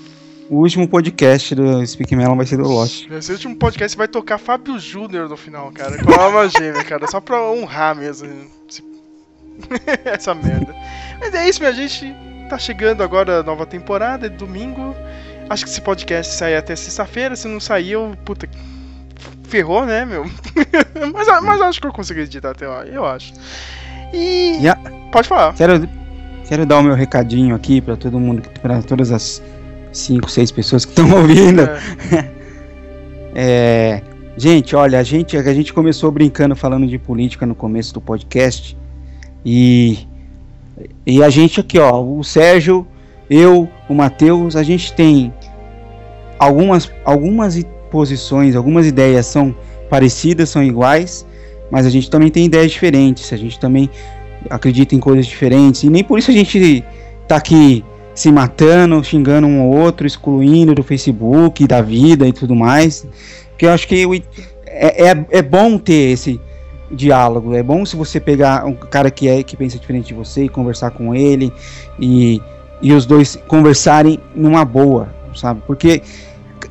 o 0.49 0.57
último 0.57 0.87
podcast 0.87 1.53
do 1.53 1.85
Speak 1.85 2.15
Melon 2.15 2.35
vai 2.35 2.47
ser 2.47 2.57
do 2.57 2.63
Lost. 2.67 3.07
Nesse 3.07 3.31
último 3.31 3.55
podcast 3.55 3.95
vai 3.95 4.07
tocar 4.07 4.39
Fábio 4.39 4.79
Júnior 4.79 5.29
no 5.29 5.37
final, 5.37 5.71
cara. 5.71 6.03
Com 6.03 6.11
a 6.11 6.23
alma 6.23 6.49
gêmea, 6.49 6.83
cara. 6.83 7.05
Só 7.07 7.21
pra 7.21 7.39
honrar 7.51 7.95
mesmo. 7.95 8.27
esse- 8.67 8.92
Essa 10.05 10.33
merda. 10.33 10.73
Mas 11.19 11.33
é 11.33 11.47
isso, 11.47 11.59
minha 11.59 11.73
gente. 11.73 12.13
Tá 12.49 12.57
chegando 12.57 13.01
agora 13.01 13.39
a 13.39 13.43
nova 13.43 13.65
temporada, 13.65 14.25
é 14.27 14.29
domingo. 14.29 14.95
Acho 15.49 15.63
que 15.65 15.69
esse 15.71 15.81
podcast 15.81 16.33
sai 16.33 16.55
até 16.55 16.75
sexta-feira. 16.75 17.35
Se 17.35 17.47
não 17.47 17.59
sair, 17.59 17.91
eu. 17.91 18.13
Puta. 18.25 18.47
Ferrou, 19.43 19.85
né, 19.85 20.03
meu? 20.05 20.25
mas, 21.13 21.27
mas 21.43 21.61
acho 21.61 21.79
que 21.81 21.87
eu 21.87 21.93
consegui 21.93 22.21
editar 22.21 22.51
até 22.51 22.67
lá, 22.67 22.85
eu 22.85 23.05
acho. 23.05 23.33
E. 24.13 24.67
A- 24.67 24.77
Pode 25.11 25.27
falar. 25.27 25.53
Quero, 25.53 25.87
quero 26.47 26.65
dar 26.65 26.79
o 26.79 26.83
meu 26.83 26.95
recadinho 26.95 27.55
aqui 27.55 27.79
pra 27.79 27.95
todo 27.95 28.19
mundo, 28.19 28.41
pra 28.61 28.81
todas 28.81 29.11
as 29.11 29.41
5, 29.91 30.29
6 30.29 30.51
pessoas 30.51 30.85
que 30.85 30.91
estão 30.91 31.09
ouvindo. 31.15 31.61
É, 31.61 32.25
É, 33.35 34.01
gente, 34.37 34.75
olha, 34.75 34.99
a 34.99 35.03
gente, 35.03 35.37
a 35.37 35.53
gente 35.53 35.73
começou 35.73 36.11
brincando 36.11 36.55
falando 36.55 36.85
de 36.87 36.97
política 36.97 37.45
no 37.45 37.55
começo 37.55 37.93
do 37.93 38.01
podcast 38.01 38.77
e, 39.45 39.99
e 41.05 41.23
a 41.23 41.29
gente 41.29 41.59
aqui, 41.59 41.79
ó, 41.79 42.01
o 42.01 42.23
Sérgio, 42.23 42.87
eu, 43.29 43.67
o 43.89 43.93
Matheus, 43.93 44.55
a 44.55 44.63
gente 44.63 44.93
tem 44.93 45.33
algumas, 46.39 46.91
algumas 47.03 47.61
posições, 47.91 48.55
algumas 48.55 48.85
ideias 48.87 49.25
são 49.25 49.55
parecidas, 49.89 50.49
são 50.49 50.63
iguais, 50.63 51.25
mas 51.69 51.85
a 51.85 51.89
gente 51.89 52.09
também 52.09 52.29
tem 52.29 52.45
ideias 52.45 52.71
diferentes, 52.71 53.31
a 53.31 53.37
gente 53.37 53.59
também 53.59 53.89
acredita 54.49 54.95
em 54.95 54.99
coisas 54.99 55.25
diferentes 55.25 55.83
e 55.83 55.89
nem 55.89 56.03
por 56.03 56.19
isso 56.19 56.29
a 56.29 56.33
gente 56.33 56.83
tá 57.27 57.37
aqui 57.37 57.83
se 58.13 58.31
matando, 58.31 59.03
xingando 59.03 59.47
um 59.47 59.61
ou 59.61 59.75
outro, 59.75 60.05
excluindo 60.05 60.75
do 60.75 60.83
Facebook, 60.83 61.65
da 61.65 61.81
vida 61.81 62.27
e 62.27 62.33
tudo 62.33 62.55
mais. 62.55 63.07
Porque 63.49 63.65
eu 63.65 63.71
acho 63.71 63.87
que 63.87 64.23
é, 64.67 65.09
é, 65.09 65.25
é 65.31 65.41
bom 65.41 65.77
ter 65.77 66.11
esse 66.11 66.39
diálogo. 66.91 67.53
É 67.55 67.63
bom 67.63 67.85
se 67.85 67.95
você 67.95 68.19
pegar 68.19 68.65
um 68.65 68.73
cara 68.73 69.09
que 69.09 69.27
é 69.27 69.41
que 69.43 69.55
pensa 69.57 69.77
diferente 69.79 70.07
de 70.07 70.13
você 70.13 70.45
e 70.45 70.49
conversar 70.49 70.91
com 70.91 71.13
ele 71.15 71.51
e, 71.99 72.41
e 72.81 72.93
os 72.93 73.05
dois 73.05 73.37
conversarem 73.47 74.19
numa 74.35 74.63
boa, 74.65 75.09
sabe? 75.35 75.61
Porque 75.65 76.01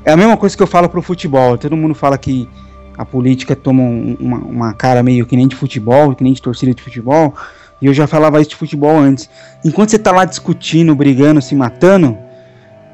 é 0.04 0.12
a 0.12 0.16
mesma 0.16 0.36
coisa 0.36 0.56
que 0.56 0.62
eu 0.62 0.66
falo 0.66 0.88
pro 0.88 1.02
futebol. 1.02 1.56
Todo 1.58 1.76
mundo 1.76 1.94
fala 1.94 2.16
que 2.18 2.48
a 2.96 3.04
política 3.04 3.56
toma 3.56 3.82
um- 3.82 4.16
uma, 4.20 4.38
uma 4.38 4.72
cara 4.74 5.02
meio 5.02 5.26
que 5.26 5.36
nem 5.36 5.48
de 5.48 5.56
futebol, 5.56 6.14
que 6.14 6.22
nem 6.22 6.32
de 6.32 6.42
torcida 6.42 6.72
de 6.74 6.82
futebol. 6.82 7.34
E 7.80 7.86
eu 7.86 7.94
já 7.94 8.06
falava 8.06 8.40
isso 8.40 8.50
de 8.50 8.56
futebol 8.56 8.96
antes. 8.96 9.28
Enquanto 9.64 9.90
você 9.90 9.98
tá 9.98 10.12
lá 10.12 10.24
discutindo, 10.24 10.94
brigando, 10.94 11.42
se 11.42 11.52
matando, 11.56 12.16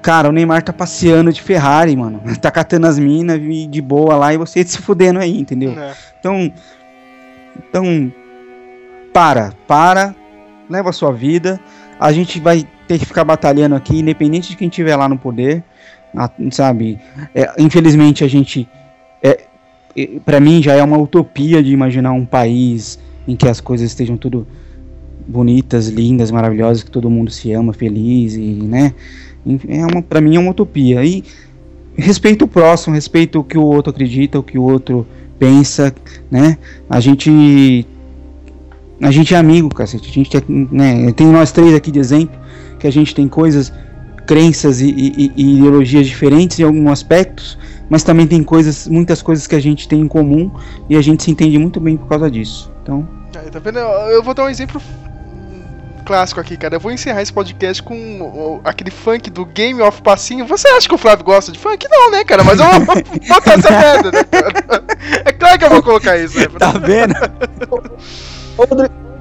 cara, 0.01 0.29
o 0.29 0.33
Neymar 0.33 0.63
tá 0.63 0.73
passeando 0.73 1.31
de 1.33 1.43
Ferrari, 1.43 1.95
mano. 1.95 2.23
Tá 2.41 2.51
catando 2.51 2.87
as 2.87 2.99
minas 2.99 3.39
de 3.71 3.83
boa 3.83 4.17
lá 4.17 4.33
e 4.33 4.39
você 4.39 4.65
se 4.65 4.79
fudendo 4.79 5.19
aí, 5.19 5.39
entendeu? 5.39 5.73
é. 5.79 5.93
Então, 6.19 6.51
então 7.59 8.13
para, 9.13 9.53
para, 9.67 10.15
leva 10.69 10.91
a 10.91 10.93
sua 10.93 11.13
vida. 11.13 11.61
A 11.99 12.13
gente 12.13 12.39
vai 12.39 12.67
ter 12.87 12.99
que 12.99 13.07
ficar 13.07 13.25
batalhando 13.25 13.75
aqui, 13.75 13.99
independente 13.99 14.51
de 14.51 14.57
quem 14.57 14.69
estiver 14.69 14.97
lá 14.97 15.09
no 15.09 15.19
poder, 15.19 15.63
sabe? 16.51 16.99
É, 17.35 17.51
infelizmente 17.59 18.25
a 18.25 18.29
gente, 18.29 18.69
é, 19.23 19.47
para 20.25 20.39
mim 20.39 20.63
já 20.63 20.75
é 20.75 20.83
uma 20.83 20.97
utopia 20.97 21.63
de 21.63 21.73
imaginar 21.73 22.13
um 22.13 22.25
país 22.25 22.99
em 23.27 23.35
que 23.37 23.49
as 23.49 23.61
coisas 23.61 23.89
estejam 23.89 24.17
tudo 24.17 24.47
bonitas, 25.27 25.89
lindas, 25.89 26.31
maravilhosas, 26.31 26.83
que 26.83 26.91
todo 26.91 27.11
mundo 27.11 27.31
se 27.31 27.53
ama, 27.53 27.73
feliz 27.73 28.35
e, 28.35 28.41
né? 28.41 28.95
É 29.69 29.85
uma, 29.85 30.03
para 30.03 30.21
mim 30.21 30.37
é 30.37 30.39
uma 30.39 30.51
utopia. 30.51 31.05
E 31.05 31.23
respeito 31.97 32.47
o 32.47 32.49
próximo, 32.49 32.95
respeito 32.95 33.41
o 33.41 33.45
que 33.45 33.59
o 33.59 33.63
outro 33.63 33.91
acredita, 33.91 34.39
o 34.39 34.43
que 34.43 34.59
o 34.59 34.63
outro 34.63 35.07
pensa, 35.39 35.95
né? 36.31 36.57
A 36.89 37.01
gente 37.01 37.87
a 39.01 39.11
gente 39.11 39.33
é 39.35 39.39
amigo, 39.39 39.69
cacete. 39.69 40.11
A 40.11 40.13
gente 40.13 40.37
é, 40.37 40.43
né, 40.49 41.13
tem 41.13 41.27
nós 41.29 41.53
três 41.53 41.75
aqui 41.75 41.91
de 41.91 41.99
exemplo 42.01 42.37
que 42.81 42.87
a 42.87 42.91
gente 42.93 43.15
tem 43.15 43.29
coisas, 43.29 43.73
crenças 44.27 44.81
e, 44.81 44.89
e- 44.91 45.33
e 45.37 45.55
ideologias 45.59 46.07
diferentes 46.07 46.59
em 46.59 46.63
alguns 46.65 46.91
aspectos, 46.91 47.57
mas 47.89 48.03
também 48.03 48.27
tem 48.27 48.43
coisas, 48.43 48.87
muitas 48.89 49.23
coisas 49.23 49.47
que 49.47 49.55
a 49.55 49.61
gente 49.61 49.89
tem 49.89 50.01
em 50.01 50.09
comum 50.09 50.51
e 50.89 50.97
a 50.97 51.01
gente 51.01 51.23
se 51.23 51.31
entende 51.31 51.59
muito 51.59 51.81
bem 51.81 51.97
por 51.97 52.09
causa 52.09 52.31
disso. 52.31 52.71
Então, 52.83 53.09
Aí, 53.37 53.51
tá 53.51 53.59
vendo? 53.61 53.79
Eu 53.79 54.23
vou 54.23 54.35
dar 54.35 54.45
um 54.45 54.49
exemplo 54.49 54.81
clássico 56.09 56.41
aqui, 56.41 56.57
cara. 56.57 56.77
Eu 56.77 56.81
vou 56.81 56.91
encerrar 56.91 57.21
esse 57.21 57.31
podcast 57.33 57.83
com 57.83 58.63
aquele 58.65 58.91
funk 58.91 59.29
do 59.29 59.45
Game 59.45 59.83
of 59.83 60.01
Passinho. 60.01 60.47
Você 60.47 60.67
acha 60.69 60.89
que 60.89 60.95
o 60.95 60.99
Flávio 60.99 61.23
gosta 61.23 61.53
de 61.53 61.59
funk? 61.59 61.87
Não, 61.91 62.11
né, 62.11 62.25
cara? 62.25 62.43
Mas 62.43 62.59
eu 62.59 62.67
vou 62.67 62.81
botar 63.29 63.53
essa 63.53 63.71
merda, 63.71 64.11
né, 64.11 64.25
cara? 64.25 64.85
É 65.27 65.33
claro 65.33 65.59
que 65.59 65.65
eu 65.67 65.71
vou 65.71 65.83
colocar 65.83 66.17
isso, 66.17 66.39
né? 66.39 66.47
tá 66.59 66.73
vendo? 66.73 67.15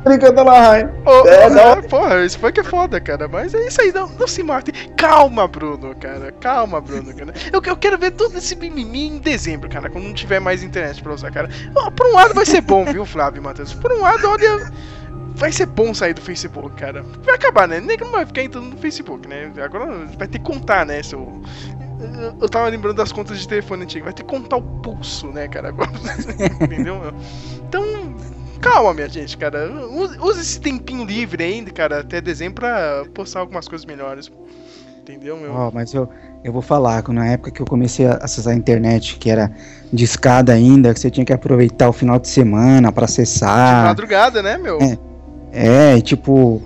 Brincando 0.05 0.41
lá, 0.45 0.61
Rai. 0.61 0.89
Ô, 1.05 1.27
É, 1.27 1.43
é, 1.43 1.49
não. 1.49 1.81
porra, 1.83 2.23
isso 2.23 2.39
foi 2.39 2.53
que 2.53 2.61
é 2.61 2.63
foda, 2.63 3.01
cara. 3.01 3.27
Mas 3.27 3.53
é 3.53 3.67
isso 3.67 3.81
aí, 3.81 3.91
não, 3.91 4.07
não 4.07 4.27
se 4.27 4.41
mate. 4.41 4.71
Calma, 4.95 5.45
Bruno, 5.45 5.93
cara. 5.99 6.31
Calma, 6.39 6.79
Bruno, 6.79 7.13
cara. 7.13 7.33
Eu, 7.51 7.61
eu 7.61 7.75
quero 7.75 7.97
ver 7.97 8.11
todo 8.11 8.37
esse 8.37 8.55
mimimi 8.55 9.07
em 9.07 9.17
dezembro, 9.17 9.69
cara, 9.69 9.89
quando 9.89 10.05
não 10.05 10.13
tiver 10.13 10.39
mais 10.39 10.63
internet 10.63 11.03
pra 11.03 11.13
usar, 11.13 11.31
cara. 11.31 11.49
Por 11.93 12.07
um 12.07 12.13
lado 12.13 12.33
vai 12.33 12.45
ser 12.45 12.61
bom, 12.61 12.85
viu, 12.85 13.05
Flávio 13.05 13.43
Matheus? 13.43 13.73
Por 13.73 13.91
um 13.91 13.99
lado, 13.99 14.25
olha. 14.29 14.71
Vai 15.37 15.51
ser 15.51 15.65
bom 15.67 15.93
sair 15.93 16.13
do 16.13 16.21
Facebook, 16.21 16.75
cara. 16.75 17.03
Vai 17.23 17.35
acabar, 17.35 17.67
né? 17.67 17.79
Nem 17.79 17.95
que 17.97 18.03
não 18.03 18.11
vai 18.11 18.25
ficar 18.25 18.41
entrando 18.43 18.67
no 18.71 18.77
Facebook, 18.77 19.27
né? 19.27 19.51
Agora 19.63 20.05
vai 20.17 20.27
ter 20.27 20.39
que 20.39 20.45
contar, 20.45 20.85
né? 20.85 21.01
Seu... 21.03 21.41
Eu- 22.21 22.35
Eu 22.41 22.49
tava 22.49 22.67
lembrando 22.67 22.95
das 22.97 23.11
contas 23.11 23.39
de 23.39 23.47
telefone 23.47 23.83
antigo. 23.83 24.05
Vai 24.05 24.13
ter 24.13 24.23
que 24.23 24.29
contar 24.29 24.57
o 24.57 24.61
pulso, 24.61 25.27
né, 25.27 25.47
cara? 25.47 25.69
Agora. 25.69 25.89
Entendeu? 26.61 26.99
meu? 26.99 27.13
Então, 27.67 27.83
calma, 28.61 28.93
minha 28.93 29.07
gente, 29.09 29.37
cara. 29.37 29.69
Use, 30.21 30.39
esse 30.41 30.59
tempinho 30.59 31.05
livre 31.05 31.43
ainda, 31.43 31.71
cara, 31.71 31.99
até 32.01 32.19
dezembro 32.19 32.55
pra 32.61 33.03
postar 33.13 33.39
algumas 33.41 33.67
coisas 33.67 33.85
melhores. 33.85 34.31
Entendeu, 35.01 35.37
meu? 35.37 35.53
Ó, 35.53 35.71
mas 35.73 35.93
eu, 35.93 36.09
eu 36.43 36.51
vou 36.51 36.61
falar, 36.61 37.01
que 37.01 37.11
na 37.13 37.25
época 37.27 37.49
que 37.49 37.61
eu 37.61 37.65
comecei 37.65 38.05
a 38.05 38.15
acessar 38.21 38.53
a 38.53 38.55
internet, 38.55 39.17
que 39.17 39.29
era 39.29 39.51
de 39.93 40.03
escada 40.03 40.51
ainda, 40.51 40.93
que 40.93 40.99
você 40.99 41.09
tinha 41.09 41.25
que 41.25 41.31
aproveitar 41.31 41.87
o 41.87 41.93
final 41.93 42.19
de 42.19 42.27
semana 42.27 42.91
pra 42.91 43.05
De 43.05 43.11
acessar. 43.13 43.85
madrugada, 43.85 44.43
né, 44.43 44.57
meu? 44.57 44.77
É. 44.81 44.97
É, 45.59 45.99
tipo, 46.01 46.61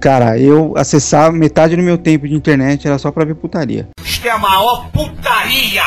cara, 0.00 0.38
eu 0.38 0.72
acessava 0.76 1.30
metade 1.32 1.76
do 1.76 1.82
meu 1.82 1.98
tempo 1.98 2.26
de 2.26 2.34
internet 2.34 2.86
era 2.86 2.96
só 2.98 3.10
pra 3.10 3.24
ver 3.24 3.34
putaria. 3.34 3.88
Isto 4.02 4.26
é 4.26 4.30
a 4.30 4.38
maior 4.38 4.88
putaria! 4.90 5.82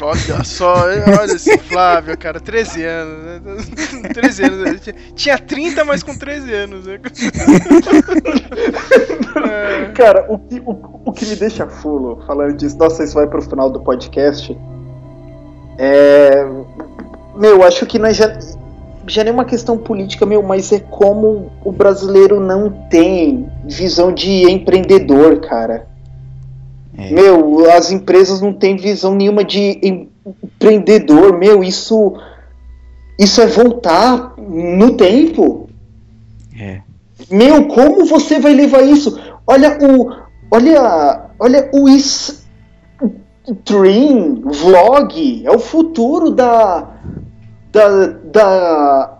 Olha 0.00 0.44
só, 0.44 0.74
olha 0.84 1.24
esse 1.34 1.56
Flávio, 1.56 2.18
cara, 2.18 2.38
13 2.38 2.82
anos, 2.84 3.24
né? 3.24 3.40
13 4.12 4.42
anos, 4.44 4.58
né? 4.58 4.74
Tinha- 4.78 4.96
tinha 5.14 5.38
30, 5.38 5.84
mas 5.84 6.02
com 6.02 6.14
13 6.14 6.52
anos, 6.52 6.86
né? 6.86 6.98
É, 9.46 9.92
Cara, 9.94 10.26
o 10.28 10.38
que, 10.38 10.60
o, 10.66 11.00
o 11.06 11.12
que 11.12 11.24
me 11.26 11.36
deixa 11.36 11.66
fulo 11.68 12.22
falando 12.26 12.56
disso, 12.56 12.76
nossa, 12.76 13.02
isso 13.04 13.14
vai 13.14 13.26
pro 13.26 13.40
final 13.42 13.70
do 13.70 13.80
podcast. 13.80 14.56
É. 15.78 16.44
Meu, 17.36 17.62
acho 17.64 17.86
que 17.86 17.98
nós 17.98 18.16
já. 18.16 18.36
Já 19.06 19.22
nem 19.24 19.30
é 19.30 19.34
uma 19.34 19.44
questão 19.44 19.76
política, 19.76 20.24
meu, 20.24 20.42
mas 20.42 20.72
é 20.72 20.80
como 20.80 21.50
o 21.64 21.70
brasileiro 21.72 22.40
não 22.40 22.70
tem 22.88 23.48
visão 23.64 24.12
de 24.12 24.50
empreendedor, 24.50 25.40
cara. 25.40 25.86
É. 26.96 27.10
Meu, 27.10 27.70
as 27.72 27.90
empresas 27.90 28.40
não 28.40 28.52
têm 28.52 28.76
visão 28.76 29.14
nenhuma 29.14 29.42
de 29.44 29.78
em- 29.82 30.08
empreendedor, 30.42 31.36
meu, 31.38 31.62
isso. 31.62 32.14
Isso 33.18 33.40
é 33.40 33.46
voltar 33.46 34.34
no 34.38 34.96
tempo. 34.96 35.68
É. 36.58 36.80
Meu, 37.30 37.66
como 37.68 38.04
você 38.04 38.38
vai 38.38 38.52
levar 38.54 38.82
isso? 38.82 39.18
Olha 39.46 39.78
o. 39.80 40.10
Olha. 40.50 41.30
Olha 41.38 41.68
o 41.72 41.88
stream, 43.46 44.42
vlog. 44.46 45.42
É 45.44 45.50
o 45.50 45.58
futuro 45.58 46.30
da. 46.30 46.93
Da. 47.74 48.06
Da, 48.32 49.18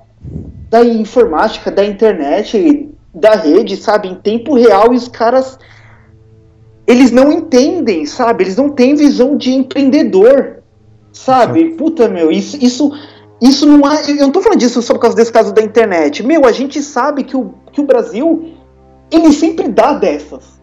da 0.70 0.84
informática, 0.84 1.70
da 1.70 1.84
internet, 1.84 2.88
da 3.14 3.34
rede, 3.36 3.76
sabe? 3.76 4.08
Em 4.08 4.14
tempo 4.14 4.54
real 4.54 4.92
e 4.92 4.96
os 4.96 5.08
caras. 5.08 5.58
Eles 6.86 7.10
não 7.10 7.30
entendem, 7.32 8.06
sabe? 8.06 8.44
Eles 8.44 8.56
não 8.56 8.70
têm 8.70 8.94
visão 8.94 9.36
de 9.36 9.52
empreendedor. 9.52 10.62
Sabe? 11.12 11.70
Puta, 11.76 12.08
meu, 12.08 12.30
isso. 12.30 12.56
isso 12.62 12.90
isso 13.42 13.66
não 13.66 13.84
há. 13.84 14.00
Eu 14.08 14.16
não 14.16 14.30
tô 14.32 14.40
falando 14.40 14.58
disso 14.58 14.80
só 14.80 14.94
por 14.94 15.00
causa 15.00 15.16
desse 15.16 15.32
caso 15.32 15.52
da 15.52 15.60
internet. 15.62 16.22
Meu, 16.22 16.46
a 16.46 16.52
gente 16.52 16.80
sabe 16.82 17.24
que 17.24 17.36
o, 17.36 17.52
que 17.72 17.80
o 17.80 17.84
Brasil, 17.86 18.54
ele 19.10 19.32
sempre 19.32 19.68
dá 19.68 19.92
dessas. 19.92 20.60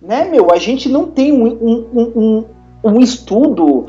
Né, 0.00 0.28
meu? 0.30 0.52
A 0.52 0.58
gente 0.58 0.88
não 0.88 1.06
tem 1.08 1.32
um, 1.32 1.46
um, 1.46 1.86
um, 1.92 2.12
um- 2.14 2.44
um 2.84 3.00
estudo 3.00 3.86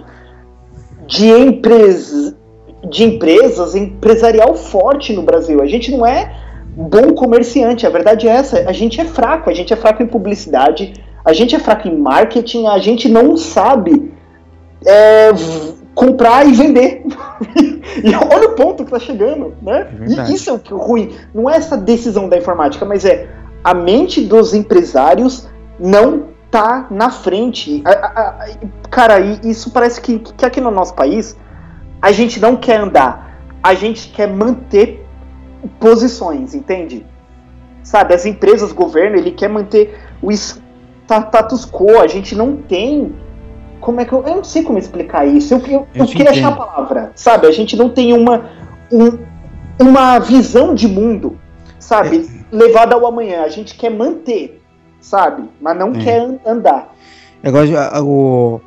de, 1.05 1.28
empresa, 1.28 2.36
de 2.88 3.03
empresas 3.03 3.75
empresarial 3.75 4.55
forte 4.55 5.13
no 5.13 5.21
Brasil. 5.23 5.61
A 5.61 5.65
gente 5.65 5.91
não 5.91 6.05
é 6.05 6.34
bom 6.75 7.13
comerciante. 7.13 7.86
A 7.86 7.89
verdade 7.89 8.27
é 8.27 8.32
essa. 8.32 8.69
A 8.69 8.71
gente 8.71 8.99
é 9.01 9.05
fraco. 9.05 9.49
A 9.49 9.53
gente 9.53 9.73
é 9.73 9.75
fraco 9.75 10.01
em 10.01 10.07
publicidade. 10.07 10.93
A 11.25 11.34
gente 11.34 11.55
é 11.55 11.59
fraco 11.59 11.88
em 11.88 11.97
marketing. 11.97 12.67
A 12.67 12.77
gente 12.80 13.09
não 13.09 13.36
sabe 13.36 14.13
é, 14.86 15.30
comprar 15.93 16.47
e 16.47 16.53
vender. 16.53 17.03
e 18.03 18.15
olha 18.34 18.49
o 18.49 18.55
ponto 18.55 18.86
que 18.86 18.91
tá 18.91 18.99
chegando, 18.99 19.53
né? 19.61 19.88
É 20.01 20.30
e 20.30 20.34
isso 20.34 20.49
é 20.49 20.53
o 20.53 20.59
que 20.59 20.73
é 20.73 20.75
ruim. 20.75 21.13
Não 21.34 21.49
é 21.49 21.57
essa 21.57 21.75
decisão 21.77 22.30
da 22.30 22.38
informática, 22.38 22.86
mas 22.86 23.03
é 23.03 23.27
a 23.63 23.73
mente 23.73 24.21
dos 24.21 24.53
empresários 24.53 25.47
não 25.77 26.27
tá 26.49 26.88
na 26.89 27.09
frente. 27.09 27.82
A- 27.86 27.89
a- 27.91 28.30
a- 28.30 28.47
cara, 28.89 29.19
isso 29.19 29.71
parece 29.71 29.99
que, 30.01 30.19
que 30.19 30.45
aqui 30.45 30.61
no 30.61 30.71
nosso 30.71 30.93
país 30.93 31.36
a 32.02 32.12
gente 32.12 32.39
não 32.39 32.56
quer 32.56 32.78
andar, 32.80 33.39
a 33.62 33.74
gente 33.74 34.10
quer 34.10 34.28
manter 34.28 35.06
posições, 35.80 36.54
entende? 36.56 37.06
Sabe, 37.84 38.14
as 38.14 38.26
empresas, 38.26 38.72
o 38.72 38.76
governo, 38.76 39.18
ele 39.18 39.32
quer 39.32 39.50
manter 39.50 39.97
o 40.22 40.32
status 40.32 41.66
quo, 41.66 42.00
a 42.00 42.08
gente 42.08 42.36
não 42.36 42.56
tem. 42.58 43.14
Como 43.82 44.00
é 44.02 44.06
que 44.06 44.14
eu. 44.14 44.24
Eu 44.28 44.36
não 44.38 44.43
sei 44.43 44.64
como 44.64 44.78
explicar 44.78 45.26
isso. 45.26 45.54
Eu, 45.54 45.60
eu, 45.60 45.88
Eu 45.95 46.04
eu 46.04 46.06
queria 46.06 46.32
achar 46.32 46.50
a 46.50 46.56
palavra. 46.56 47.12
Sabe, 47.16 47.47
a 47.47 47.52
gente 47.52 47.76
não 47.78 47.89
tem 47.89 48.14
uma. 48.14 48.50
um- 48.91 49.18
uma 49.82 50.20
visão 50.20 50.76
de 50.76 50.89
mundo, 50.89 51.39
sabe? 51.80 52.30
Levada 52.52 52.95
ao 52.95 53.08
amanhã. 53.08 53.43
A 53.43 53.47
gente 53.47 53.76
quer 53.78 53.89
manter, 53.89 54.62
sabe? 55.00 55.43
Mas 55.62 55.78
não 55.78 55.91
É. 55.91 56.04
quer 56.04 56.20
an- 56.20 56.38
andar. 56.45 56.93
É 57.41 57.47
igual 57.47 57.64
a- 57.78 58.02
o. 58.04 58.60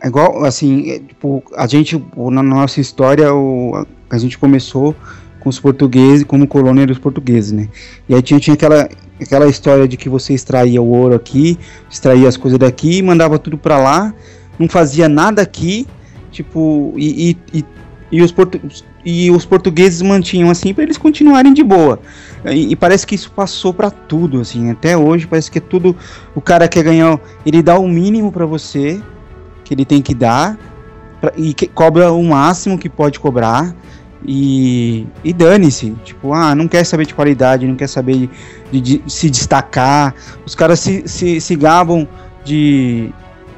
É 0.00 0.06
igual, 0.06 0.44
assim, 0.44 0.90
é, 0.90 0.98
tipo, 1.00 1.42
a 1.56 1.66
gente, 1.66 2.02
na 2.16 2.42
nossa 2.42 2.80
história, 2.80 3.34
o, 3.34 3.84
a, 4.08 4.18
gente 4.18 4.38
começou 4.38 4.94
com 5.40 5.48
os 5.48 5.58
portugueses, 5.58 6.24
como 6.24 6.46
colônia 6.46 6.86
dos 6.86 6.98
portugueses, 6.98 7.52
né? 7.52 7.68
E 8.08 8.14
aí 8.14 8.22
tinha, 8.22 8.38
tinha 8.38 8.54
aquela, 8.54 8.88
aquela 9.20 9.48
história 9.48 9.88
de 9.88 9.96
que 9.96 10.08
você 10.08 10.34
extraía 10.34 10.80
o 10.80 10.88
ouro 10.88 11.14
aqui, 11.14 11.58
extraía 11.90 12.28
as 12.28 12.36
coisas 12.36 12.58
daqui, 12.58 13.02
mandava 13.02 13.38
tudo 13.38 13.58
pra 13.58 13.76
lá, 13.76 14.14
não 14.56 14.68
fazia 14.68 15.08
nada 15.08 15.42
aqui, 15.42 15.84
tipo, 16.30 16.94
e, 16.96 17.30
e, 17.52 17.58
e, 17.58 17.64
e 18.12 18.22
os, 18.22 18.30
portu, 18.30 18.60
e 19.04 19.32
os 19.32 19.44
portugueses 19.44 20.00
mantinham 20.00 20.48
assim 20.48 20.72
para 20.72 20.84
eles 20.84 20.96
continuarem 20.96 21.52
de 21.52 21.64
boa. 21.64 21.98
E, 22.44 22.70
e 22.70 22.76
parece 22.76 23.04
que 23.04 23.16
isso 23.16 23.32
passou 23.32 23.74
pra 23.74 23.90
tudo, 23.90 24.40
assim, 24.40 24.70
até 24.70 24.96
hoje 24.96 25.26
parece 25.26 25.50
que 25.50 25.58
é 25.58 25.60
tudo 25.60 25.96
o 26.36 26.40
cara 26.40 26.68
quer 26.68 26.84
ganhar, 26.84 27.18
ele 27.44 27.62
dá 27.64 27.76
o 27.76 27.88
mínimo 27.88 28.30
pra 28.30 28.46
você 28.46 29.00
que 29.68 29.74
ele 29.74 29.84
tem 29.84 30.00
que 30.00 30.14
dar 30.14 30.58
pra- 31.20 31.32
e 31.36 31.54
cobra 31.74 32.10
o 32.10 32.24
máximo 32.24 32.78
que 32.78 32.88
pode 32.88 33.20
cobrar 33.20 33.74
e, 34.26 35.06
e 35.22 35.30
dane-se, 35.32 35.94
tipo, 36.04 36.32
ah, 36.32 36.54
não 36.54 36.66
quer 36.66 36.84
saber 36.84 37.06
de 37.06 37.14
qualidade, 37.14 37.66
não 37.66 37.76
quer 37.76 37.86
saber 37.86 38.30
de, 38.72 38.80
de 38.80 39.02
se 39.06 39.28
destacar, 39.28 40.14
os 40.46 40.54
caras 40.54 40.80
se, 40.80 41.06
se, 41.06 41.38
se 41.40 41.54
gabam 41.54 42.08
de, 42.44 43.10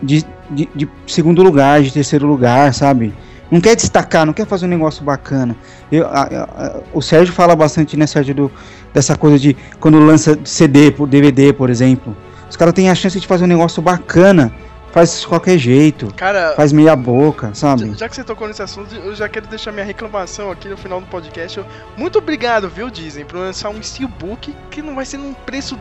de, 0.02 0.26
de, 0.50 0.68
de 0.74 0.88
segundo 1.06 1.42
lugar, 1.44 1.80
de 1.80 1.92
terceiro 1.92 2.26
lugar, 2.26 2.74
sabe? 2.74 3.14
Não 3.50 3.60
quer 3.60 3.74
destacar, 3.76 4.26
não 4.26 4.32
quer 4.32 4.46
fazer 4.46 4.66
um 4.66 4.68
negócio 4.68 5.02
bacana. 5.04 5.56
Eu, 5.90 6.06
a- 6.08 6.22
a- 6.22 6.80
o 6.92 7.00
Sérgio 7.00 7.32
fala 7.32 7.54
bastante, 7.56 7.96
né, 7.96 8.06
Sérgio, 8.06 8.34
do, 8.34 8.50
dessa 8.92 9.16
coisa 9.16 9.38
de 9.38 9.56
quando 9.78 9.98
lança 9.98 10.38
CD, 10.44 10.90
por 10.90 11.08
DVD, 11.08 11.52
por 11.52 11.70
exemplo. 11.70 12.16
Os 12.48 12.56
caras 12.56 12.74
têm 12.74 12.90
a 12.90 12.94
chance 12.96 13.18
de 13.18 13.26
fazer 13.26 13.44
um 13.44 13.48
negócio 13.48 13.80
bacana, 13.80 14.52
faz 14.92 15.20
de 15.20 15.26
qualquer 15.26 15.56
jeito, 15.58 16.12
Cara, 16.14 16.54
faz 16.56 16.72
meia 16.72 16.96
boca, 16.96 17.50
sabe? 17.54 17.92
já, 17.96 18.08
que 18.08 18.14
você 18.16 18.24
tocou 18.24 18.48
nesse 18.48 18.62
assunto, 18.62 18.94
eu 18.94 19.14
já 19.14 19.28
quero 19.28 19.46
deixar 19.46 19.70
minha 19.72 19.84
reclamação 19.84 20.50
aqui 20.50 20.68
no 20.68 20.76
final 20.76 21.00
do 21.00 21.06
podcast. 21.06 21.58
Eu- 21.58 21.66
muito 21.96 22.18
obrigado, 22.18 22.68
viu, 22.68 22.90
Disney, 22.90 23.24
por 23.24 23.36
lançar 23.38 23.68
um 23.70 23.82
Steelbook 23.82 24.54
que 24.70 24.82
não 24.82 24.94
vai 24.94 25.04
ser 25.04 25.18
num 25.18 25.32
preço 25.34 25.78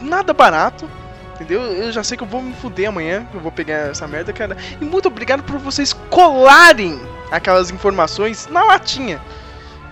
nada 0.00 0.32
barato. 0.32 0.88
Entendeu? 1.36 1.62
Eu 1.62 1.92
já 1.92 2.02
sei 2.02 2.16
que 2.16 2.24
eu 2.24 2.26
vou 2.26 2.42
me 2.42 2.52
fuder 2.52 2.88
amanhã, 2.88 3.24
que 3.30 3.36
eu 3.36 3.40
vou 3.40 3.52
pegar 3.52 3.90
essa 3.90 4.08
merda, 4.08 4.32
cara. 4.32 4.56
E 4.80 4.84
muito 4.84 5.06
obrigado 5.06 5.44
por 5.44 5.56
vocês 5.58 5.92
colarem 6.10 7.00
aquelas 7.30 7.70
informações 7.70 8.48
na 8.50 8.64
latinha. 8.64 9.20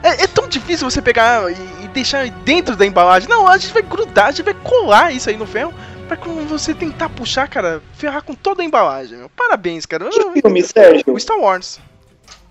É, 0.02 0.24
é 0.24 0.26
tão 0.26 0.48
difícil 0.48 0.90
você 0.90 1.00
pegar 1.00 1.48
e, 1.52 1.84
e 1.84 1.88
deixar 1.94 2.28
dentro 2.44 2.74
da 2.74 2.84
embalagem. 2.84 3.28
Não, 3.28 3.46
a 3.46 3.56
gente 3.58 3.72
vai 3.72 3.82
grudar, 3.82 4.26
a 4.26 4.30
gente 4.32 4.42
vai 4.42 4.54
colar 4.54 5.12
isso 5.12 5.30
aí 5.30 5.36
no 5.36 5.46
ferro. 5.46 5.72
Pra 6.06 6.16
quando 6.16 6.46
você 6.48 6.72
tentar 6.72 7.08
puxar, 7.08 7.48
cara, 7.48 7.82
ferrar 7.94 8.22
com 8.22 8.34
toda 8.34 8.62
a 8.62 8.64
embalagem, 8.64 9.18
meu. 9.18 9.28
Parabéns, 9.30 9.84
cara. 9.86 10.08
Que 10.08 10.40
filme, 10.40 10.62
Sérgio? 10.62 11.04
O 11.12 11.18
Star 11.18 11.38
Wars. 11.38 11.80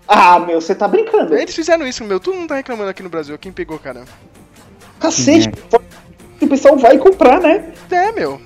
Ah, 0.06 0.38
meu, 0.38 0.60
você 0.60 0.74
tá 0.74 0.86
brincando. 0.86 1.34
Eles 1.34 1.54
fizeram 1.54 1.86
isso, 1.86 2.04
meu. 2.04 2.20
Todo 2.20 2.34
mundo 2.36 2.48
tá 2.48 2.56
reclamando 2.56 2.90
aqui 2.90 3.02
no 3.02 3.08
Brasil. 3.08 3.36
Quem 3.38 3.50
pegou, 3.50 3.78
cara? 3.78 4.04
Cacete. 5.00 5.50
Que 6.38 6.44
O 6.44 6.48
pessoal 6.48 6.76
vai 6.76 6.98
comprar, 6.98 7.40
né? 7.40 7.72
É, 7.90 8.12
meu. 8.12 8.38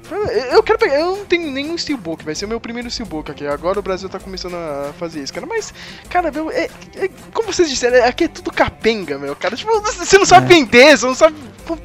Eu 0.53 0.63
quero 0.63 0.79
pegar. 0.79 0.95
Eu 1.01 1.17
não 1.17 1.25
tenho 1.25 1.51
nenhum 1.51 1.77
Steelbook, 1.77 2.25
vai 2.25 2.37
ser 2.37 2.45
o 2.45 2.49
meu 2.49 2.61
primeiro 2.61 2.89
Steelbook 2.89 3.33
aqui. 3.33 3.45
Agora 3.47 3.81
o 3.81 3.83
Brasil 3.83 4.09
tá 4.09 4.21
começando 4.21 4.55
a 4.55 4.93
fazer 4.97 5.21
isso, 5.25 5.35
cara. 5.35 5.45
Mas, 5.45 5.75
cara, 6.09 6.31
meu, 6.31 6.53
é, 6.53 6.69
é- 6.97 7.11
como 7.35 7.53
vocês 7.53 7.69
disseram, 7.69 7.97
é- 7.97 8.07
aqui 8.07 8.25
é 8.25 8.29
tudo 8.29 8.53
capenga, 8.53 9.19
meu, 9.19 9.35
cara. 9.35 9.57
Tipo, 9.57 9.81
você 9.81 10.17
não 10.19 10.25
sabe 10.25 10.47
É. 10.53 10.57
vender, 10.57 10.97
você 10.97 11.07
não 11.07 11.15
sabe. 11.17 11.37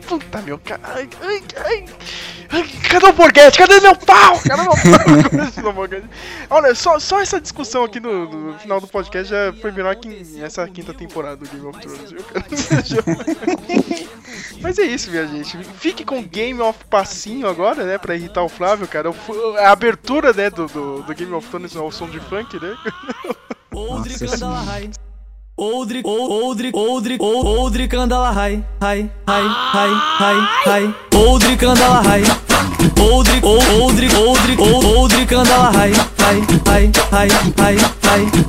Puta, 0.08 0.42
meu, 0.44 0.60
cara. 0.60 0.82
Ai, 0.84 1.10
ai, 1.24 1.44
ai. 1.66 1.86
Cadê 2.90 3.06
o 3.08 3.14
Borghetti? 3.14 3.58
Cadê 3.58 3.80
meu 3.80 3.96
pau? 3.96 4.40
Cadê 4.40 4.62
meu 4.62 4.72
pau? 4.72 5.74
Borghetti? 5.74 6.08
Olha, 6.50 6.74
só, 6.76 7.00
só 7.00 7.22
essa 7.22 7.42
discussão 7.42 7.84
aqui 7.84 8.00
no, 8.00 8.30
no 8.30 8.60
final 8.60 8.80
do 8.80 8.88
podcast 8.88 9.30
já 9.30 9.54
foi 9.62 9.72
melhor 9.72 9.96
que 9.96 10.42
essa 10.42 10.68
quinta 10.68 10.94
temporada 10.94 11.38
do 11.38 11.50
Game 11.50 11.66
of 11.66 11.80
Thrones, 11.80 12.12
viu, 12.12 12.24
cara? 12.24 12.46
Mas 14.62 14.80
é 14.80 14.84
isso, 14.84 15.12
minha 15.12 15.28
gente. 15.28 15.58
Fique 15.80 16.04
com 16.04 16.22
Game 16.24 16.62
of 16.62 16.84
Passinho 16.86 17.48
agora, 17.48 17.84
né? 17.84 17.98
Pra 17.98 18.16
irritar 18.16 18.44
o 18.44 18.50
Flávio, 18.50 18.88
cara. 18.88 19.14
A 19.60 19.72
abertura, 19.72 20.34
né, 20.34 20.50
do, 20.50 20.68
do, 20.68 21.02
do 21.04 21.16
Game 21.16 21.34
of 21.34 21.48
Thrones 21.50 21.76
ao 21.76 21.92
som 21.92 22.10
de 22.10 22.20
funk, 22.20 22.60
né? 22.60 22.76
Nossa. 23.72 25.05
Oldri, 25.58 26.02
Oldri, 26.04 26.72
Oldri, 26.74 27.18
Oldri 27.18 27.88
Candala 27.88 28.36
Rai. 28.36 28.62
Rai, 28.82 29.10
rai, 29.26 29.44
rai, 29.74 29.90
rai, 30.20 30.36
rai. 30.66 30.94
Oldri 31.14 31.56
Candala 31.56 32.04
Rai. 32.04 32.24
Oldri, 33.00 33.40
Oldri, 33.42 34.10
Oldri, 34.10 34.58
Oldri 34.58 35.26
Candala 35.26 35.72
Rai. 35.74 35.94
Rai, 36.20 36.42
rai, 36.66 36.92
rai, 37.10 37.30
rai, 37.56 37.78
rai. 38.04 38.46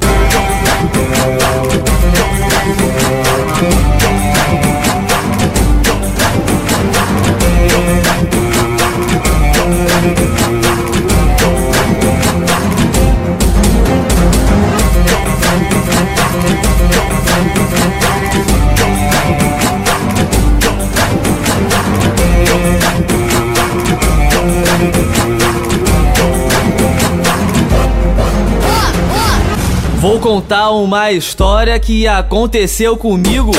Vou 30.07 30.20
contar 30.20 30.70
uma 30.70 31.11
história 31.11 31.77
que 31.81 32.07
aconteceu 32.07 32.97
comigo. 32.97 33.51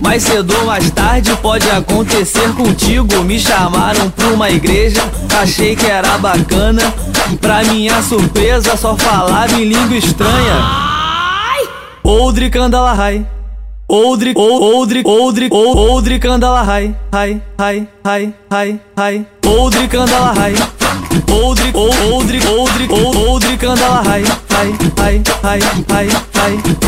Mais 0.00 0.24
cedo 0.24 0.52
ou 0.58 0.66
mais 0.66 0.90
tarde 0.90 1.30
pode 1.36 1.70
acontecer 1.70 2.52
contigo. 2.54 3.22
Me 3.22 3.38
chamaram 3.38 4.10
pra 4.10 4.26
uma 4.26 4.50
igreja, 4.50 5.00
achei 5.40 5.76
que 5.76 5.86
era 5.86 6.18
bacana. 6.18 6.82
Pra 7.40 7.62
minha 7.62 8.02
surpresa, 8.02 8.76
só 8.76 8.96
falava 8.96 9.52
em 9.52 9.66
língua 9.66 9.96
estranha. 9.96 10.56
Oldri 12.02 12.50
Candalahai. 12.50 13.24
Oldri, 13.86 14.34
Oldri, 14.36 15.02
Oldri, 15.06 15.48
Oldri 15.52 16.18
Candalahai. 16.18 16.92
Hai, 17.12 17.40
hai, 17.56 17.88
hai, 18.02 18.34
hai, 18.50 18.80
hai. 18.96 19.26
Oldri 19.46 19.86
Candalahai. 19.86 20.54
Oldri, 21.30 21.72
Oldri, 21.74 22.40
Oldri, 22.46 22.88
Oldri 22.90 23.56
Candalahai. 23.56 24.24
Hai, 24.50 24.74
hai, 24.98 25.22
hai, 25.42 25.60
hai, 25.88 26.08
hai. 26.34 26.84